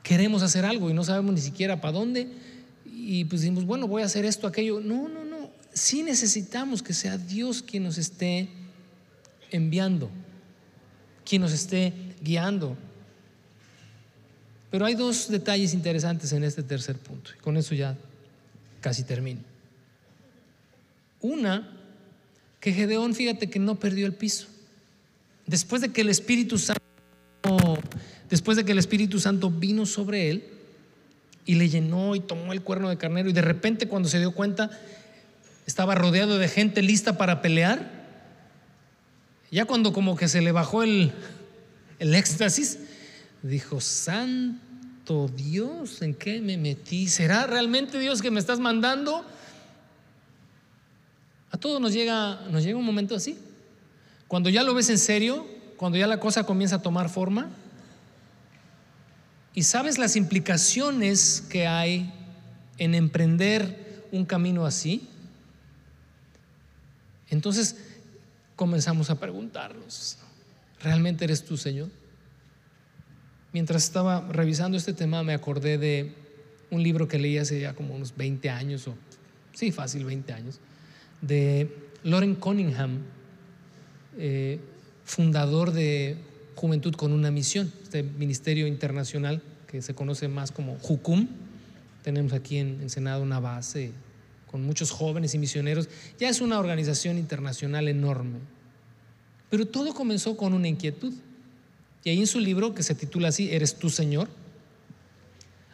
queremos 0.02 0.42
hacer 0.42 0.64
algo 0.64 0.90
y 0.90 0.94
no 0.94 1.04
sabemos 1.04 1.34
ni 1.34 1.40
siquiera 1.40 1.80
para 1.80 1.92
dónde, 1.92 2.28
y 2.84 3.24
pues 3.24 3.40
decimos, 3.40 3.64
bueno, 3.64 3.88
voy 3.88 4.02
a 4.02 4.06
hacer 4.06 4.24
esto, 4.24 4.46
aquello. 4.46 4.80
No, 4.80 5.08
no, 5.08 5.24
no, 5.24 5.50
sí 5.72 6.02
necesitamos 6.02 6.82
que 6.82 6.92
sea 6.92 7.18
Dios 7.18 7.62
quien 7.62 7.84
nos 7.84 7.98
esté 7.98 8.48
enviando, 9.50 10.10
quien 11.24 11.42
nos 11.42 11.52
esté 11.52 11.92
guiando. 12.22 12.76
Pero 14.70 14.86
hay 14.86 14.94
dos 14.94 15.28
detalles 15.28 15.74
interesantes 15.74 16.32
en 16.32 16.44
este 16.44 16.62
tercer 16.62 16.96
punto, 16.96 17.30
y 17.36 17.40
con 17.40 17.56
eso 17.56 17.74
ya 17.74 17.96
casi 18.80 19.04
termino. 19.04 19.40
Una, 21.20 21.81
que 22.62 22.72
Gedeón, 22.72 23.12
fíjate 23.16 23.50
que 23.50 23.58
no 23.58 23.74
perdió 23.74 24.06
el 24.06 24.14
piso. 24.14 24.46
Después 25.48 25.82
de 25.82 25.88
que 25.88 26.02
el 26.02 26.08
Espíritu 26.08 26.58
Santo, 26.58 26.80
después 28.30 28.56
de 28.56 28.64
que 28.64 28.70
el 28.70 28.78
Espíritu 28.78 29.18
Santo 29.18 29.50
vino 29.50 29.84
sobre 29.84 30.30
él 30.30 30.44
y 31.44 31.56
le 31.56 31.68
llenó 31.68 32.14
y 32.14 32.20
tomó 32.20 32.52
el 32.52 32.62
cuerno 32.62 32.88
de 32.88 32.98
carnero 32.98 33.28
y 33.28 33.32
de 33.32 33.42
repente 33.42 33.88
cuando 33.88 34.08
se 34.08 34.20
dio 34.20 34.30
cuenta 34.30 34.70
estaba 35.66 35.96
rodeado 35.96 36.38
de 36.38 36.46
gente 36.46 36.82
lista 36.82 37.18
para 37.18 37.42
pelear, 37.42 37.90
ya 39.50 39.64
cuando 39.64 39.92
como 39.92 40.14
que 40.14 40.28
se 40.28 40.40
le 40.40 40.52
bajó 40.52 40.84
el, 40.84 41.10
el 41.98 42.14
éxtasis, 42.14 42.78
dijo, 43.42 43.80
Santo 43.80 45.28
Dios, 45.34 46.00
¿en 46.00 46.14
qué 46.14 46.40
me 46.40 46.58
metí? 46.58 47.08
¿Será 47.08 47.44
realmente 47.48 47.98
Dios 47.98 48.22
que 48.22 48.30
me 48.30 48.38
estás 48.38 48.60
mandando? 48.60 49.26
A 51.52 51.58
todos 51.58 51.80
nos 51.80 51.92
llega, 51.92 52.40
nos 52.50 52.64
llega 52.64 52.78
un 52.78 52.84
momento 52.84 53.14
así. 53.14 53.38
Cuando 54.26 54.48
ya 54.48 54.62
lo 54.62 54.74
ves 54.74 54.88
en 54.88 54.98
serio, 54.98 55.46
cuando 55.76 55.98
ya 55.98 56.06
la 56.06 56.18
cosa 56.18 56.44
comienza 56.44 56.76
a 56.76 56.82
tomar 56.82 57.08
forma, 57.08 57.50
y 59.54 59.62
sabes 59.64 59.98
las 59.98 60.16
implicaciones 60.16 61.44
que 61.50 61.66
hay 61.66 62.10
en 62.78 62.94
emprender 62.94 64.06
un 64.10 64.24
camino 64.24 64.64
así, 64.64 65.06
entonces 67.28 67.76
comenzamos 68.56 69.10
a 69.10 69.20
preguntarnos, 69.20 70.16
¿realmente 70.80 71.24
eres 71.24 71.44
tú, 71.44 71.58
Señor? 71.58 71.90
Mientras 73.52 73.84
estaba 73.84 74.26
revisando 74.30 74.78
este 74.78 74.94
tema 74.94 75.22
me 75.22 75.34
acordé 75.34 75.76
de 75.76 76.14
un 76.70 76.82
libro 76.82 77.06
que 77.06 77.18
leí 77.18 77.36
hace 77.36 77.60
ya 77.60 77.74
como 77.74 77.94
unos 77.94 78.16
20 78.16 78.48
años, 78.48 78.88
o 78.88 78.94
sí, 79.52 79.70
fácil 79.70 80.06
20 80.06 80.32
años, 80.32 80.58
de 81.22 81.74
Loren 82.02 82.34
Cunningham, 82.34 82.98
eh, 84.18 84.60
fundador 85.04 85.72
de 85.72 86.16
Juventud 86.54 86.94
con 86.94 87.12
una 87.12 87.30
Misión, 87.30 87.72
este 87.82 88.02
ministerio 88.02 88.66
internacional 88.66 89.42
que 89.66 89.80
se 89.80 89.94
conoce 89.94 90.28
más 90.28 90.52
como 90.52 90.78
Jucum. 90.78 91.26
Tenemos 92.02 92.34
aquí 92.34 92.58
en, 92.58 92.82
en 92.82 92.90
Senado 92.90 93.22
una 93.22 93.40
base 93.40 93.92
con 94.50 94.62
muchos 94.64 94.90
jóvenes 94.90 95.34
y 95.34 95.38
misioneros. 95.38 95.88
Ya 96.18 96.28
es 96.28 96.42
una 96.42 96.58
organización 96.58 97.16
internacional 97.16 97.88
enorme. 97.88 98.38
Pero 99.48 99.66
todo 99.66 99.94
comenzó 99.94 100.36
con 100.36 100.52
una 100.52 100.68
inquietud. 100.68 101.12
Y 102.04 102.10
ahí 102.10 102.18
en 102.18 102.26
su 102.26 102.40
libro, 102.40 102.74
que 102.74 102.82
se 102.82 102.94
titula 102.94 103.28
así, 103.28 103.50
¿Eres 103.50 103.76
tú, 103.76 103.88
Señor? 103.88 104.28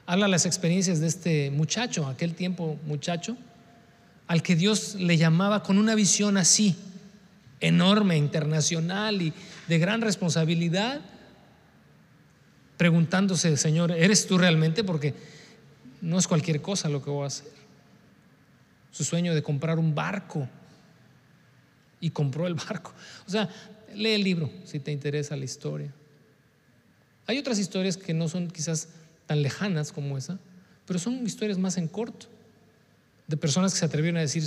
Habla 0.06 0.28
las 0.28 0.46
experiencias 0.46 1.00
de 1.00 1.06
este 1.06 1.50
muchacho, 1.50 2.06
aquel 2.06 2.34
tiempo 2.34 2.78
muchacho, 2.86 3.36
al 4.28 4.42
que 4.42 4.54
Dios 4.54 4.94
le 4.94 5.16
llamaba 5.16 5.62
con 5.62 5.78
una 5.78 5.94
visión 5.94 6.36
así, 6.36 6.76
enorme, 7.60 8.16
internacional 8.16 9.20
y 9.22 9.32
de 9.66 9.78
gran 9.78 10.02
responsabilidad, 10.02 11.00
preguntándose, 12.76 13.56
Señor, 13.56 13.90
¿eres 13.90 14.26
tú 14.26 14.38
realmente? 14.38 14.84
Porque 14.84 15.14
no 16.00 16.18
es 16.18 16.28
cualquier 16.28 16.62
cosa 16.62 16.88
lo 16.88 17.02
que 17.02 17.10
voy 17.10 17.24
a 17.24 17.28
hacer. 17.28 17.50
Su 18.92 19.02
sueño 19.02 19.34
de 19.34 19.42
comprar 19.42 19.78
un 19.78 19.94
barco 19.94 20.48
y 22.00 22.10
compró 22.10 22.46
el 22.46 22.54
barco. 22.54 22.92
O 23.26 23.30
sea, 23.30 23.48
lee 23.94 24.10
el 24.10 24.22
libro 24.22 24.50
si 24.64 24.78
te 24.78 24.92
interesa 24.92 25.36
la 25.36 25.44
historia. 25.44 25.92
Hay 27.26 27.38
otras 27.38 27.58
historias 27.58 27.96
que 27.96 28.14
no 28.14 28.28
son 28.28 28.48
quizás 28.48 28.88
tan 29.26 29.42
lejanas 29.42 29.92
como 29.92 30.16
esa, 30.16 30.38
pero 30.86 30.98
son 30.98 31.26
historias 31.26 31.58
más 31.58 31.76
en 31.76 31.88
corto, 31.88 32.26
de 33.28 33.36
personas 33.36 33.72
que 33.72 33.78
se 33.78 33.84
atrevieron 33.84 34.18
a 34.18 34.22
decir, 34.22 34.42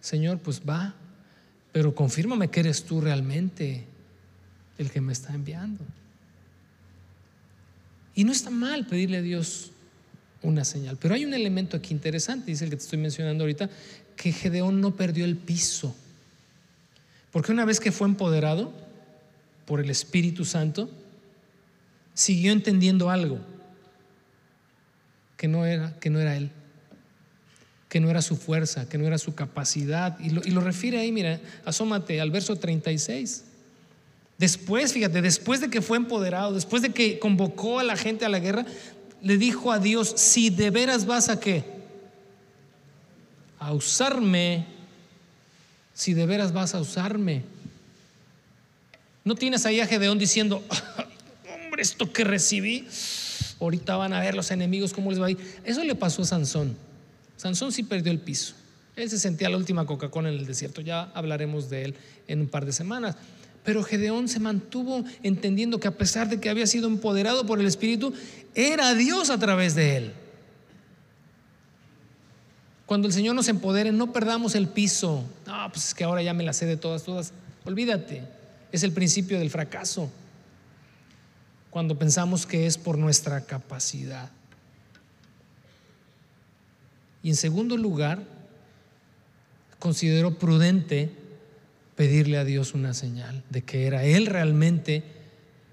Señor, 0.00 0.38
pues 0.38 0.62
va, 0.66 0.94
pero 1.72 1.94
confírmame 1.94 2.48
que 2.48 2.60
eres 2.60 2.84
tú 2.84 3.00
realmente 3.00 3.84
el 4.78 4.90
que 4.90 5.00
me 5.00 5.12
está 5.12 5.34
enviando. 5.34 5.84
Y 8.14 8.24
no 8.24 8.32
está 8.32 8.50
mal 8.50 8.86
pedirle 8.86 9.18
a 9.18 9.22
Dios 9.22 9.72
una 10.42 10.64
señal, 10.64 10.96
pero 10.98 11.14
hay 11.14 11.24
un 11.24 11.34
elemento 11.34 11.76
aquí 11.76 11.92
interesante, 11.92 12.50
dice 12.50 12.64
el 12.64 12.70
que 12.70 12.76
te 12.76 12.84
estoy 12.84 12.98
mencionando 12.98 13.44
ahorita, 13.44 13.68
que 14.16 14.32
Gedeón 14.32 14.80
no 14.80 14.96
perdió 14.96 15.24
el 15.24 15.36
piso, 15.36 15.94
porque 17.30 17.52
una 17.52 17.64
vez 17.64 17.78
que 17.78 17.92
fue 17.92 18.08
empoderado 18.08 18.72
por 19.66 19.80
el 19.80 19.90
Espíritu 19.90 20.44
Santo, 20.44 20.90
siguió 22.14 22.52
entendiendo 22.52 23.10
algo 23.10 23.38
que 25.36 25.46
no 25.46 25.66
era, 25.66 25.98
que 26.00 26.10
no 26.10 26.20
era 26.20 26.36
él, 26.36 26.50
que 27.90 27.98
no 27.98 28.08
era 28.08 28.22
su 28.22 28.36
fuerza, 28.36 28.88
que 28.88 28.96
no 28.96 29.06
era 29.06 29.18
su 29.18 29.34
capacidad. 29.34 30.16
Y 30.20 30.30
lo, 30.30 30.60
refiere 30.60 31.00
ahí, 31.00 31.10
mira, 31.10 31.40
asómate 31.64 32.20
al 32.20 32.30
verso 32.30 32.54
36. 32.54 33.42
Después, 34.38 34.92
fíjate, 34.92 35.20
después 35.20 35.60
de 35.60 35.68
que 35.68 35.82
fue 35.82 35.96
empoderado, 35.96 36.54
después 36.54 36.82
de 36.82 36.90
que 36.90 37.18
convocó 37.18 37.80
a 37.80 37.84
la 37.84 37.96
gente 37.96 38.24
a 38.24 38.28
la 38.28 38.38
guerra, 38.38 38.64
le 39.20 39.36
dijo 39.36 39.72
a 39.72 39.80
Dios, 39.80 40.14
si 40.16 40.50
de 40.50 40.70
veras 40.70 41.04
vas 41.04 41.28
a 41.28 41.40
qué? 41.40 41.64
A 43.58 43.72
usarme, 43.72 44.66
si 45.92 46.14
de 46.14 46.26
veras 46.26 46.52
vas 46.52 46.76
a 46.76 46.80
usarme. 46.80 47.42
No 49.24 49.34
tienes 49.34 49.66
ahí 49.66 49.80
a 49.80 49.86
Gedeón 49.88 50.16
diciendo, 50.16 50.62
esto 51.76 52.12
que 52.12 52.22
recibí, 52.22 52.86
ahorita 53.58 53.96
van 53.96 54.12
a 54.12 54.20
ver 54.20 54.36
los 54.36 54.52
enemigos 54.52 54.92
cómo 54.92 55.10
les 55.10 55.20
va 55.20 55.26
a 55.26 55.30
ir. 55.32 55.60
Eso 55.64 55.82
le 55.82 55.96
pasó 55.96 56.22
a 56.22 56.26
Sansón. 56.26 56.76
Sansón 57.40 57.72
sí 57.72 57.84
perdió 57.84 58.12
el 58.12 58.18
piso. 58.18 58.52
Él 58.96 59.08
se 59.08 59.18
sentía 59.18 59.48
la 59.48 59.56
última 59.56 59.86
Coca-Cola 59.86 60.28
en 60.28 60.34
el 60.34 60.44
desierto. 60.44 60.82
Ya 60.82 61.04
hablaremos 61.14 61.70
de 61.70 61.84
él 61.86 61.94
en 62.28 62.42
un 62.42 62.48
par 62.48 62.66
de 62.66 62.72
semanas. 62.72 63.16
Pero 63.64 63.82
Gedeón 63.82 64.28
se 64.28 64.40
mantuvo 64.40 65.04
entendiendo 65.22 65.80
que 65.80 65.88
a 65.88 65.96
pesar 65.96 66.28
de 66.28 66.38
que 66.38 66.50
había 66.50 66.66
sido 66.66 66.86
empoderado 66.86 67.46
por 67.46 67.58
el 67.58 67.64
Espíritu, 67.64 68.12
era 68.54 68.92
Dios 68.92 69.30
a 69.30 69.38
través 69.38 69.74
de 69.74 69.96
él. 69.96 70.12
Cuando 72.84 73.08
el 73.08 73.14
Señor 73.14 73.34
nos 73.34 73.48
empodere, 73.48 73.90
no 73.90 74.12
perdamos 74.12 74.54
el 74.54 74.68
piso. 74.68 75.24
No, 75.46 75.72
pues 75.72 75.86
es 75.86 75.94
que 75.94 76.04
ahora 76.04 76.22
ya 76.22 76.34
me 76.34 76.44
la 76.44 76.52
sé 76.52 76.66
de 76.66 76.76
todas, 76.76 77.04
todas. 77.04 77.32
Olvídate. 77.64 78.22
Es 78.70 78.82
el 78.82 78.92
principio 78.92 79.38
del 79.38 79.48
fracaso 79.48 80.10
cuando 81.70 81.98
pensamos 81.98 82.44
que 82.44 82.66
es 82.66 82.76
por 82.76 82.98
nuestra 82.98 83.46
capacidad. 83.46 84.30
Y 87.22 87.30
en 87.30 87.36
segundo 87.36 87.76
lugar, 87.76 88.22
considero 89.78 90.38
prudente 90.38 91.10
pedirle 91.96 92.38
a 92.38 92.44
Dios 92.44 92.74
una 92.74 92.94
señal 92.94 93.42
de 93.50 93.62
que 93.62 93.86
era 93.86 94.04
Él 94.04 94.26
realmente 94.26 95.02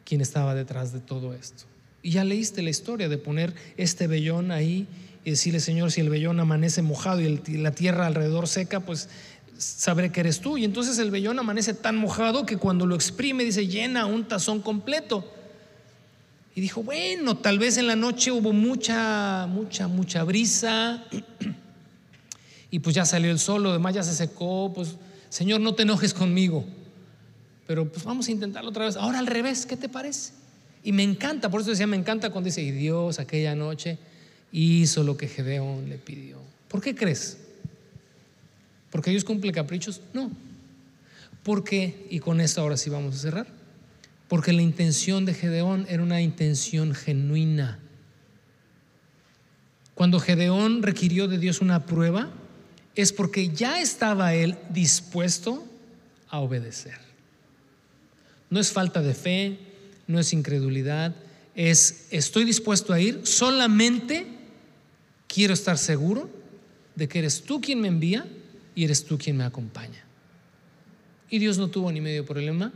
quien 0.04 0.22
estaba 0.22 0.56
detrás 0.56 0.94
de 0.94 1.00
todo 1.00 1.34
esto. 1.34 1.66
Y 2.02 2.12
ya 2.12 2.24
leíste 2.24 2.62
la 2.62 2.70
historia 2.70 3.10
de 3.10 3.18
poner 3.18 3.54
este 3.76 4.08
vellón 4.08 4.52
ahí 4.52 4.88
y 5.26 5.32
decirle, 5.32 5.60
Señor, 5.60 5.92
si 5.92 6.02
el 6.02 6.10
vellón 6.10 6.40
amanece 6.40 6.82
mojado 6.82 7.22
y 7.22 7.38
la 7.58 7.72
tierra 7.72 8.08
alrededor 8.08 8.48
seca, 8.48 8.80
pues 8.80 9.10
sabré 9.58 10.12
que 10.12 10.22
eres 10.22 10.40
tú. 10.40 10.58
Y 10.58 10.64
entonces 10.64 10.98
el 11.00 11.12
vellón 11.12 11.40
amanece 11.40 11.74
tan 11.74 11.98
mojado 11.98 12.46
que 12.46 12.58
cuando 12.58 12.86
lo 12.86 12.96
exprime 12.96 13.44
dice, 13.44 13.68
llena 13.68 14.06
un 14.06 14.26
tazón 14.26 14.62
completo. 14.62 15.34
Y 16.58 16.60
dijo, 16.60 16.82
bueno, 16.82 17.38
tal 17.38 17.60
vez 17.60 17.78
en 17.78 17.86
la 17.86 17.96
noche 17.96 18.32
hubo 18.32 18.52
mucha, 18.52 19.46
mucha, 19.46 19.88
mucha 19.88 20.24
brisa. 20.24 21.06
Y 22.72 22.80
pues 22.80 22.96
ya 22.96 23.06
salió 23.06 23.30
el 23.30 23.38
sol, 23.38 23.62
lo 23.62 23.72
demás 23.72 23.94
ya 23.94 24.02
se 24.02 24.16
secó. 24.16 24.74
Pues, 24.74 24.96
Señor, 25.30 25.62
no 25.62 25.76
te 25.76 25.84
enojes 25.84 26.16
conmigo. 26.16 26.66
Pero 27.68 27.88
pues 27.88 28.04
vamos 28.04 28.28
a 28.28 28.32
intentarlo 28.32 28.72
otra 28.72 28.86
vez. 28.86 28.96
Ahora 28.98 29.20
al 29.20 29.28
revés, 29.28 29.68
¿qué 29.68 29.78
te 29.78 29.88
parece? 29.88 30.34
Y 30.84 30.94
me 30.94 31.04
encanta, 31.04 31.52
por 31.52 31.62
eso 31.62 31.70
decía, 31.70 31.86
me 31.86 31.96
encanta 31.96 32.32
cuando 32.32 32.48
dice, 32.48 32.64
y 32.64 32.72
Dios 32.72 33.20
aquella 33.20 33.54
noche. 33.54 34.00
hizo 34.52 35.04
lo 35.04 35.16
que 35.16 35.28
Gedeón 35.28 35.88
le 35.88 36.00
pidió. 36.00 36.40
¿Por 36.70 36.82
qué 36.82 36.96
crees? 36.96 37.38
¿Porque 38.90 39.12
Dios 39.12 39.24
cumple 39.24 39.52
caprichos? 39.52 40.02
No. 40.12 40.32
Porque, 41.44 42.08
y 42.10 42.18
con 42.18 42.42
esto 42.42 42.62
ahora 42.62 42.78
sí 42.78 42.90
vamos 42.90 43.14
a 43.14 43.20
cerrar, 43.20 43.48
porque 44.28 44.54
la 44.54 44.62
intención 44.62 45.26
de 45.26 45.34
Gedeón 45.34 45.86
era 45.90 46.04
una 46.04 46.22
intención 46.22 46.94
genuina. 46.94 47.80
Cuando 49.94 50.20
Gedeón 50.20 50.84
requirió 50.84 51.28
de 51.28 51.38
Dios 51.38 51.62
una 51.62 51.86
prueba, 51.86 52.30
es 52.96 53.14
porque 53.14 53.50
ya 53.50 53.80
estaba 53.80 54.34
él 54.34 54.58
dispuesto 54.70 55.66
a 56.30 56.40
obedecer. 56.40 56.98
No 58.50 58.60
es 58.60 58.72
falta 58.72 59.02
de 59.02 59.14
fe, 59.14 59.58
no 60.08 60.20
es 60.20 60.34
incredulidad, 60.34 61.16
es 61.56 62.08
estoy 62.12 62.44
dispuesto 62.44 62.94
a 62.94 63.00
ir, 63.00 63.22
solamente 63.24 64.28
quiero 65.28 65.54
estar 65.54 65.78
seguro 65.78 66.30
de 66.96 67.08
que 67.08 67.20
eres 67.20 67.44
tú 67.44 67.62
quien 67.62 67.82
me 67.82 67.88
envía 67.88 68.26
y 68.76 68.84
eres 68.84 69.06
tú 69.06 69.18
quien 69.18 69.38
me 69.38 69.44
acompaña. 69.44 70.04
Y 71.30 71.40
Dios 71.40 71.58
no 71.58 71.70
tuvo 71.70 71.92
ni 71.92 72.02
medio 72.02 72.26
problema 72.26 72.72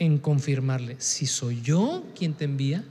en 0.00 0.16
confirmarle, 0.16 0.96
si 0.98 1.26
soy 1.26 1.60
yo 1.60 2.06
quien 2.18 2.32
te 2.32 2.46
envía, 2.46 2.82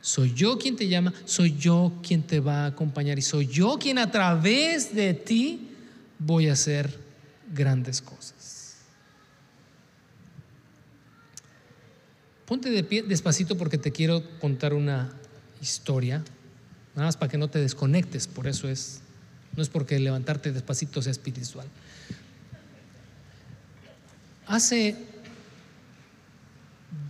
soy 0.00 0.34
yo 0.34 0.58
quien 0.58 0.74
te 0.74 0.88
llama, 0.88 1.14
soy 1.24 1.56
yo 1.56 1.92
quien 2.02 2.24
te 2.24 2.40
va 2.40 2.64
a 2.64 2.66
acompañar 2.66 3.16
y 3.20 3.22
soy 3.22 3.46
yo 3.46 3.78
quien 3.78 3.96
a 3.96 4.10
través 4.10 4.92
de 4.92 5.14
ti 5.14 5.68
voy 6.18 6.48
a 6.48 6.54
hacer 6.54 6.92
grandes 7.54 8.02
cosas. 8.02 8.78
Ponte 12.44 12.70
de 12.70 12.82
pie 12.82 13.04
despacito 13.04 13.56
porque 13.56 13.78
te 13.78 13.92
quiero 13.92 14.24
contar 14.40 14.74
una 14.74 15.12
historia, 15.62 16.24
nada 16.96 17.06
más 17.06 17.16
para 17.16 17.30
que 17.30 17.38
no 17.38 17.48
te 17.48 17.60
desconectes, 17.60 18.26
por 18.26 18.48
eso 18.48 18.68
es, 18.68 19.00
no 19.54 19.62
es 19.62 19.68
porque 19.68 20.00
levantarte 20.00 20.50
despacito 20.50 21.02
sea 21.02 21.12
espiritual. 21.12 21.68
Hace 24.48 25.09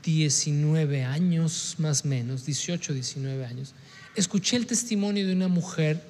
19 0.03 1.05
años 1.05 1.77
más 1.79 2.05
o 2.05 2.09
menos, 2.09 2.47
18, 2.47 2.95
19 2.95 3.45
años, 3.45 3.75
escuché 4.17 4.57
el 4.57 4.67
testimonio 4.67 5.27
de 5.27 5.33
una 5.33 5.49
mujer. 5.49 6.03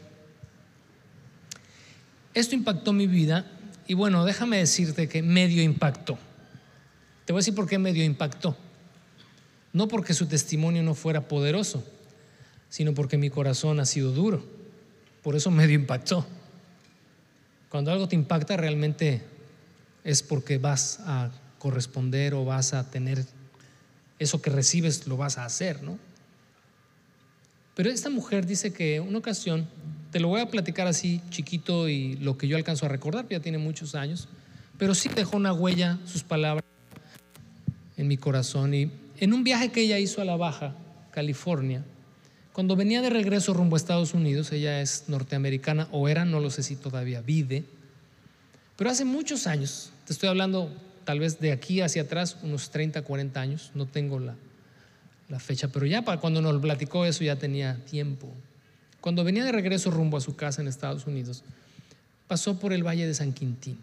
Esto 2.35 2.55
impactó 2.55 2.93
mi 2.93 3.07
vida 3.07 3.47
y 3.87 3.95
bueno, 3.95 4.25
déjame 4.25 4.59
decirte 4.59 5.09
que 5.09 5.23
medio 5.23 5.63
impactó. 5.63 6.19
Te 7.25 7.33
voy 7.33 7.39
a 7.39 7.43
decir 7.43 7.55
por 7.55 7.69
qué 7.69 7.79
medio 7.79 8.05
impactó. 8.05 8.57
No 9.73 9.89
porque 9.89 10.15
su 10.15 10.27
testimonio 10.27 10.83
no 10.83 10.95
fuera 10.95 11.29
poderoso, 11.29 11.85
sino 12.69 12.95
porque 12.95 13.19
mi 13.19 13.31
corazón 13.31 13.81
ha 13.81 13.87
sido 13.87 14.13
duro. 14.13 14.45
Por 15.23 15.37
eso 15.37 15.51
medio 15.51 15.75
impactó. 15.75 16.27
Cuando 17.69 17.93
algo 17.93 18.09
te 18.09 18.17
impacta 18.17 18.57
realmente 18.57 19.23
es 20.03 20.23
porque 20.23 20.59
vas 20.59 21.01
a 21.05 21.31
corresponder 21.59 22.35
o 22.35 22.45
vas 22.45 22.73
a 22.75 22.91
tener 22.91 23.25
eso 24.21 24.41
que 24.41 24.51
recibes 24.51 25.09
lo 25.09 25.17
vas 25.17 25.39
a 25.39 25.45
hacer, 25.45 25.83
¿no? 25.83 25.99
Pero 27.75 27.91
esta 27.91 28.11
mujer 28.11 28.47
dice 28.47 28.73
que 28.73 29.01
una 29.01 29.19
ocasión, 29.19 29.67
te 30.13 30.21
lo 30.21 30.29
voy 30.29 30.43
a 30.43 30.51
platicar 30.51 30.87
así 30.87 31.23
chiquito 31.31 31.89
y 31.89 32.15
lo 32.17 32.37
que 32.37 32.47
yo 32.47 32.57
alcanzo 32.57 32.87
a 32.87 32.91
recordar, 32.91 33.27
ya 33.29 33.41
tiene 33.41 33.59
muchos 33.59 33.95
años, 33.95 34.29
pero 34.79 34.95
sí 34.95 35.09
dejó 35.09 35.39
una 35.39 35.53
huella, 35.53 35.99
sus 36.05 36.23
palabras 36.23 36.65
en 37.97 38.07
mi 38.09 38.19
corazón. 38.19 38.75
Y 38.75 38.91
en 39.19 39.33
un 39.33 39.43
viaje 39.43 39.73
que 39.73 39.81
ella 39.81 39.99
hizo 39.99 40.21
a 40.21 40.27
la 40.27 40.37
Baja, 40.37 40.75
California, 41.13 41.83
cuando 42.53 42.77
venía 42.77 43.01
de 43.01 43.09
regreso 43.09 43.55
rumbo 43.55 43.77
a 43.77 43.79
Estados 43.79 44.13
Unidos, 44.13 44.53
ella 44.53 44.83
es 44.83 45.05
norteamericana 45.09 45.89
o 45.93 46.09
era, 46.09 46.27
no 46.27 46.41
lo 46.41 46.51
sé 46.51 46.63
si 46.63 46.77
todavía 46.77 47.23
vive, 47.23 47.65
pero 48.77 48.91
hace 48.91 49.07
muchos 49.07 49.47
años, 49.47 49.93
te 50.07 50.13
estoy 50.13 50.29
hablando 50.29 50.71
tal 51.11 51.19
vez 51.19 51.41
de 51.41 51.51
aquí 51.51 51.81
hacia 51.81 52.03
atrás, 52.03 52.37
unos 52.41 52.71
30, 52.71 53.03
40 53.03 53.41
años, 53.41 53.73
no 53.75 53.85
tengo 53.85 54.21
la, 54.21 54.37
fecha, 55.41 55.67
pero 55.67 55.85
ya 55.85 56.03
para 56.03 56.21
cuando 56.21 56.41
nos 56.41 56.63
platicó 56.63 57.05
eso 57.05 57.25
ya 57.25 57.35
tenía 57.35 57.85
tiempo. 57.85 58.29
Cuando 59.01 59.25
venía 59.25 59.45
de 59.45 59.51
regreso 59.51 59.91
rumbo 59.91 60.19
a 60.19 60.21
su 60.21 60.37
casa 60.37 60.63
en 60.63 60.69
Estados 60.69 61.09
Unidos, 61.09 61.43
pasó 62.29 62.61
por 62.61 62.73
el 62.73 62.87
Valle 62.87 63.09
de 63.09 63.15
San 63.15 63.33
Quintín. 63.33 63.77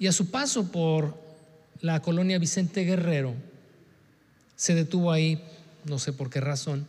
Y 0.00 0.08
a 0.08 0.12
su 0.12 0.32
paso 0.32 0.72
por 0.72 1.16
la 1.80 2.02
colonia 2.02 2.40
Vicente 2.40 2.82
Guerrero, 2.82 3.32
se 4.56 4.74
detuvo 4.74 5.12
ahí, 5.12 5.40
no 5.84 6.00
sé 6.00 6.12
por 6.12 6.28
qué 6.28 6.40
razón, 6.40 6.88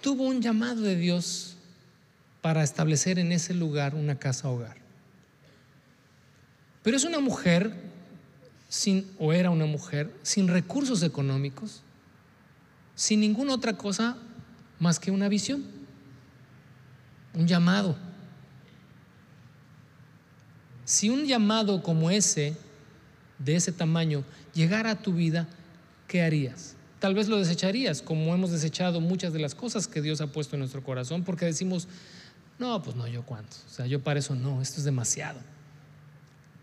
tuvo 0.00 0.24
un 0.24 0.42
llamado 0.42 0.80
de 0.80 0.96
Dios 0.96 1.54
para 2.40 2.64
establecer 2.64 3.20
en 3.20 3.30
ese 3.30 3.54
lugar 3.54 3.94
una 3.94 4.18
casa 4.18 4.48
hogar. 4.48 4.81
Pero 6.82 6.96
es 6.96 7.04
una 7.04 7.20
mujer 7.20 7.72
sin, 8.68 9.10
o 9.18 9.32
era 9.32 9.50
una 9.50 9.66
mujer 9.66 10.12
sin 10.22 10.48
recursos 10.48 11.02
económicos, 11.02 11.82
sin 12.94 13.20
ninguna 13.20 13.54
otra 13.54 13.76
cosa 13.76 14.16
más 14.78 14.98
que 14.98 15.10
una 15.10 15.28
visión, 15.28 15.64
un 17.34 17.46
llamado. 17.46 17.96
Si 20.84 21.08
un 21.08 21.26
llamado 21.26 21.82
como 21.82 22.10
ese, 22.10 22.56
de 23.38 23.56
ese 23.56 23.72
tamaño, 23.72 24.24
llegara 24.54 24.90
a 24.90 24.98
tu 24.98 25.12
vida, 25.12 25.46
¿qué 26.08 26.22
harías? 26.22 26.74
Tal 26.98 27.14
vez 27.14 27.28
lo 27.28 27.38
desecharías, 27.38 28.02
como 28.02 28.34
hemos 28.34 28.50
desechado 28.50 29.00
muchas 29.00 29.32
de 29.32 29.38
las 29.38 29.54
cosas 29.54 29.88
que 29.88 30.02
Dios 30.02 30.20
ha 30.20 30.28
puesto 30.28 30.56
en 30.56 30.60
nuestro 30.60 30.82
corazón, 30.82 31.24
porque 31.24 31.44
decimos, 31.44 31.88
no, 32.58 32.82
pues 32.82 32.96
no, 32.96 33.06
yo 33.06 33.22
cuánto, 33.22 33.56
o 33.66 33.74
sea, 33.74 33.86
yo 33.86 34.00
para 34.02 34.18
eso 34.20 34.34
no, 34.34 34.62
esto 34.62 34.78
es 34.78 34.84
demasiado. 34.84 35.40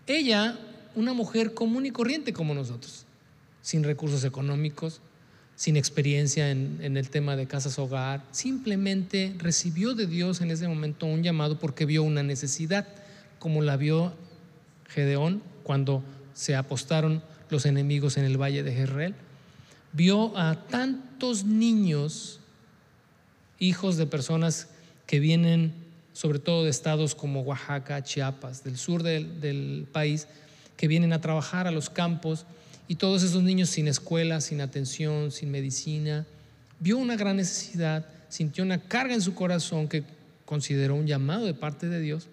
Ella, 0.10 0.58
una 0.96 1.14
mujer 1.14 1.54
común 1.54 1.86
y 1.86 1.92
corriente 1.92 2.34
como 2.34 2.56
nosotros, 2.56 3.06
sin 3.62 3.84
recursos 3.84 4.24
económicos, 4.24 5.02
sin 5.56 5.78
experiencia 5.78 6.50
en, 6.50 6.98
el 6.98 7.12
tema 7.12 7.36
de 7.36 7.46
casas 7.46 7.78
hogar, 7.78 8.26
simplemente 8.32 9.36
recibió 9.38 9.94
de 9.94 10.08
Dios 10.08 10.42
en 10.42 10.50
ese 10.50 10.68
momento 10.68 11.06
un 11.06 11.22
llamado 11.22 11.60
porque 11.60 11.86
vio 11.86 12.02
una 12.02 12.24
necesidad, 12.24 12.88
como 13.38 13.62
la 13.62 13.78
vio 13.78 14.14
Gedeón 14.88 15.44
cuando 15.62 16.02
se 16.34 16.56
apostaron 16.56 17.22
los 17.52 17.68
enemigos 17.68 18.18
en 18.18 18.26
el 18.26 18.42
valle 18.42 18.64
de 18.64 18.74
Jezreel. 18.74 19.14
Vio 19.94 20.36
a 20.36 20.66
tantos 20.70 21.46
niños, 21.46 22.40
hijos 23.60 23.96
de 23.98 24.08
personas 24.08 24.70
que 25.06 25.20
vienen 25.20 25.72
sobre 26.20 26.40
todo 26.40 26.66
de 26.66 26.70
estados 26.70 27.16
como 27.16 27.44
Oaxaca, 27.44 28.04
Chiapas, 28.04 28.62
del 28.66 28.78
sur 28.78 29.04
del, 29.04 29.88
país, 29.90 30.28
que 30.76 30.90
vienen 30.90 31.14
a 31.14 31.22
trabajar 31.22 31.66
a 31.66 31.72
los 31.72 31.90
campos 31.90 32.46
y 32.90 32.96
todos 32.96 33.24
esos 33.24 33.42
niños 33.42 33.70
sin 33.70 33.88
escuela, 33.88 34.42
sin 34.42 34.60
atención, 34.60 35.32
sin 35.32 35.50
medicina, 35.50 36.26
vio 36.82 36.98
una 36.98 37.16
gran 37.16 37.38
necesidad, 37.38 38.06
sintió 38.28 38.66
una 38.66 38.82
carga 38.82 39.14
en 39.14 39.22
su 39.22 39.34
corazón 39.34 39.88
que 39.88 40.04
consideró 40.44 40.96
un 40.96 41.08
llamado 41.08 41.46
de 41.46 41.54
parte 41.54 41.88
de 41.88 42.02
Dios 42.02 42.28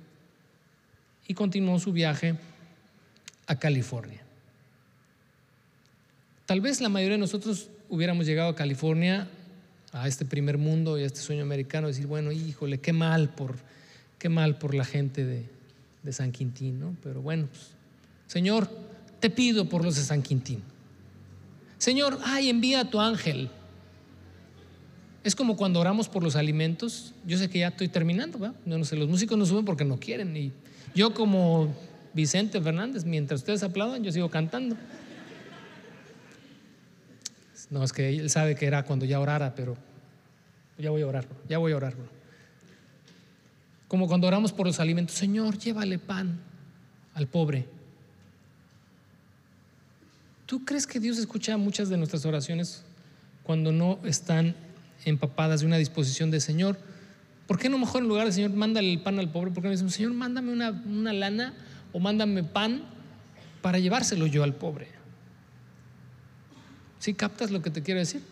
y 1.28 1.34
continuó 1.34 1.78
su 1.78 1.93
viaje 1.93 2.34
a 3.47 3.57
California. 3.57 4.20
Tal 6.45 6.61
vez 6.61 6.80
la 6.80 6.89
mayoría 6.89 7.14
de 7.14 7.20
nosotros 7.20 7.68
hubiéramos 7.89 8.26
llegado 8.26 8.49
a 8.49 8.57
California, 8.57 9.28
a 10.01 10.09
este 10.09 10.24
primer 10.24 10.59
mundo 10.59 10.99
y 10.99 11.03
a 11.03 11.07
este 11.07 11.20
sueño 11.20 11.42
americano, 11.42 11.88
decir, 11.88 12.07
bueno, 12.07 12.32
híjole, 12.32 12.78
qué 12.78 12.92
mal 12.92 13.30
por 13.30 13.57
Qué 14.18 14.28
mal 14.28 14.57
por 14.59 14.74
la 14.74 14.84
gente 14.84 15.24
de, 15.24 16.12
San 16.12 16.32
Quintín, 16.32 16.78
¿no? 16.78 16.97
Pero 17.03 17.20
bueno, 17.20 17.49
pues, 17.51 17.68
Señor, 18.28 18.68
te 19.20 19.28
pido 19.28 19.68
por 19.68 19.84
los 19.84 19.97
de 19.97 20.03
San 20.03 20.22
Quintín. 20.22 20.62
Señor, 21.78 22.18
ay, 22.24 22.49
envía 22.49 22.80
a 22.80 22.90
tu 22.90 23.01
ángel. 23.01 23.51
Es 25.24 25.34
como 25.34 25.57
cuando 25.57 25.80
oramos 25.80 26.09
por 26.09 26.22
los 26.22 26.36
alimentos. 26.36 27.12
Yo 27.26 27.36
sé 27.36 27.51
que 27.51 27.59
ya 27.59 27.68
estoy 27.68 27.88
terminando, 27.88 28.38
¿verdad? 28.38 28.57
No, 28.64 28.84
sé, 28.84 28.97
los 28.97 29.09
músicos 29.09 29.36
no 29.36 29.44
suben 29.44 29.64
porque 29.64 29.84
no 29.84 29.99
quieren. 29.99 30.34
Y 30.36 30.53
yo 30.94 31.12
como 31.12 31.74
Vicente 32.14 32.61
Fernández, 32.61 33.05
mientras 33.05 33.40
ustedes 33.40 33.64
aplaudan, 33.64 34.03
yo 34.05 34.12
sigo 34.12 34.30
cantando. 34.30 34.76
No, 37.68 37.82
es 37.82 37.92
que 37.92 38.09
él 38.09 38.30
sabe 38.30 38.55
que 38.55 38.66
era 38.66 38.84
cuando 38.84 39.05
ya 39.05 39.18
orara, 39.18 39.57
pero 39.57 39.76
ya 40.79 40.91
voy 40.91 41.03
a 41.03 41.07
orar, 41.07 41.27
ya 41.49 41.59
voy 41.59 41.72
a 41.72 41.77
orar. 41.77 41.95
Como 43.89 44.09
cuando 44.09 44.27
oramos 44.27 44.53
por 44.53 44.66
los 44.66 44.81
alimentos, 44.81 45.16
Señor, 45.16 45.59
llévale 45.59 45.99
pan 45.99 46.39
al 47.14 47.29
pobre. 47.29 47.66
¿Tú 50.45 50.64
crees 50.64 50.87
que 50.87 51.01
Dios 51.01 51.18
escucha 51.18 51.57
muchas 51.57 51.89
de 51.89 51.97
nuestras 51.97 52.24
oraciones 52.24 52.83
cuando 53.43 53.72
no 53.72 53.99
están 54.05 54.55
empapadas 55.05 55.61
de 55.61 55.66
una 55.66 55.77
disposición 55.77 56.31
de 56.31 56.41
Señor? 56.41 56.79
¿Por 57.47 57.59
qué 57.59 57.68
no 57.68 57.79
mejor 57.79 58.03
en 58.03 58.09
lugar 58.09 58.27
de 58.27 58.33
Señor, 58.33 58.51
mándale 58.51 58.93
el 58.93 59.01
pan 59.01 59.18
al 59.18 59.31
pobre? 59.31 59.53
Porque 59.53 59.68
me 59.68 59.74
dicen, 59.74 59.91
Señor, 59.91 60.12
mándame 60.12 60.53
una, 60.53 60.70
una 60.70 61.12
lana 61.12 61.55
o 61.93 62.01
mándame 62.01 62.43
pan 62.43 62.83
para 63.62 63.79
llevárselo 63.79 64.27
yo 64.27 64.43
al 64.43 64.55
pobre. 64.55 64.89
¿Sí 66.99 67.14
captas 67.14 67.51
lo 67.51 67.62
que 67.62 67.70
te 67.70 67.83
quiero 67.83 68.01
decir? 68.01 68.22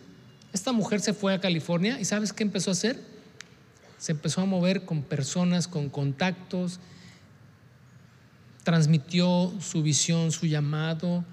Esta 0.55 0.71
mujer 0.71 1.01
se 1.01 1.13
fue 1.13 1.33
a 1.33 1.41
California 1.41 1.99
y 1.99 2.05
¿sabes 2.05 2.31
qué 2.31 2.41
empezó 2.41 2.69
a 2.69 2.71
hacer? 2.71 2.97
Se 3.97 4.13
empezó 4.13 4.39
a 4.39 4.45
mover 4.45 4.85
con 4.85 5.03
personas, 5.03 5.67
con 5.67 5.89
contactos, 5.89 6.79
transmitió 8.63 9.53
su 9.59 9.83
visión, 9.83 10.31
su 10.31 10.45
llamado 10.45 11.25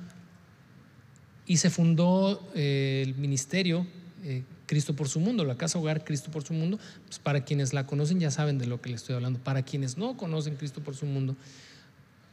y 1.46 1.58
se 1.58 1.70
fundó 1.70 2.50
eh, 2.56 3.04
el 3.06 3.14
ministerio 3.14 3.86
eh, 4.24 4.42
Cristo 4.66 4.96
por 4.96 5.08
su 5.08 5.20
mundo, 5.20 5.44
la 5.44 5.54
casa 5.54 5.78
hogar 5.78 6.02
Cristo 6.02 6.32
por 6.32 6.42
su 6.42 6.52
mundo. 6.52 6.80
Pues 7.06 7.20
para 7.20 7.44
quienes 7.44 7.72
la 7.72 7.86
conocen 7.86 8.18
ya 8.18 8.32
saben 8.32 8.58
de 8.58 8.66
lo 8.66 8.80
que 8.80 8.90
le 8.90 8.96
estoy 8.96 9.14
hablando. 9.14 9.38
Para 9.38 9.62
quienes 9.62 9.96
no 9.96 10.16
conocen 10.16 10.56
Cristo 10.56 10.82
por 10.82 10.96
su 10.96 11.06
mundo, 11.06 11.36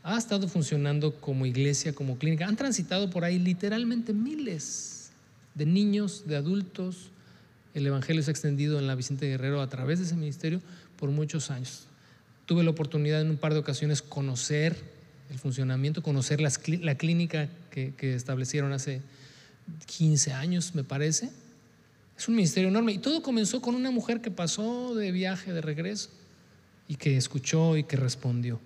ha 0.02 0.18
estado 0.18 0.48
funcionando 0.48 1.22
como 1.22 1.46
iglesia, 1.46 1.94
como 1.94 2.18
clínica. 2.18 2.48
Han 2.48 2.56
transitado 2.56 3.12
por 3.12 3.26
ahí 3.26 3.38
literalmente 3.38 4.12
miles 4.12 4.99
de 5.60 5.68
niños, 5.68 6.24
de 6.26 6.38
adultos. 6.38 7.12
El 7.76 7.86
Evangelio 7.86 8.24
se 8.24 8.32
ha 8.32 8.34
extendido 8.34 8.80
en 8.80 8.88
la 8.88 8.96
Vicente 8.96 9.28
Guerrero 9.28 9.62
a 9.62 9.70
través 9.70 10.00
de 10.00 10.06
ese 10.06 10.16
ministerio 10.16 10.62
por 10.98 11.12
muchos 11.12 11.52
años. 11.52 11.86
Tuve 12.48 12.64
la 12.64 12.72
oportunidad 12.72 13.22
en 13.22 13.30
un 13.30 13.38
par 13.38 13.54
de 13.54 13.60
ocasiones 13.60 14.02
conocer 14.02 14.76
el 15.30 15.38
funcionamiento, 15.38 16.02
conocer 16.02 16.42
la 16.42 16.96
clínica 16.96 17.50
que, 17.70 17.94
establecieron 18.16 18.72
hace 18.72 19.02
15 19.86 20.34
años, 20.34 20.74
me 20.74 20.84
parece. 20.84 21.30
Es 22.18 22.28
un 22.28 22.36
ministerio 22.36 22.70
enorme. 22.70 22.94
Y 22.94 22.98
todo 22.98 23.22
comenzó 23.22 23.62
con 23.62 23.76
una 23.76 23.92
mujer 23.92 24.22
que 24.22 24.32
pasó 24.32 24.96
de 24.96 25.12
viaje 25.12 25.54
de 25.54 25.62
regreso 25.62 26.10
y 26.88 26.96
que 26.96 27.18
escuchó 27.18 27.78
y 27.78 27.84
que 27.84 27.98
respondió. 27.98 28.60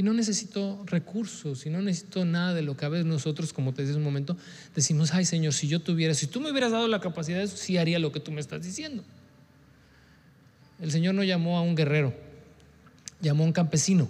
Y 0.00 0.02
no 0.02 0.14
necesito 0.14 0.82
recursos, 0.86 1.66
y 1.66 1.68
no 1.68 1.82
necesito 1.82 2.24
nada 2.24 2.54
de 2.54 2.62
lo 2.62 2.74
que 2.74 2.86
a 2.86 2.88
veces 2.88 3.04
nosotros, 3.04 3.52
como 3.52 3.74
te 3.74 3.82
decía 3.82 3.98
un 3.98 4.02
momento, 4.02 4.34
decimos, 4.74 5.12
ay 5.12 5.26
Señor, 5.26 5.52
si 5.52 5.68
yo 5.68 5.80
tuviera, 5.80 6.14
si 6.14 6.26
tú 6.26 6.40
me 6.40 6.50
hubieras 6.50 6.72
dado 6.72 6.88
la 6.88 7.02
capacidad 7.02 7.46
sí 7.46 7.76
haría 7.76 7.98
lo 7.98 8.10
que 8.10 8.18
tú 8.18 8.32
me 8.32 8.40
estás 8.40 8.62
diciendo. 8.62 9.04
El 10.80 10.90
Señor 10.90 11.14
no 11.16 11.22
llamó 11.22 11.58
a 11.58 11.60
un 11.60 11.74
guerrero, 11.74 12.14
llamó 13.20 13.44
a 13.44 13.48
un 13.48 13.52
campesino 13.52 14.08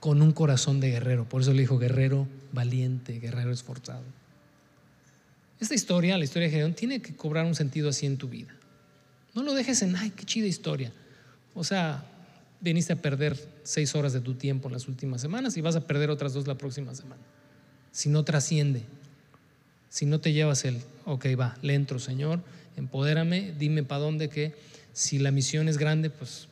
con 0.00 0.20
un 0.20 0.32
corazón 0.32 0.80
de 0.80 0.90
guerrero. 0.90 1.28
Por 1.28 1.42
eso 1.42 1.52
le 1.52 1.60
dijo 1.60 1.78
guerrero 1.78 2.26
valiente, 2.52 3.20
guerrero 3.20 3.52
esforzado. 3.52 4.02
Esta 5.60 5.76
historia, 5.76 6.18
la 6.18 6.24
historia 6.24 6.48
de 6.48 6.54
Gedeón, 6.54 6.74
tiene 6.74 7.00
que 7.00 7.14
cobrar 7.14 7.46
un 7.46 7.54
sentido 7.54 7.90
así 7.90 8.04
en 8.04 8.16
tu 8.16 8.28
vida. 8.28 8.52
No 9.32 9.44
lo 9.44 9.54
dejes 9.54 9.80
en, 9.82 9.94
ay, 9.94 10.10
qué 10.10 10.24
chida 10.24 10.48
historia. 10.48 10.92
O 11.54 11.62
sea, 11.62 12.04
viniste 12.60 12.92
a 12.92 12.96
perder 12.96 13.36
seis 13.62 13.94
horas 13.94 14.12
de 14.12 14.20
tu 14.20 14.34
tiempo 14.34 14.68
en 14.68 14.74
las 14.74 14.88
últimas 14.88 15.20
semanas 15.20 15.56
y 15.56 15.60
vas 15.60 15.76
a 15.76 15.86
perder 15.86 16.10
otras 16.10 16.32
dos 16.32 16.46
la 16.46 16.56
próxima 16.56 16.94
semana. 16.94 17.22
Si 17.92 18.08
no 18.08 18.24
trasciende, 18.24 18.82
si 19.88 20.06
no 20.06 20.20
te 20.20 20.32
llevas 20.32 20.64
el, 20.64 20.80
ok, 21.04 21.26
va, 21.38 21.56
le 21.62 21.74
entro, 21.74 21.98
Señor, 21.98 22.40
empodérame, 22.76 23.54
dime 23.58 23.82
para 23.82 24.00
dónde 24.00 24.28
que 24.28 24.54
si 24.92 25.18
la 25.18 25.30
misión 25.30 25.68
es 25.68 25.78
grande, 25.78 26.10
pues, 26.10 26.48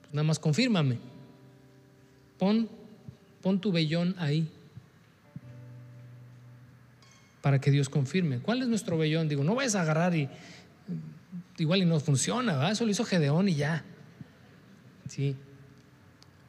pues, 0.00 0.14
nada 0.14 0.24
más 0.24 0.38
confírmame. 0.38 0.98
Pon, 2.38 2.68
pon 3.42 3.60
tu 3.60 3.70
vellón 3.70 4.14
ahí 4.18 4.48
para 7.42 7.60
que 7.60 7.70
Dios 7.70 7.90
confirme. 7.90 8.38
¿Cuál 8.38 8.62
es 8.62 8.68
nuestro 8.68 8.96
vellón? 8.96 9.28
Digo, 9.28 9.44
no 9.44 9.54
vayas 9.54 9.74
a 9.74 9.82
agarrar 9.82 10.16
y 10.16 10.28
igual 11.58 11.82
y 11.82 11.84
no 11.84 12.00
funciona, 12.00 12.54
¿verdad? 12.54 12.72
Eso 12.72 12.84
lo 12.84 12.90
hizo 12.90 13.04
Gedeón 13.04 13.48
y 13.48 13.54
ya. 13.54 13.84
Sí. 15.08 15.36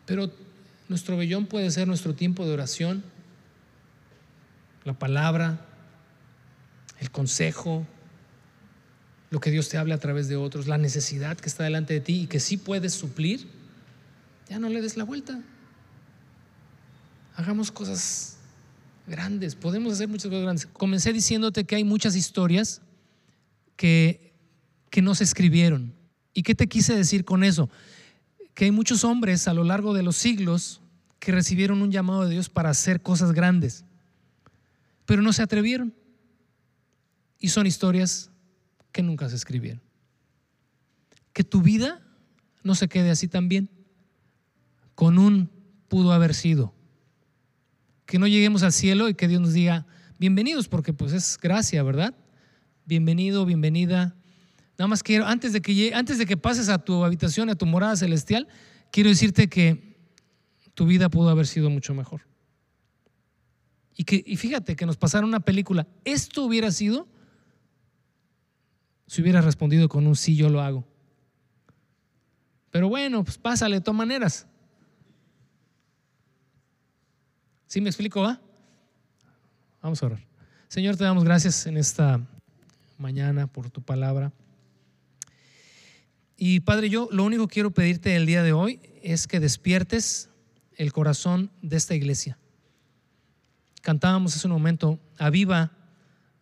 Pero 0.06 0.32
nuestro 0.88 1.18
vellón 1.18 1.47
puede 1.47 1.72
ser 1.72 1.88
nuestro 1.88 2.14
tiempo 2.14 2.45
de 2.45 2.53
oración, 2.53 3.03
la 4.84 4.93
palabra, 4.93 5.66
el 6.99 7.12
consejo, 7.12 7.86
lo 9.32 9.39
que 9.39 9.51
Dios 9.51 9.70
te 9.70 9.78
habla 9.78 9.95
a 9.95 9.99
través 9.99 10.28
de 10.28 10.36
otros, 10.36 10.68
la 10.68 10.78
necesidad 10.78 11.38
que 11.38 11.49
está 11.49 11.64
delante 11.64 11.93
de 11.93 11.99
ti 12.01 12.22
y 12.22 12.28
que 12.28 12.39
sí 12.39 12.58
puedes 12.58 12.93
suplir. 12.93 13.47
Ya 14.47 14.60
no 14.60 14.70
le 14.70 14.82
des 14.82 14.95
la 14.95 15.03
vuelta. 15.03 15.41
Hagamos 17.36 17.72
cosas 17.72 18.38
grandes, 19.08 19.56
podemos 19.56 19.93
hacer 19.93 20.08
muchas 20.08 20.28
cosas 20.28 20.43
grandes. 20.43 20.66
Comencé 20.68 21.12
diciéndote 21.14 21.66
que 21.66 21.76
hay 21.76 21.84
muchas 21.84 22.16
historias 22.16 22.82
que, 23.76 24.34
que 24.89 25.01
no 25.01 25.16
se 25.16 25.24
escribieron. 25.24 25.93
¿Y 26.34 26.43
qué 26.43 26.53
te 26.56 26.68
quise 26.68 26.95
decir 26.95 27.26
con 27.26 27.43
eso? 27.43 27.70
Que 28.56 28.66
hay 28.66 28.72
muchos 28.72 29.03
hombres 29.03 29.47
a 29.47 29.53
lo 29.53 29.64
largo 29.64 29.93
de 29.93 30.01
los 30.01 30.16
siglos 30.16 30.82
que 31.20 31.34
recibieron 31.34 31.82
un 31.82 31.91
llamado 31.91 32.24
de 32.24 32.32
Dios 32.32 32.49
para 32.49 32.70
hacer 32.70 33.01
cosas 33.01 33.34
grandes, 33.34 33.84
pero 35.06 35.22
no 35.22 35.34
se 35.34 35.43
atrevieron. 35.43 35.93
Y 37.38 37.49
son 37.49 37.68
historias 37.68 38.32
que 38.93 39.03
nunca 39.03 39.30
se 39.30 39.36
escribieron. 39.36 39.82
Que 41.34 41.43
tu 41.43 41.62
vida 41.62 42.01
no 42.64 42.76
se 42.76 42.88
quede 42.88 43.12
así 43.12 43.28
también, 43.28 43.70
con 44.95 45.20
un 45.20 45.51
pudo 45.89 46.14
haber 46.14 46.34
sido. 46.34 46.74
Que 48.06 48.20
no 48.20 48.26
lleguemos 48.26 48.64
al 48.64 48.72
cielo 48.72 49.10
y 49.10 49.16
que 49.16 49.28
Dios 49.28 49.41
nos 49.41 49.53
diga, 49.53 49.86
bienvenidos, 50.18 50.70
porque 50.70 50.93
pues 50.93 51.12
es 51.12 51.38
gracia, 51.38 51.84
¿verdad? 51.84 52.16
Bienvenido, 52.86 53.45
bienvenida 53.45 54.16
Nada 54.78 54.88
más 54.88 55.03
quiero, 55.03 55.26
antes 55.26 55.53
de 55.53 55.61
que, 55.61 55.93
antes 55.93 56.17
de 56.17 56.26
que 56.26 56.38
pases 56.38 56.69
a 56.69 56.80
tu 56.80 57.03
habitación, 57.05 57.49
a 57.49 57.55
tu 57.55 57.65
morada 57.65 57.95
celestial, 57.95 58.47
quiero 58.91 59.09
decirte 59.09 59.47
que 59.47 59.95
tu 60.73 60.86
vida 60.86 61.09
pudo 61.09 61.30
haber 61.30 61.47
sido 61.47 61.69
mucho 61.69 61.93
mejor. 61.93 62.21
Y, 63.95 64.03
que, 64.03 64.21
y 64.26 64.36
fíjate 64.36 64.76
que 64.76 64.86
nos 64.86 64.97
pasara 64.97 65.26
una 65.26 65.39
película. 65.39 65.88
Esto 66.03 66.43
hubiera 66.43 66.71
sido 66.71 67.07
si 69.07 69.21
hubiera 69.21 69.41
respondido 69.41 69.88
con 69.88 70.07
un 70.07 70.15
sí, 70.15 70.36
yo 70.36 70.49
lo 70.49 70.61
hago. 70.61 70.84
Pero 72.71 72.89
bueno, 72.89 73.23
pues 73.23 73.38
pásale 73.38 73.78
de 73.78 73.82
todas 73.82 73.97
maneras. 73.97 74.47
¿Sí 77.67 77.82
me 77.82 77.89
explico, 77.89 78.21
va? 78.21 78.41
Vamos 79.82 80.01
a 80.01 80.07
orar. 80.07 80.19
Señor, 80.67 80.97
te 80.97 81.03
damos 81.03 81.23
gracias 81.23 81.67
en 81.67 81.78
esta 81.78 82.19
mañana 82.97 83.47
por 83.47 83.69
tu 83.69 83.82
palabra. 83.82 84.34
Y 86.38 86.59
Padre, 86.61 86.89
yo 86.89 87.07
lo 87.11 87.23
único 87.23 87.47
que 87.47 87.53
quiero 87.53 87.71
pedirte 87.71 88.15
el 88.15 88.25
día 88.25 88.43
de 88.43 88.51
hoy 88.51 88.79
es 89.01 89.27
que 89.27 89.39
despiertes 89.39 90.29
el 90.75 90.91
corazón 90.91 91.51
de 91.61 91.77
esta 91.77 91.95
iglesia. 91.95 92.38
Cantábamos 93.81 94.36
hace 94.36 94.47
un 94.47 94.53
momento, 94.53 94.99
aviva 95.17 95.71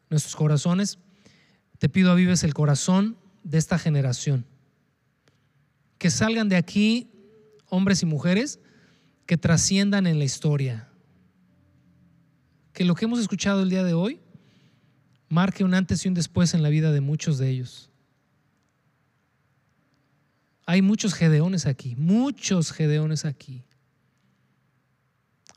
nuestros 0.09 0.35
corazones. 0.35 0.97
Te 1.77 1.89
pido 1.89 2.11
avives 2.11 2.43
el 2.43 2.53
corazón 2.53 3.17
de 3.43 3.57
esta 3.57 3.77
generación. 3.77 4.45
Que 5.97 6.09
salgan 6.09 6.49
de 6.49 6.55
aquí 6.55 7.11
hombres 7.69 8.01
y 8.01 8.05
mujeres 8.05 8.59
que 9.25 9.37
trasciendan 9.37 10.07
en 10.07 10.19
la 10.19 10.25
historia. 10.25 10.89
Que 12.73 12.85
lo 12.85 12.95
que 12.95 13.05
hemos 13.05 13.19
escuchado 13.19 13.63
el 13.63 13.69
día 13.69 13.83
de 13.83 13.93
hoy 13.93 14.19
marque 15.29 15.63
un 15.63 15.73
antes 15.73 16.05
y 16.05 16.07
un 16.07 16.13
después 16.13 16.53
en 16.53 16.63
la 16.63 16.69
vida 16.69 16.91
de 16.91 17.01
muchos 17.01 17.37
de 17.37 17.49
ellos. 17.49 17.89
Hay 20.66 20.82
muchos 20.82 21.14
gedeones 21.14 21.66
aquí, 21.66 21.95
muchos 21.95 22.72
gedeones 22.72 23.26
aquí. 23.26 23.64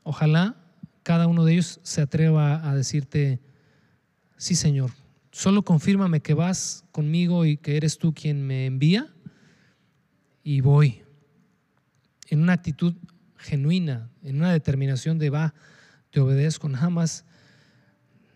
Ojalá 0.03 0.55
cada 1.03 1.27
uno 1.27 1.45
de 1.45 1.53
ellos 1.53 1.79
se 1.83 2.01
atreva 2.01 2.69
a 2.69 2.75
decirte, 2.75 3.39
sí 4.35 4.55
Señor, 4.55 4.91
solo 5.31 5.63
confírmame 5.63 6.21
que 6.21 6.33
vas 6.33 6.83
conmigo 6.91 7.45
y 7.45 7.57
que 7.57 7.77
eres 7.77 7.97
tú 7.97 8.13
quien 8.13 8.45
me 8.45 8.65
envía 8.65 9.13
y 10.43 10.59
voy. 10.61 11.03
En 12.27 12.41
una 12.41 12.53
actitud 12.53 12.93
genuina, 13.37 14.09
en 14.21 14.37
una 14.37 14.51
determinación 14.51 15.17
de 15.17 15.29
va, 15.29 15.53
te 16.09 16.19
obedezco, 16.19 16.67
nada 16.67 16.89
más 16.89 17.25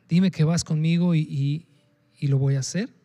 dime 0.08 0.32
que 0.32 0.46
vas 0.46 0.64
conmigo 0.64 1.14
y, 1.16 1.68
y 2.18 2.28
lo 2.28 2.38
voy 2.38 2.56
a 2.56 2.60
hacer. 2.60 3.01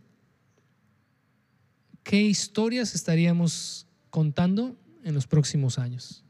¿Qué 2.07 2.23
historias 2.23 2.95
estaríamos 2.95 3.89
contando 4.11 4.77
en 5.03 5.13
los 5.13 5.27
próximos 5.27 5.79
años? 5.79 6.25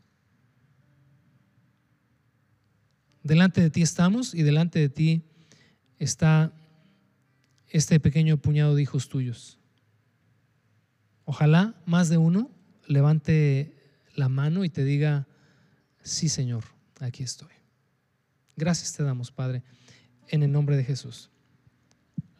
Delante 3.22 3.60
de 3.60 3.70
ti 3.70 3.82
estamos 3.82 4.34
y 4.34 4.42
delante 4.42 4.78
de 4.78 4.88
ti 4.88 5.22
está 5.98 6.52
este 7.68 8.00
pequeño 8.00 8.38
puñado 8.38 8.74
de 8.74 8.82
hijos 8.82 9.10
tuyos. 9.10 9.58
Ojalá 11.26 11.74
más 11.84 12.08
de 12.08 12.16
uno 12.16 12.50
levante 12.86 13.76
la 14.14 14.30
mano 14.30 14.64
y 14.64 14.70
te 14.70 14.82
diga, 14.82 15.26
sí 16.02 16.30
Señor, 16.30 16.64
aquí 17.00 17.22
estoy. 17.22 17.52
Gracias 18.56 18.94
te 18.94 19.02
damos, 19.02 19.30
Padre, 19.30 19.62
en 20.28 20.42
el 20.42 20.50
nombre 20.50 20.76
de 20.76 20.84
Jesús. 20.84 21.30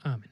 Amén. 0.03 0.31